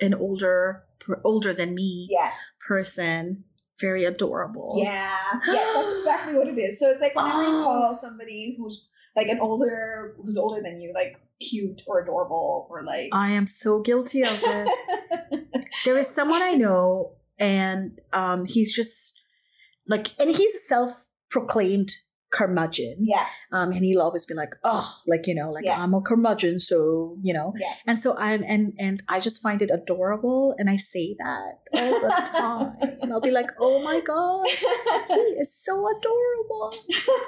an 0.00 0.14
older, 0.14 0.84
older 1.24 1.52
than 1.52 1.74
me 1.74 2.08
yeah 2.10 2.30
person 2.66 3.44
very 3.82 4.06
adorable. 4.06 4.72
Yeah, 4.76 5.18
yeah, 5.46 5.72
that's 5.74 5.98
exactly 5.98 6.34
what 6.36 6.48
it 6.48 6.58
is. 6.58 6.78
So 6.80 6.88
it's 6.88 7.02
like 7.02 7.14
whenever 7.14 7.42
you 7.42 7.50
call 7.64 7.94
somebody 7.94 8.56
who's 8.58 8.88
like 9.14 9.28
an 9.28 9.40
older, 9.40 10.16
who's 10.22 10.38
older 10.38 10.62
than 10.62 10.80
you, 10.80 10.92
like 10.94 11.20
cute 11.40 11.82
or 11.86 12.02
adorable 12.02 12.66
or 12.70 12.82
like. 12.84 13.10
I 13.12 13.32
am 13.32 13.46
so 13.46 13.80
guilty 13.80 14.22
of 14.22 14.40
this. 14.40 14.70
there 15.84 15.98
is 15.98 16.08
someone 16.08 16.40
I 16.40 16.52
know, 16.52 17.12
and 17.38 18.00
um, 18.14 18.46
he's 18.46 18.74
just 18.74 19.12
like, 19.86 20.18
and 20.18 20.34
he's 20.34 20.54
a 20.54 20.60
self-proclaimed 20.60 21.90
curmudgeon. 22.32 22.96
yeah, 23.00 23.26
Um, 23.52 23.72
and 23.72 23.84
he'll 23.84 24.00
always 24.00 24.24
be 24.26 24.34
like, 24.34 24.54
oh, 24.64 24.86
like 25.06 25.26
you 25.26 25.34
know, 25.34 25.50
like 25.52 25.64
Yeah. 25.64 25.78
I'm 25.82 25.94
a 25.94 26.00
curmudgeon, 26.00 26.60
so 26.60 27.16
you 27.22 27.32
know. 27.34 27.52
Yeah. 27.58 27.74
And 27.86 27.98
so 27.98 28.16
I'm, 28.16 28.42
and 28.42 28.72
and 28.78 29.02
I 29.08 29.20
just 29.20 29.42
find 29.42 29.60
it 29.62 29.70
adorable, 29.72 30.54
and 30.58 30.70
I 30.70 30.76
say 30.76 31.14
that 31.18 31.52
all 31.74 32.00
the 32.00 32.08
time. 32.38 32.96
and 33.02 33.12
I'll 33.12 33.20
be 33.20 33.30
like, 33.30 33.50
oh 33.60 33.82
my 33.82 34.00
god, 34.00 34.46
he 35.08 35.14
is 35.44 35.52
so 35.54 35.74
adorable. 35.96 36.74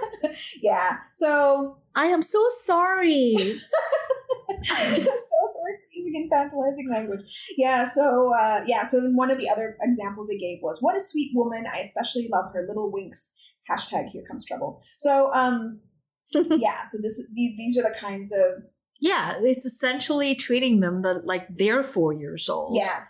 yeah. 0.63 0.99
So 1.15 1.79
I 1.95 2.07
am 2.07 2.23
so 2.23 2.45
sorry. 2.65 3.35
so 3.37 4.95
sorry 5.05 5.75
for 5.79 5.81
using 5.93 6.29
infantilizing 6.31 6.91
language. 6.91 7.21
Yeah. 7.57 7.85
So 7.85 8.33
uh, 8.35 8.65
yeah. 8.67 8.83
So 8.85 9.01
then 9.01 9.15
one 9.17 9.31
of 9.31 9.39
the 9.39 9.49
other 9.49 9.77
examples 9.83 10.29
they 10.29 10.39
gave 10.39 10.59
was, 10.63 10.79
"What 10.81 10.97
a 10.97 11.01
sweet 11.01 11.33
woman! 11.35 11.67
I 11.73 11.79
especially 11.79 12.29
love 12.33 12.53
her 12.53 12.65
little 12.67 12.91
winks." 12.91 13.35
Hashtag 13.71 14.09
here 14.11 14.23
comes 14.29 14.45
trouble. 14.45 14.83
So 14.99 15.31
um, 15.33 15.81
yeah. 16.35 16.83
So 16.85 16.99
this 17.03 17.23
these, 17.35 17.57
these 17.57 17.79
are 17.79 17.83
the 17.83 17.95
kinds 17.99 18.33
of 18.33 18.65
yeah, 19.01 19.35
it's 19.41 19.65
essentially 19.67 20.35
treating 20.35 20.81
them 20.81 21.03
the, 21.03 21.21
like 21.25 21.47
they're 21.55 21.83
four 21.83 22.13
years 22.13 22.49
old. 22.49 22.77
yeah 22.77 23.05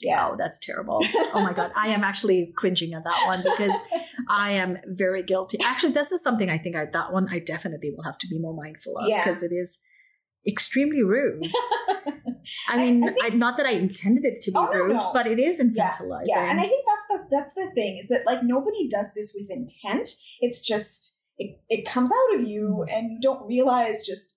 yeah. 0.00 0.28
Oh, 0.30 0.36
that's 0.36 0.58
terrible. 0.58 1.00
Oh 1.32 1.40
my 1.42 1.52
god, 1.52 1.72
I 1.76 1.88
am 1.88 2.04
actually 2.04 2.52
cringing 2.56 2.92
at 2.92 3.04
that 3.04 3.26
one 3.26 3.42
because 3.42 3.72
I 4.28 4.52
am 4.52 4.78
very 4.86 5.22
guilty. 5.22 5.58
Actually, 5.64 5.92
this 5.94 6.12
is 6.12 6.22
something 6.22 6.50
I 6.50 6.58
think 6.58 6.76
I 6.76 6.86
that 6.92 7.12
one 7.12 7.28
I 7.30 7.38
definitely 7.38 7.92
will 7.96 8.04
have 8.04 8.18
to 8.18 8.26
be 8.28 8.38
more 8.38 8.54
mindful 8.54 8.96
of 8.98 9.08
Yeah. 9.08 9.24
because 9.24 9.42
it 9.42 9.52
is 9.52 9.80
extremely 10.46 11.02
rude. 11.02 11.46
I 12.68 12.76
mean, 12.76 13.04
I, 13.04 13.08
I 13.08 13.12
think, 13.12 13.34
not 13.34 13.56
that 13.56 13.66
I 13.66 13.72
intended 13.72 14.24
it 14.24 14.42
to 14.42 14.50
be 14.50 14.58
oh, 14.58 14.68
rude, 14.72 14.94
no, 14.94 15.00
no. 15.00 15.10
but 15.12 15.26
it 15.26 15.38
is 15.38 15.60
infantilizing. 15.60 16.26
Yeah, 16.26 16.44
yeah, 16.44 16.50
and 16.50 16.60
I 16.60 16.64
think 16.64 16.84
that's 16.86 17.06
the 17.08 17.28
that's 17.30 17.54
the 17.54 17.70
thing 17.74 17.98
is 17.98 18.08
that 18.08 18.26
like 18.26 18.42
nobody 18.42 18.88
does 18.88 19.12
this 19.14 19.36
with 19.38 19.50
intent. 19.50 20.08
It's 20.40 20.60
just 20.60 21.18
it 21.38 21.60
it 21.68 21.86
comes 21.86 22.10
out 22.10 22.40
of 22.40 22.46
you, 22.46 22.84
mm. 22.88 22.96
and 22.96 23.12
you 23.12 23.18
don't 23.20 23.46
realize 23.46 24.06
just 24.06 24.36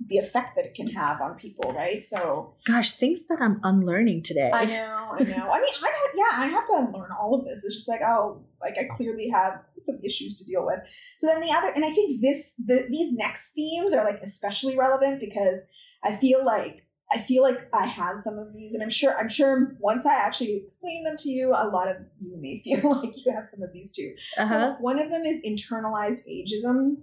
the 0.00 0.18
effect 0.18 0.56
that 0.56 0.64
it 0.64 0.74
can 0.74 0.88
have 0.88 1.20
on 1.20 1.36
people, 1.36 1.72
right? 1.72 2.02
So, 2.02 2.54
gosh, 2.66 2.94
things 2.94 3.26
that 3.28 3.38
I'm 3.40 3.60
unlearning 3.62 4.22
today. 4.22 4.50
I 4.52 4.64
know, 4.64 5.16
I 5.18 5.22
know. 5.22 5.50
I 5.50 5.60
mean, 5.60 5.68
I 5.82 6.08
yeah, 6.14 6.30
I 6.32 6.46
have 6.46 6.66
to 6.66 6.74
unlearn 6.74 7.10
all 7.18 7.38
of 7.38 7.44
this. 7.44 7.64
It's 7.64 7.76
just 7.76 7.88
like, 7.88 8.00
oh, 8.06 8.44
like 8.60 8.74
I 8.78 8.84
clearly 8.96 9.28
have 9.32 9.60
some 9.78 9.98
issues 10.04 10.38
to 10.38 10.44
deal 10.44 10.66
with. 10.66 10.80
So 11.18 11.26
then 11.28 11.40
the 11.40 11.50
other, 11.50 11.68
and 11.74 11.84
I 11.84 11.90
think 11.90 12.20
this, 12.20 12.54
the, 12.64 12.86
these 12.90 13.12
next 13.12 13.52
themes 13.52 13.94
are 13.94 14.04
like 14.04 14.20
especially 14.22 14.76
relevant 14.76 15.20
because 15.20 15.66
I 16.02 16.16
feel 16.16 16.44
like 16.44 16.83
I 17.14 17.20
feel 17.20 17.42
like 17.42 17.68
I 17.72 17.86
have 17.86 18.18
some 18.18 18.38
of 18.38 18.52
these, 18.52 18.74
and 18.74 18.82
I'm 18.82 18.90
sure 18.90 19.16
I'm 19.16 19.28
sure 19.28 19.76
once 19.78 20.04
I 20.04 20.14
actually 20.14 20.56
explain 20.56 21.04
them 21.04 21.16
to 21.18 21.30
you, 21.30 21.50
a 21.50 21.70
lot 21.72 21.88
of 21.88 21.96
you 22.20 22.36
may 22.40 22.60
feel 22.64 22.90
like 22.90 23.12
you 23.24 23.32
have 23.32 23.44
some 23.44 23.62
of 23.62 23.72
these 23.72 23.92
too. 23.92 24.14
Uh-huh. 24.36 24.48
So 24.48 24.76
one 24.80 24.98
of 24.98 25.10
them 25.10 25.22
is 25.22 25.40
internalized 25.46 26.22
ageism, 26.28 26.96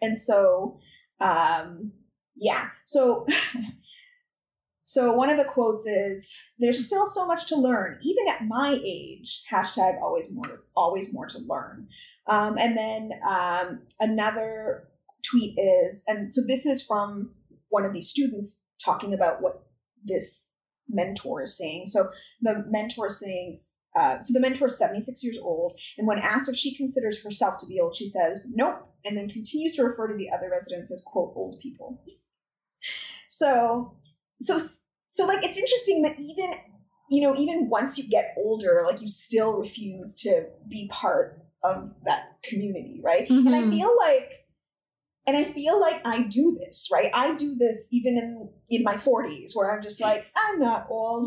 and 0.00 0.16
so 0.16 0.80
um, 1.20 1.92
yeah. 2.36 2.68
So 2.86 3.26
so 4.84 5.12
one 5.12 5.28
of 5.28 5.36
the 5.36 5.44
quotes 5.44 5.86
is 5.86 6.34
there's 6.58 6.86
still 6.86 7.06
so 7.06 7.26
much 7.26 7.46
to 7.48 7.56
learn, 7.56 7.98
even 8.02 8.28
at 8.28 8.46
my 8.46 8.80
age. 8.82 9.42
Hashtag 9.52 10.00
always 10.00 10.32
more 10.32 10.64
always 10.74 11.12
more 11.12 11.26
to 11.26 11.38
learn. 11.38 11.88
Um, 12.26 12.56
and 12.58 12.76
then 12.76 13.10
um, 13.28 13.80
another 14.00 14.88
tweet 15.22 15.58
is, 15.58 16.04
and 16.06 16.32
so 16.32 16.42
this 16.46 16.66
is 16.66 16.84
from 16.84 17.32
one 17.70 17.84
of 17.84 17.92
these 17.92 18.08
students 18.08 18.62
talking 18.84 19.14
about 19.14 19.42
what 19.42 19.62
this 20.04 20.52
mentor 20.88 21.42
is 21.42 21.56
saying. 21.56 21.86
So 21.86 22.10
the 22.40 22.64
mentor 22.68 23.10
saying, 23.10 23.56
uh, 23.98 24.20
so 24.20 24.32
the 24.32 24.40
mentor 24.40 24.66
is 24.66 24.78
76 24.78 25.22
years 25.22 25.38
old, 25.42 25.74
and 25.96 26.06
when 26.06 26.18
asked 26.18 26.48
if 26.48 26.56
she 26.56 26.74
considers 26.74 27.22
herself 27.22 27.58
to 27.58 27.66
be 27.66 27.80
old, 27.80 27.96
she 27.96 28.08
says, 28.08 28.42
nope, 28.48 28.88
and 29.04 29.16
then 29.16 29.28
continues 29.28 29.74
to 29.74 29.82
refer 29.82 30.08
to 30.08 30.16
the 30.16 30.30
other 30.30 30.50
residents 30.50 30.90
as, 30.90 31.02
quote, 31.06 31.32
old 31.36 31.60
people. 31.60 32.02
So, 33.28 33.96
so, 34.40 34.58
so 35.10 35.26
like 35.26 35.44
it's 35.44 35.58
interesting 35.58 36.02
that 36.02 36.18
even, 36.18 36.54
you 37.10 37.22
know, 37.22 37.36
even 37.36 37.68
once 37.68 37.98
you 37.98 38.08
get 38.08 38.34
older, 38.36 38.82
like 38.86 39.00
you 39.00 39.08
still 39.08 39.52
refuse 39.52 40.14
to 40.22 40.46
be 40.68 40.88
part 40.90 41.42
of 41.62 41.90
that 42.04 42.38
community, 42.42 43.00
right? 43.02 43.28
Mm-hmm. 43.28 43.46
And 43.46 43.56
I 43.56 43.60
mm-hmm. 43.60 43.70
feel 43.70 43.96
like, 44.00 44.47
and 45.28 45.36
I 45.36 45.44
feel 45.44 45.78
like 45.78 46.00
I 46.06 46.22
do 46.22 46.58
this, 46.58 46.88
right? 46.90 47.10
I 47.12 47.34
do 47.34 47.54
this 47.54 47.88
even 47.92 48.16
in 48.16 48.48
in 48.70 48.82
my 48.82 48.94
40s 48.94 49.50
where 49.54 49.70
I'm 49.70 49.82
just 49.82 50.00
like, 50.00 50.24
I'm 50.34 50.58
not 50.58 50.86
old. 50.88 51.26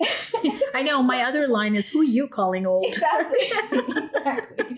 I 0.74 0.82
know. 0.82 1.02
My 1.02 1.22
other 1.22 1.48
line 1.48 1.74
is, 1.74 1.88
"Who 1.88 2.02
you 2.02 2.28
calling 2.28 2.66
old?" 2.66 2.84
Exactly. 2.86 3.38
exactly. 3.96 4.64
and 4.66 4.76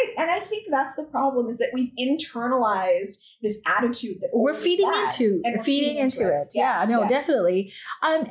I 0.00 0.14
and 0.18 0.30
I 0.30 0.38
think 0.40 0.68
that's 0.70 0.94
the 0.94 1.04
problem 1.04 1.48
is 1.48 1.58
that 1.58 1.70
we've 1.72 1.90
internalized 1.98 3.16
this 3.42 3.60
attitude 3.66 4.18
that 4.20 4.30
we're 4.32 4.54
feeding 4.54 4.86
into, 4.86 5.40
and 5.42 5.56
we're 5.56 5.64
feeding, 5.64 5.88
feeding 5.88 6.02
into, 6.04 6.28
it. 6.28 6.42
it. 6.42 6.52
Yeah, 6.54 6.84
no, 6.88 7.02
yeah. 7.02 7.08
definitely. 7.08 7.72
Um, 8.04 8.26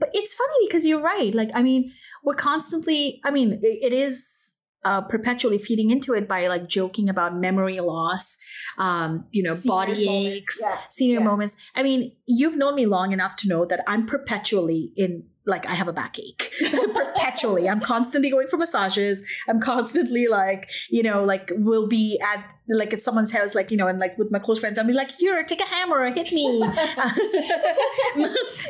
but 0.00 0.08
it's 0.12 0.34
funny 0.34 0.66
because 0.66 0.84
you're 0.84 1.00
right. 1.00 1.32
Like, 1.32 1.50
I 1.54 1.62
mean, 1.62 1.92
we're 2.24 2.34
constantly. 2.34 3.20
I 3.24 3.30
mean, 3.30 3.60
it, 3.62 3.78
it 3.80 3.92
is 3.92 4.41
uh, 4.84 5.00
perpetually 5.02 5.58
feeding 5.58 5.90
into 5.90 6.14
it 6.14 6.28
by 6.28 6.48
like 6.48 6.68
joking 6.68 7.08
about 7.08 7.36
memory 7.36 7.80
loss, 7.80 8.38
um, 8.78 9.24
you 9.30 9.42
know, 9.42 9.54
Seniors 9.54 9.98
body 9.98 10.08
aches, 10.08 10.58
yeah. 10.60 10.78
senior 10.90 11.20
yeah. 11.20 11.24
moments. 11.24 11.56
I 11.74 11.82
mean, 11.82 12.12
you've 12.26 12.56
known 12.56 12.74
me 12.74 12.86
long 12.86 13.12
enough 13.12 13.36
to 13.36 13.48
know 13.48 13.64
that 13.66 13.80
I'm 13.86 14.06
perpetually 14.06 14.92
in 14.96 15.24
like 15.46 15.66
I 15.66 15.74
have 15.74 15.88
a 15.88 15.92
backache 15.92 16.52
perpetually. 16.94 17.68
I'm 17.68 17.80
constantly 17.80 18.30
going 18.30 18.46
for 18.48 18.56
massages. 18.56 19.24
I'm 19.48 19.60
constantly 19.60 20.26
like, 20.28 20.70
you 20.88 21.02
know, 21.02 21.24
like 21.24 21.50
we'll 21.54 21.88
be 21.88 22.20
at 22.20 22.44
like 22.68 22.92
at 22.92 23.00
someone's 23.00 23.32
house, 23.32 23.54
like, 23.54 23.70
you 23.70 23.76
know, 23.76 23.88
and 23.88 23.98
like 23.98 24.16
with 24.16 24.30
my 24.30 24.38
close 24.38 24.60
friends, 24.60 24.78
I'll 24.78 24.86
be 24.86 24.92
like, 24.92 25.10
here, 25.12 25.42
take 25.42 25.60
a 25.60 25.66
hammer, 25.66 26.10
hit 26.12 26.30
me. 26.32 26.60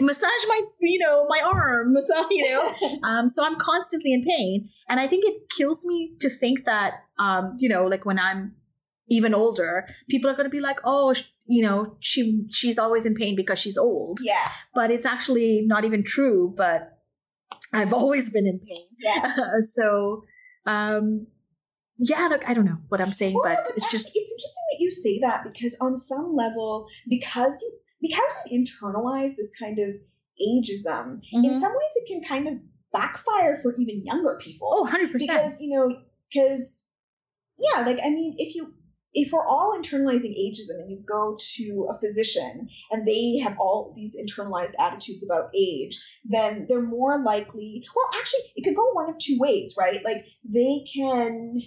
massage 0.01 0.31
my, 0.49 0.63
you 0.81 0.99
know, 0.99 1.27
my 1.29 1.41
arm, 1.45 1.93
massage, 1.93 2.27
you 2.31 2.49
know. 2.49 2.75
Um, 3.03 3.29
so 3.29 3.45
I'm 3.45 3.57
constantly 3.57 4.13
in 4.13 4.23
pain. 4.23 4.69
And 4.89 4.99
I 4.99 5.07
think 5.07 5.25
it 5.27 5.51
kills 5.51 5.85
me 5.85 6.13
to 6.21 6.31
think 6.31 6.65
that, 6.65 7.05
um, 7.19 7.57
you 7.59 7.69
know, 7.69 7.87
like 7.87 8.07
when 8.07 8.19
I'm 8.19 8.55
even 9.13 9.35
older, 9.35 9.87
people 10.09 10.31
are 10.31 10.35
going 10.35 10.47
to 10.47 10.51
be 10.51 10.61
like, 10.61 10.81
oh, 10.85 11.15
you 11.47 11.63
know, 11.63 11.97
she 12.01 12.47
she's 12.51 12.79
always 12.79 13.05
in 13.05 13.15
pain 13.15 13.37
because 13.37 13.59
she's 13.59 13.77
old. 13.77 14.21
Yeah. 14.23 14.49
But 14.75 14.91
it's 14.91 15.05
actually 15.05 15.63
not 15.67 15.85
even 15.85 16.03
true. 16.03 16.55
But 16.57 16.99
I've 17.73 17.93
always 18.01 18.31
been 18.31 18.47
in 18.47 18.59
pain. 18.59 18.87
Yeah. 18.99 19.37
so, 19.61 20.23
um, 20.67 21.27
yeah, 21.99 22.29
look, 22.29 22.43
I 22.49 22.55
don't 22.55 22.65
know 22.65 22.79
what 22.89 23.01
I'm 23.01 23.13
saying, 23.13 23.35
well, 23.35 23.51
but 23.51 23.61
it's 23.61 23.71
actually, 23.71 23.99
just 23.99 24.07
it's 24.15 24.33
interesting 24.33 24.65
that 24.71 24.79
you 24.81 24.91
say 24.91 25.21
that 25.21 25.45
because 25.45 25.77
on 25.81 25.97
some 25.97 26.35
level, 26.35 26.87
because 27.09 27.61
you 27.63 27.79
because 28.01 28.31
we 28.51 28.59
internalize 28.59 29.37
this 29.37 29.51
kind 29.61 29.79
of 29.79 29.91
ageism, 30.41 31.21
mm-hmm. 31.21 31.45
in 31.45 31.59
some 31.59 31.71
ways 31.71 31.95
it 31.97 32.09
can 32.09 32.25
kind 32.25 32.49
of 32.49 32.55
backfire 32.93 33.57
for 33.57 33.77
even 33.79 34.05
younger 34.05 34.37
people. 34.41 34.69
Oh, 34.73 34.91
100%. 34.91 35.13
Because, 35.13 35.59
you 35.61 35.77
know, 35.77 35.97
because 36.29 36.87
yeah, 37.59 37.83
like 37.83 37.99
I 38.03 38.09
mean, 38.09 38.35
if 38.39 38.55
you 38.55 38.75
if 39.15 39.33
we're 39.33 39.47
all 39.47 39.79
internalizing 39.79 40.35
ageism 40.39 40.81
and 40.81 40.91
you 40.91 41.03
go 41.07 41.37
to 41.57 41.89
a 41.91 41.99
physician 41.99 42.69
and 42.91 43.07
they 43.07 43.39
have 43.39 43.59
all 43.59 43.93
these 43.95 44.17
internalized 44.17 44.73
attitudes 44.79 45.25
about 45.25 45.51
age, 45.55 46.03
then 46.25 46.67
they're 46.69 46.83
more 46.83 47.23
likely, 47.23 47.85
well, 47.95 48.09
actually, 48.19 48.41
it 48.57 48.65
could 48.65 48.77
go 48.77 48.91
one 48.93 49.11
of 49.11 49.19
two 49.19 49.37
ways, 49.39 49.75
right? 49.79 50.03
Like 50.05 50.25
they 50.45 50.85
can 50.93 51.63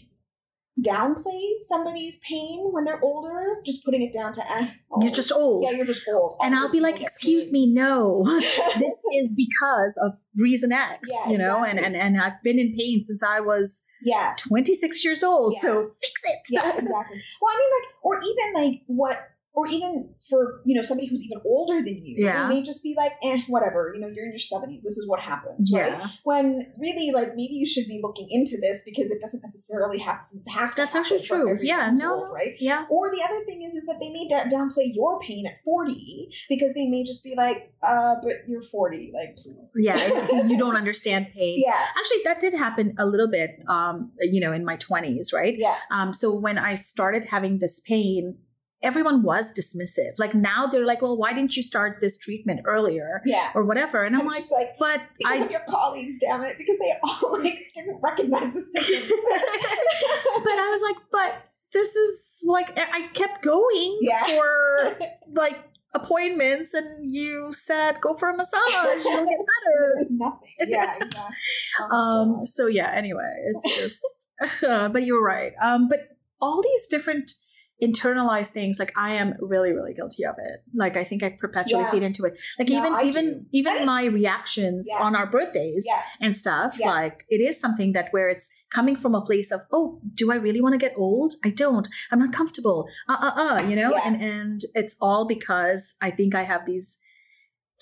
downplay 0.82 1.42
somebody's 1.62 2.20
pain 2.28 2.68
when 2.72 2.84
they're 2.84 3.00
older, 3.02 3.62
just 3.66 3.86
putting 3.86 4.02
it 4.02 4.12
down 4.14 4.34
to 4.34 4.52
eh, 4.52 4.72
you're 5.00 5.12
just 5.12 5.32
old. 5.32 5.64
Yeah, 5.64 5.78
you're 5.78 5.86
just 5.86 6.08
old. 6.08 6.38
and 6.42 6.56
I'll 6.56 6.72
be 6.72 6.82
like, 6.82 7.02
excuse 7.02 7.52
me, 7.52 7.66
no, 7.72 8.24
this 8.80 9.04
is 9.16 9.34
because 9.36 10.00
of 10.04 10.18
reason 10.36 10.72
X, 10.72 11.10
yeah, 11.12 11.32
you 11.32 11.38
know, 11.38 11.64
exactly. 11.64 11.86
and, 11.86 11.96
and 11.96 12.16
and 12.16 12.22
I've 12.22 12.42
been 12.44 12.60
in 12.60 12.76
pain 12.78 13.02
since 13.02 13.24
I 13.24 13.40
was 13.40 13.84
yeah 14.04 14.34
26 14.38 15.04
years 15.06 15.24
old, 15.24 15.54
yeah. 15.56 15.62
so 15.62 15.92
fix 16.02 16.24
it. 16.26 16.40
Yeah, 16.52 16.70
exactly. 16.70 17.22
Well, 17.42 17.54
I 17.54 17.60
mean, 17.60 17.70
like, 17.82 17.90
or 18.04 18.18
even 18.18 18.54
like 18.54 18.82
what 18.88 19.18
or 19.56 19.68
even 19.68 20.10
for 20.30 20.62
you 20.66 20.76
know 20.76 20.82
somebody 20.82 21.08
who's 21.08 21.24
even 21.24 21.40
older 21.46 21.82
than 21.84 22.06
you 22.06 22.16
yeah. 22.18 22.48
they 22.48 22.56
may 22.56 22.64
just 22.64 22.84
be 22.84 22.94
like 22.96 23.14
eh 23.24 23.42
whatever 23.48 23.92
you 23.94 24.02
know 24.02 24.08
you're 24.08 24.26
in 24.26 24.32
your 24.32 24.38
70s 24.38 24.84
this 24.84 24.98
is 24.98 25.08
what 25.08 25.20
happens 25.20 25.72
right? 25.74 25.92
Yeah. 25.92 26.08
when 26.24 26.72
really 26.80 27.12
like 27.12 27.30
maybe 27.30 27.54
you 27.54 27.66
should 27.66 27.88
be 27.88 28.00
looking 28.02 28.28
into 28.30 28.58
this 28.62 28.82
because 28.86 29.12
it 29.12 29.20
doesn't 29.22 29.42
necessarily 29.42 30.00
have, 30.00 30.20
have 30.48 30.76
to 30.76 30.82
that's 30.82 30.96
actually 30.96 31.22
true. 31.22 31.58
yeah 31.62 31.90
no. 31.92 32.16
old, 32.16 32.34
right? 32.34 32.56
Yeah. 32.60 32.86
Or 32.90 33.12
the 33.12 33.24
other 33.24 33.44
thing 33.46 33.64
is 33.64 33.74
is 33.74 33.86
that 33.86 33.98
they 34.00 34.10
may 34.10 34.28
d- 34.28 34.56
downplay 34.56 34.94
your 34.94 35.20
pain 35.20 35.46
at 35.48 35.60
40 35.64 36.30
because 36.50 36.74
they 36.74 36.88
may 36.88 37.04
just 37.04 37.24
be 37.24 37.36
like 37.36 37.74
uh 37.84 38.16
but 38.22 38.48
you're 38.48 38.62
40 38.62 39.12
like 39.14 39.36
please. 39.36 39.72
Yeah 39.78 40.46
you 40.46 40.58
don't 40.58 40.76
understand 40.84 41.28
pain. 41.34 41.62
Yeah. 41.66 41.80
Actually 41.98 42.22
that 42.26 42.40
did 42.40 42.54
happen 42.54 42.96
a 42.98 43.06
little 43.06 43.30
bit 43.30 43.60
um 43.68 44.12
you 44.20 44.40
know 44.40 44.52
in 44.52 44.66
my 44.66 44.78
20s 44.78 45.34
right? 45.34 45.56
Yeah. 45.58 45.76
Um 45.92 46.14
so 46.14 46.34
when 46.34 46.58
i 46.58 46.76
started 46.76 47.28
having 47.28 47.60
this 47.60 47.80
pain 47.80 48.38
everyone 48.84 49.24
was 49.24 49.54
dismissive. 49.54 50.14
Like 50.18 50.34
now 50.34 50.68
they're 50.68 50.86
like, 50.86 51.02
well, 51.02 51.18
why 51.18 51.34
didn't 51.34 51.56
you 51.56 51.64
start 51.64 52.00
this 52.02 52.18
treatment 52.18 52.62
earlier? 52.66 53.22
Yeah. 53.26 53.52
Or 53.56 53.64
whatever. 53.64 54.04
And, 54.04 54.16
I'm 54.16 54.28
like, 54.28 54.44
like, 54.52 54.76
but 54.80 55.02
because 55.18 55.42
I, 55.42 55.46
of 55.46 55.52
your 55.52 55.64
colleagues, 55.68 56.18
damn 56.20 56.44
it, 56.44 56.58
because 56.58 56.78
they 56.78 56.94
all 57.04 57.40
like 57.44 57.60
didn't 57.76 58.00
recognize 58.02 58.54
the 58.54 58.62
symptoms. 58.62 59.12
but 60.44 60.54
I 60.54 60.70
was 60.70 60.82
like, 60.82 61.04
but 61.12 61.46
this 61.74 61.96
is 61.96 62.44
like 62.46 62.78
I 62.78 63.08
kept 63.14 63.44
going 63.44 64.00
yeah. 64.02 64.26
for 64.26 65.00
like 65.34 65.58
appointments 65.94 66.74
and 66.74 67.14
you 67.14 67.48
said 67.52 68.02
go 68.02 68.14
for 68.16 68.30
a 68.30 68.36
massage 68.36 68.60
you'll 69.06 69.26
get 69.26 69.38
better 69.38 69.78
there 69.80 69.96
was 69.96 70.12
nothing 70.12 70.50
yeah 70.68 70.94
exactly 70.98 71.36
oh, 71.80 71.96
um 71.96 72.44
so 72.44 72.68
yeah 72.68 72.92
anyway 72.94 73.34
it's 73.48 73.78
just 73.78 74.00
uh, 74.68 74.90
but 74.90 75.06
you're 75.06 75.24
right 75.24 75.54
um 75.62 75.88
but 75.88 76.18
all 76.42 76.62
these 76.62 76.86
different 76.88 77.32
internalize 77.84 78.52
things 78.52 78.80
like 78.80 78.94
i 78.98 79.14
am 79.14 79.34
really 79.42 79.74
really 79.74 79.94
guilty 79.94 80.26
of 80.26 80.36
it. 80.38 80.64
Like 80.74 80.96
i 80.96 81.04
think 81.04 81.24
i 81.24 81.30
perpetually 81.38 81.84
yeah. 81.84 81.92
feed 81.92 82.04
into 82.04 82.24
it. 82.24 82.40
Like 82.58 82.70
no, 82.70 82.78
even 82.80 82.94
I 82.94 83.04
even 83.04 83.40
do. 83.40 83.46
even 83.52 83.86
my 83.86 84.06
reactions 84.06 84.88
yeah. 84.90 85.04
on 85.04 85.16
our 85.16 85.30
birthdays 85.30 85.86
yeah. 85.88 86.02
and 86.22 86.36
stuff 86.36 86.78
like 86.80 87.26
it 87.30 87.42
is 87.42 87.60
something 87.60 87.94
that 87.94 88.10
where 88.12 88.30
it's 88.30 88.50
coming 88.74 88.96
from 88.96 89.14
a 89.14 89.22
place 89.22 89.52
of 89.52 89.62
oh 89.72 90.00
do 90.14 90.32
i 90.32 90.36
really 90.36 90.62
want 90.62 90.74
to 90.74 90.80
get 90.80 90.94
old? 90.98 91.34
I 91.44 91.50
don't. 91.50 91.88
I'm 92.12 92.20
not 92.20 92.34
comfortable. 92.34 92.88
Uh 93.10 93.18
uh 93.22 93.34
uh 93.36 93.64
you 93.68 93.76
know? 93.76 93.94
And 93.96 94.22
and 94.22 94.62
it's 94.74 94.96
all 95.02 95.26
because 95.28 95.96
i 96.02 96.12
think 96.12 96.34
i 96.36 96.44
have 96.44 96.66
these 96.66 97.00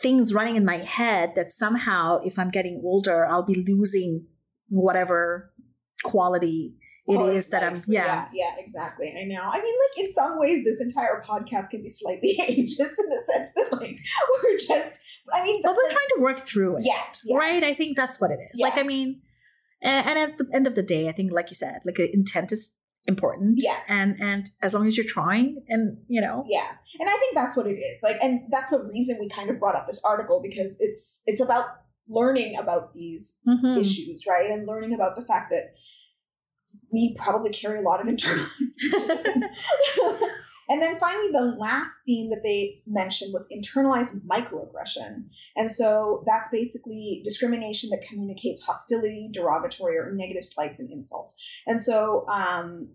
things 0.02 0.34
running 0.34 0.56
in 0.56 0.66
my 0.66 0.78
head 0.78 1.34
that 1.36 1.52
somehow 1.52 2.20
if 2.24 2.40
i'm 2.40 2.50
getting 2.50 2.82
older 2.84 3.26
i'll 3.26 3.46
be 3.46 3.64
losing 3.68 4.26
whatever 4.70 5.54
quality 6.04 6.76
it 7.08 7.16
quality 7.16 7.38
is 7.38 7.48
that. 7.50 7.64
I'm 7.64 7.84
yeah. 7.88 8.06
yeah 8.06 8.28
yeah 8.34 8.52
exactly 8.64 9.08
i 9.22 9.24
know 9.26 9.42
i 9.44 9.60
mean 9.62 9.76
like 9.84 10.06
in 10.06 10.14
some 10.14 10.40
ways 10.40 10.64
this 10.64 10.80
entire 10.82 11.22
podcast 11.28 11.70
can 11.72 11.82
be 11.84 11.90
slightly 11.90 12.38
ageist 12.42 12.96
in 13.00 13.08
the 13.10 13.22
sense 13.32 13.50
that 13.56 13.74
like 13.74 13.98
we're 14.44 14.58
just 14.58 14.96
i 15.34 15.44
mean 15.44 15.62
But 15.64 15.76
we're 15.76 15.84
like, 15.84 15.92
trying 15.92 16.12
to 16.16 16.22
work 16.22 16.40
through 16.40 16.78
it. 16.78 16.84
yeah, 16.86 17.02
yeah 17.26 17.38
Right? 17.38 17.64
I 17.64 17.74
think 17.74 17.98
that's 17.98 18.20
what 18.22 18.32
it 18.32 18.40
is. 18.52 18.60
yeah. 18.60 18.66
Like 18.68 18.78
I 18.78 18.84
mean 18.84 19.22
and, 19.82 20.18
at 20.18 20.38
the 20.38 20.48
end 20.54 20.66
of 20.66 20.76
the 20.76 20.82
day, 20.82 21.10
I 21.10 21.12
think 21.12 21.34
like 21.34 21.50
you 21.50 21.56
said, 21.56 21.80
like 21.86 22.00
intent 22.00 22.54
is 22.54 22.74
important. 23.06 23.56
Yeah. 23.58 23.80
And 23.90 24.16
and 24.22 24.50
as 24.62 24.74
long 24.74 24.88
as 24.88 24.96
you're 24.96 25.06
trying 25.06 25.62
and 25.68 25.98
you 26.08 26.22
know. 26.22 26.46
Yeah. 26.48 26.70
And 27.02 27.10
I 27.10 27.18
think 27.22 27.36
that's 27.36 27.58
what 27.58 27.68
it 27.68 27.76
is. 27.92 28.00
Like 28.02 28.18
and 28.24 28.44
that's 28.50 28.72
the 28.72 28.82
reason 28.82 29.18
we 29.20 29.28
kind 29.28 29.50
of 29.50 29.60
brought 29.60 29.76
up 29.76 29.86
this 29.86 30.02
article 30.06 30.40
because 30.42 30.78
it's 30.80 31.22
it's 31.26 31.42
about 31.42 31.66
learning 32.08 32.56
about 32.58 32.94
these 32.94 33.40
Mhm. 33.46 33.78
issues, 33.82 34.24
right? 34.26 34.50
And 34.50 34.66
learning 34.66 34.94
about 34.94 35.18
the 35.18 35.22
fact 35.26 35.50
that 35.52 35.74
we 36.94 37.16
probably 37.20 37.50
carry 37.50 37.80
a 37.80 37.82
lot 37.82 38.00
of 38.00 38.08
internalized 38.08 38.48
and 40.70 40.82
then 40.82 41.00
finally 41.00 41.32
the 41.32 41.56
last 41.58 42.00
theme 42.06 42.30
that 42.30 42.42
they 42.44 42.82
mentioned 42.86 43.34
was 43.34 43.50
internalized 43.50 44.22
microaggression. 44.26 45.26
And 45.58 45.70
so 45.70 46.24
that's 46.26 46.50
basically 46.50 47.22
discrimination 47.24 47.90
that 47.90 48.04
communicates 48.08 48.62
hostility, 48.62 49.28
derogatory 49.32 49.98
or 49.98 50.12
negative 50.14 50.46
slights 50.46 50.80
and 50.80 50.90
insults. 50.92 51.36
And 51.66 51.82
so 51.82 52.28
um 52.28 52.90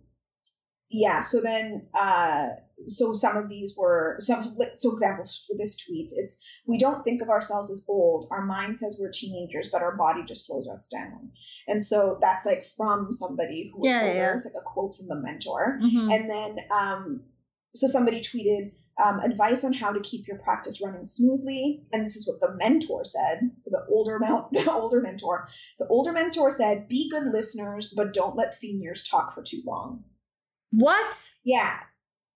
yeah, 0.91 1.21
so 1.21 1.41
then 1.41 1.87
uh 1.99 2.49
so 2.87 3.13
some 3.13 3.37
of 3.37 3.49
these 3.49 3.75
were 3.77 4.17
some 4.21 4.57
so 4.75 4.93
examples 4.93 5.45
for 5.49 5.57
this 5.59 5.77
tweet 5.77 6.13
it's 6.17 6.39
we 6.65 6.79
don't 6.79 7.03
think 7.03 7.21
of 7.21 7.29
ourselves 7.29 7.71
as 7.73 7.85
old. 7.89 8.27
Our 8.31 8.45
mind 8.47 8.77
says 8.77 8.97
we're 9.01 9.11
teenagers 9.11 9.69
but 9.71 9.83
our 9.83 9.97
body 9.97 10.23
just 10.25 10.47
slows 10.47 10.69
us 10.69 10.87
down. 10.89 11.31
And 11.67 11.83
so 11.83 12.19
that's 12.21 12.47
like 12.47 12.65
from 12.77 13.13
somebody 13.13 13.71
who 13.73 13.81
was 13.81 13.91
Yeah, 13.93 14.03
older. 14.03 14.15
yeah. 14.15 14.37
it's 14.37 14.47
like 14.47 14.55
a 14.61 14.65
quote 14.65 14.95
from 14.97 15.09
the 15.09 15.17
mentor. 15.17 15.81
Mhm. 15.83 16.15
and 16.15 16.31
then 16.31 16.57
um 16.71 17.23
so 17.75 17.87
somebody 17.89 18.21
tweeted 18.21 18.73
um, 19.05 19.21
advice 19.21 19.63
on 19.65 19.75
how 19.75 19.93
to 19.93 20.01
keep 20.01 20.27
your 20.27 20.39
practice 20.39 20.81
running 20.85 21.05
smoothly. 21.05 21.85
And 21.93 22.05
this 22.05 22.17
is 22.17 22.27
what 22.27 22.41
the 22.41 22.57
mentor 22.57 23.05
said. 23.05 23.53
So 23.57 23.71
the 23.71 23.85
older 23.89 24.19
the 24.53 24.73
older 24.73 25.01
mentor 25.01 25.49
the 25.79 25.87
older 25.89 26.13
mentor 26.13 26.51
said 26.51 26.89
be 26.89 27.09
good 27.11 27.27
listeners 27.33 27.93
but 27.97 28.13
don't 28.13 28.37
let 28.37 28.55
seniors 28.55 29.07
talk 29.07 29.35
for 29.35 29.43
too 29.43 29.63
long 29.67 30.05
What? 30.71 31.31
yeah. 31.45 31.79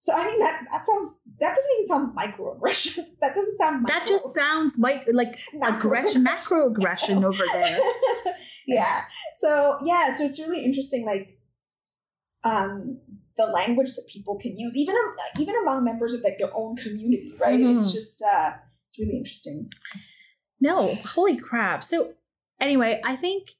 So 0.00 0.12
I 0.14 0.26
mean 0.26 0.40
that 0.40 0.64
that 0.72 0.84
sounds 0.84 1.20
that 1.38 1.54
doesn't 1.54 1.70
even 1.76 1.86
sound 1.86 2.16
microaggression. 2.16 3.04
That 3.20 3.34
doesn't 3.36 3.56
sound 3.56 3.86
That 3.86 4.04
just 4.06 4.34
sounds 4.34 4.78
like 4.80 5.06
like 5.12 5.38
aggression, 5.62 6.24
macro 6.24 6.66
aggression 6.70 7.24
over 7.30 7.44
there. 7.52 7.78
yeah. 8.66 9.02
So 9.40 9.78
yeah, 9.84 10.12
so 10.16 10.24
it's 10.24 10.40
really 10.40 10.64
interesting 10.64 11.04
like 11.06 11.38
um 12.44 12.98
the 13.36 13.46
language 13.46 13.94
that 13.94 14.06
people 14.08 14.36
can 14.38 14.56
use 14.58 14.76
even 14.76 14.94
am- 14.96 15.40
even 15.40 15.54
among 15.62 15.84
members 15.84 16.14
of 16.14 16.22
like 16.22 16.36
their 16.38 16.54
own 16.54 16.74
community, 16.76 17.32
right? 17.40 17.60
It's 17.60 17.90
Mhm. 17.90 17.92
just 17.94 18.22
uh 18.22 18.50
it's 18.88 18.98
really 18.98 19.16
interesting. 19.16 19.70
No, 20.60 20.94
holy 20.96 21.36
crap. 21.36 21.82
So, 21.82 22.14
anyway, 22.60 23.00
I 23.04 23.16
think 23.16 23.52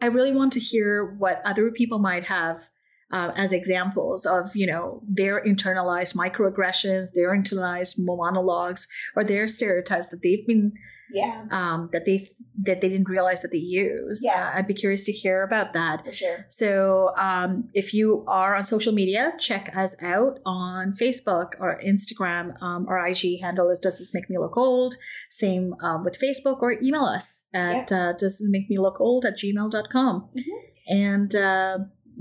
I 0.00 0.06
really 0.06 0.32
want 0.32 0.52
to 0.54 0.60
hear 0.60 1.04
what 1.04 1.42
other 1.44 1.70
people 1.70 1.98
might 1.98 2.24
have 2.24 2.70
uh, 3.12 3.30
as 3.36 3.52
examples 3.52 4.24
of, 4.26 4.54
you 4.54 4.66
know, 4.66 5.02
their 5.08 5.42
internalized 5.44 6.14
microaggressions, 6.16 7.12
their 7.14 7.30
internalized 7.36 7.94
monologues, 7.98 8.86
or 9.16 9.24
their 9.24 9.48
stereotypes 9.48 10.08
that 10.08 10.20
they've 10.22 10.46
been 10.46 10.72
Yeah, 11.12 11.44
um, 11.50 11.88
that 11.92 12.04
they 12.04 12.30
that 12.62 12.80
they 12.82 12.88
didn't 12.90 13.08
realize 13.08 13.40
that 13.42 13.50
they 13.50 13.58
use. 13.58 14.20
Yeah. 14.22 14.50
Uh, 14.54 14.58
I'd 14.58 14.66
be 14.66 14.74
curious 14.74 15.02
to 15.04 15.12
hear 15.12 15.42
about 15.42 15.72
that. 15.72 16.04
for 16.04 16.12
sure. 16.12 16.44
So, 16.50 17.12
um, 17.16 17.68
if 17.72 17.94
you 17.94 18.22
are 18.28 18.54
on 18.54 18.62
social 18.64 18.92
media, 18.92 19.32
check 19.40 19.72
us 19.74 19.96
out 20.02 20.38
on 20.44 20.92
Facebook 20.92 21.48
or 21.58 21.80
Instagram. 21.84 22.60
Um, 22.62 22.86
our 22.88 22.98
IG 23.06 23.40
handle 23.40 23.70
is 23.70 23.78
Does 23.80 23.98
This 23.98 24.12
Make 24.14 24.28
Me 24.30 24.36
Look 24.38 24.56
Old? 24.56 24.94
Same 25.30 25.74
um, 25.82 26.04
with 26.04 26.16
Facebook, 26.20 26.60
or 26.60 26.72
email 26.80 27.04
us 27.04 27.44
at 27.54 27.90
uh, 27.90 28.12
Does 28.12 28.38
This 28.38 28.48
Make 28.48 28.68
Me 28.70 28.78
Look 28.78 29.00
Old 29.00 29.24
at 29.24 29.38
gmail.com. 29.38 30.28
Mhm. 30.36 30.42
And 30.88 31.34
uh, 31.36 31.78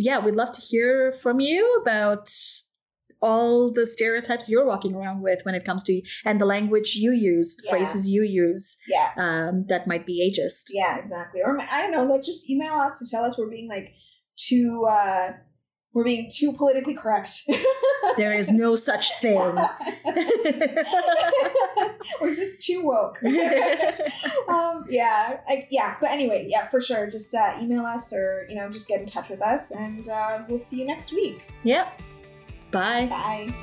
yeah, 0.07 0.17
we'd 0.23 0.35
love 0.35 0.51
to 0.53 0.61
hear 0.61 1.11
from 1.11 1.39
you 1.41 1.61
about 1.81 2.29
all 3.21 3.69
the 3.71 3.85
stereotypes 3.85 4.47
you're 4.47 4.65
walking 4.65 4.95
around 4.95 5.21
with 5.21 5.39
when 5.43 5.53
it 5.53 5.65
comes 5.65 5.83
to 5.83 6.01
and 6.25 6.39
the 6.39 6.45
language 6.45 6.95
you 6.95 7.11
use, 7.11 7.57
Yeah. 7.63 7.69
phrases 7.71 8.07
you 8.07 8.23
use 8.23 8.77
Yeah. 8.87 9.09
um, 9.17 9.65
that 9.67 9.87
might 9.87 10.05
be 10.05 10.15
ageist. 10.27 10.65
Yeah, 10.71 10.97
exactly. 10.97 11.41
Or 11.43 11.59
I 11.59 11.81
don't 11.81 11.91
know, 11.91 12.05
like 12.05 12.23
just 12.23 12.49
email 12.49 12.75
us 12.75 12.97
to 12.99 13.05
tell 13.11 13.25
us 13.25 13.37
we're 13.37 13.49
being 13.49 13.67
like 13.67 13.87
too 14.37 14.85
uh 14.89 15.33
we're 15.93 16.03
being 16.03 16.29
too 16.31 16.53
politically 16.53 16.93
correct. 16.93 17.43
There 18.17 18.31
is 18.31 18.49
no 18.49 18.75
such 18.75 19.11
thing. 19.19 19.37
we're 22.21 22.33
just 22.33 22.61
too 22.61 22.83
woke. 22.83 23.21
um, 24.47 24.85
yeah, 24.89 25.41
I, 25.47 25.67
yeah. 25.69 25.97
But 25.99 26.11
anyway, 26.11 26.47
yeah, 26.49 26.69
for 26.69 26.81
sure. 26.81 27.09
Just 27.09 27.35
uh, 27.35 27.57
email 27.61 27.85
us 27.85 28.13
or 28.13 28.45
you 28.49 28.55
know 28.55 28.69
just 28.69 28.87
get 28.87 29.01
in 29.01 29.05
touch 29.05 29.29
with 29.29 29.41
us, 29.41 29.71
and 29.71 30.07
uh, 30.07 30.43
we'll 30.47 30.57
see 30.57 30.79
you 30.79 30.85
next 30.85 31.11
week. 31.11 31.51
yep. 31.63 32.01
Bye. 32.71 33.05
Bye. 33.07 33.53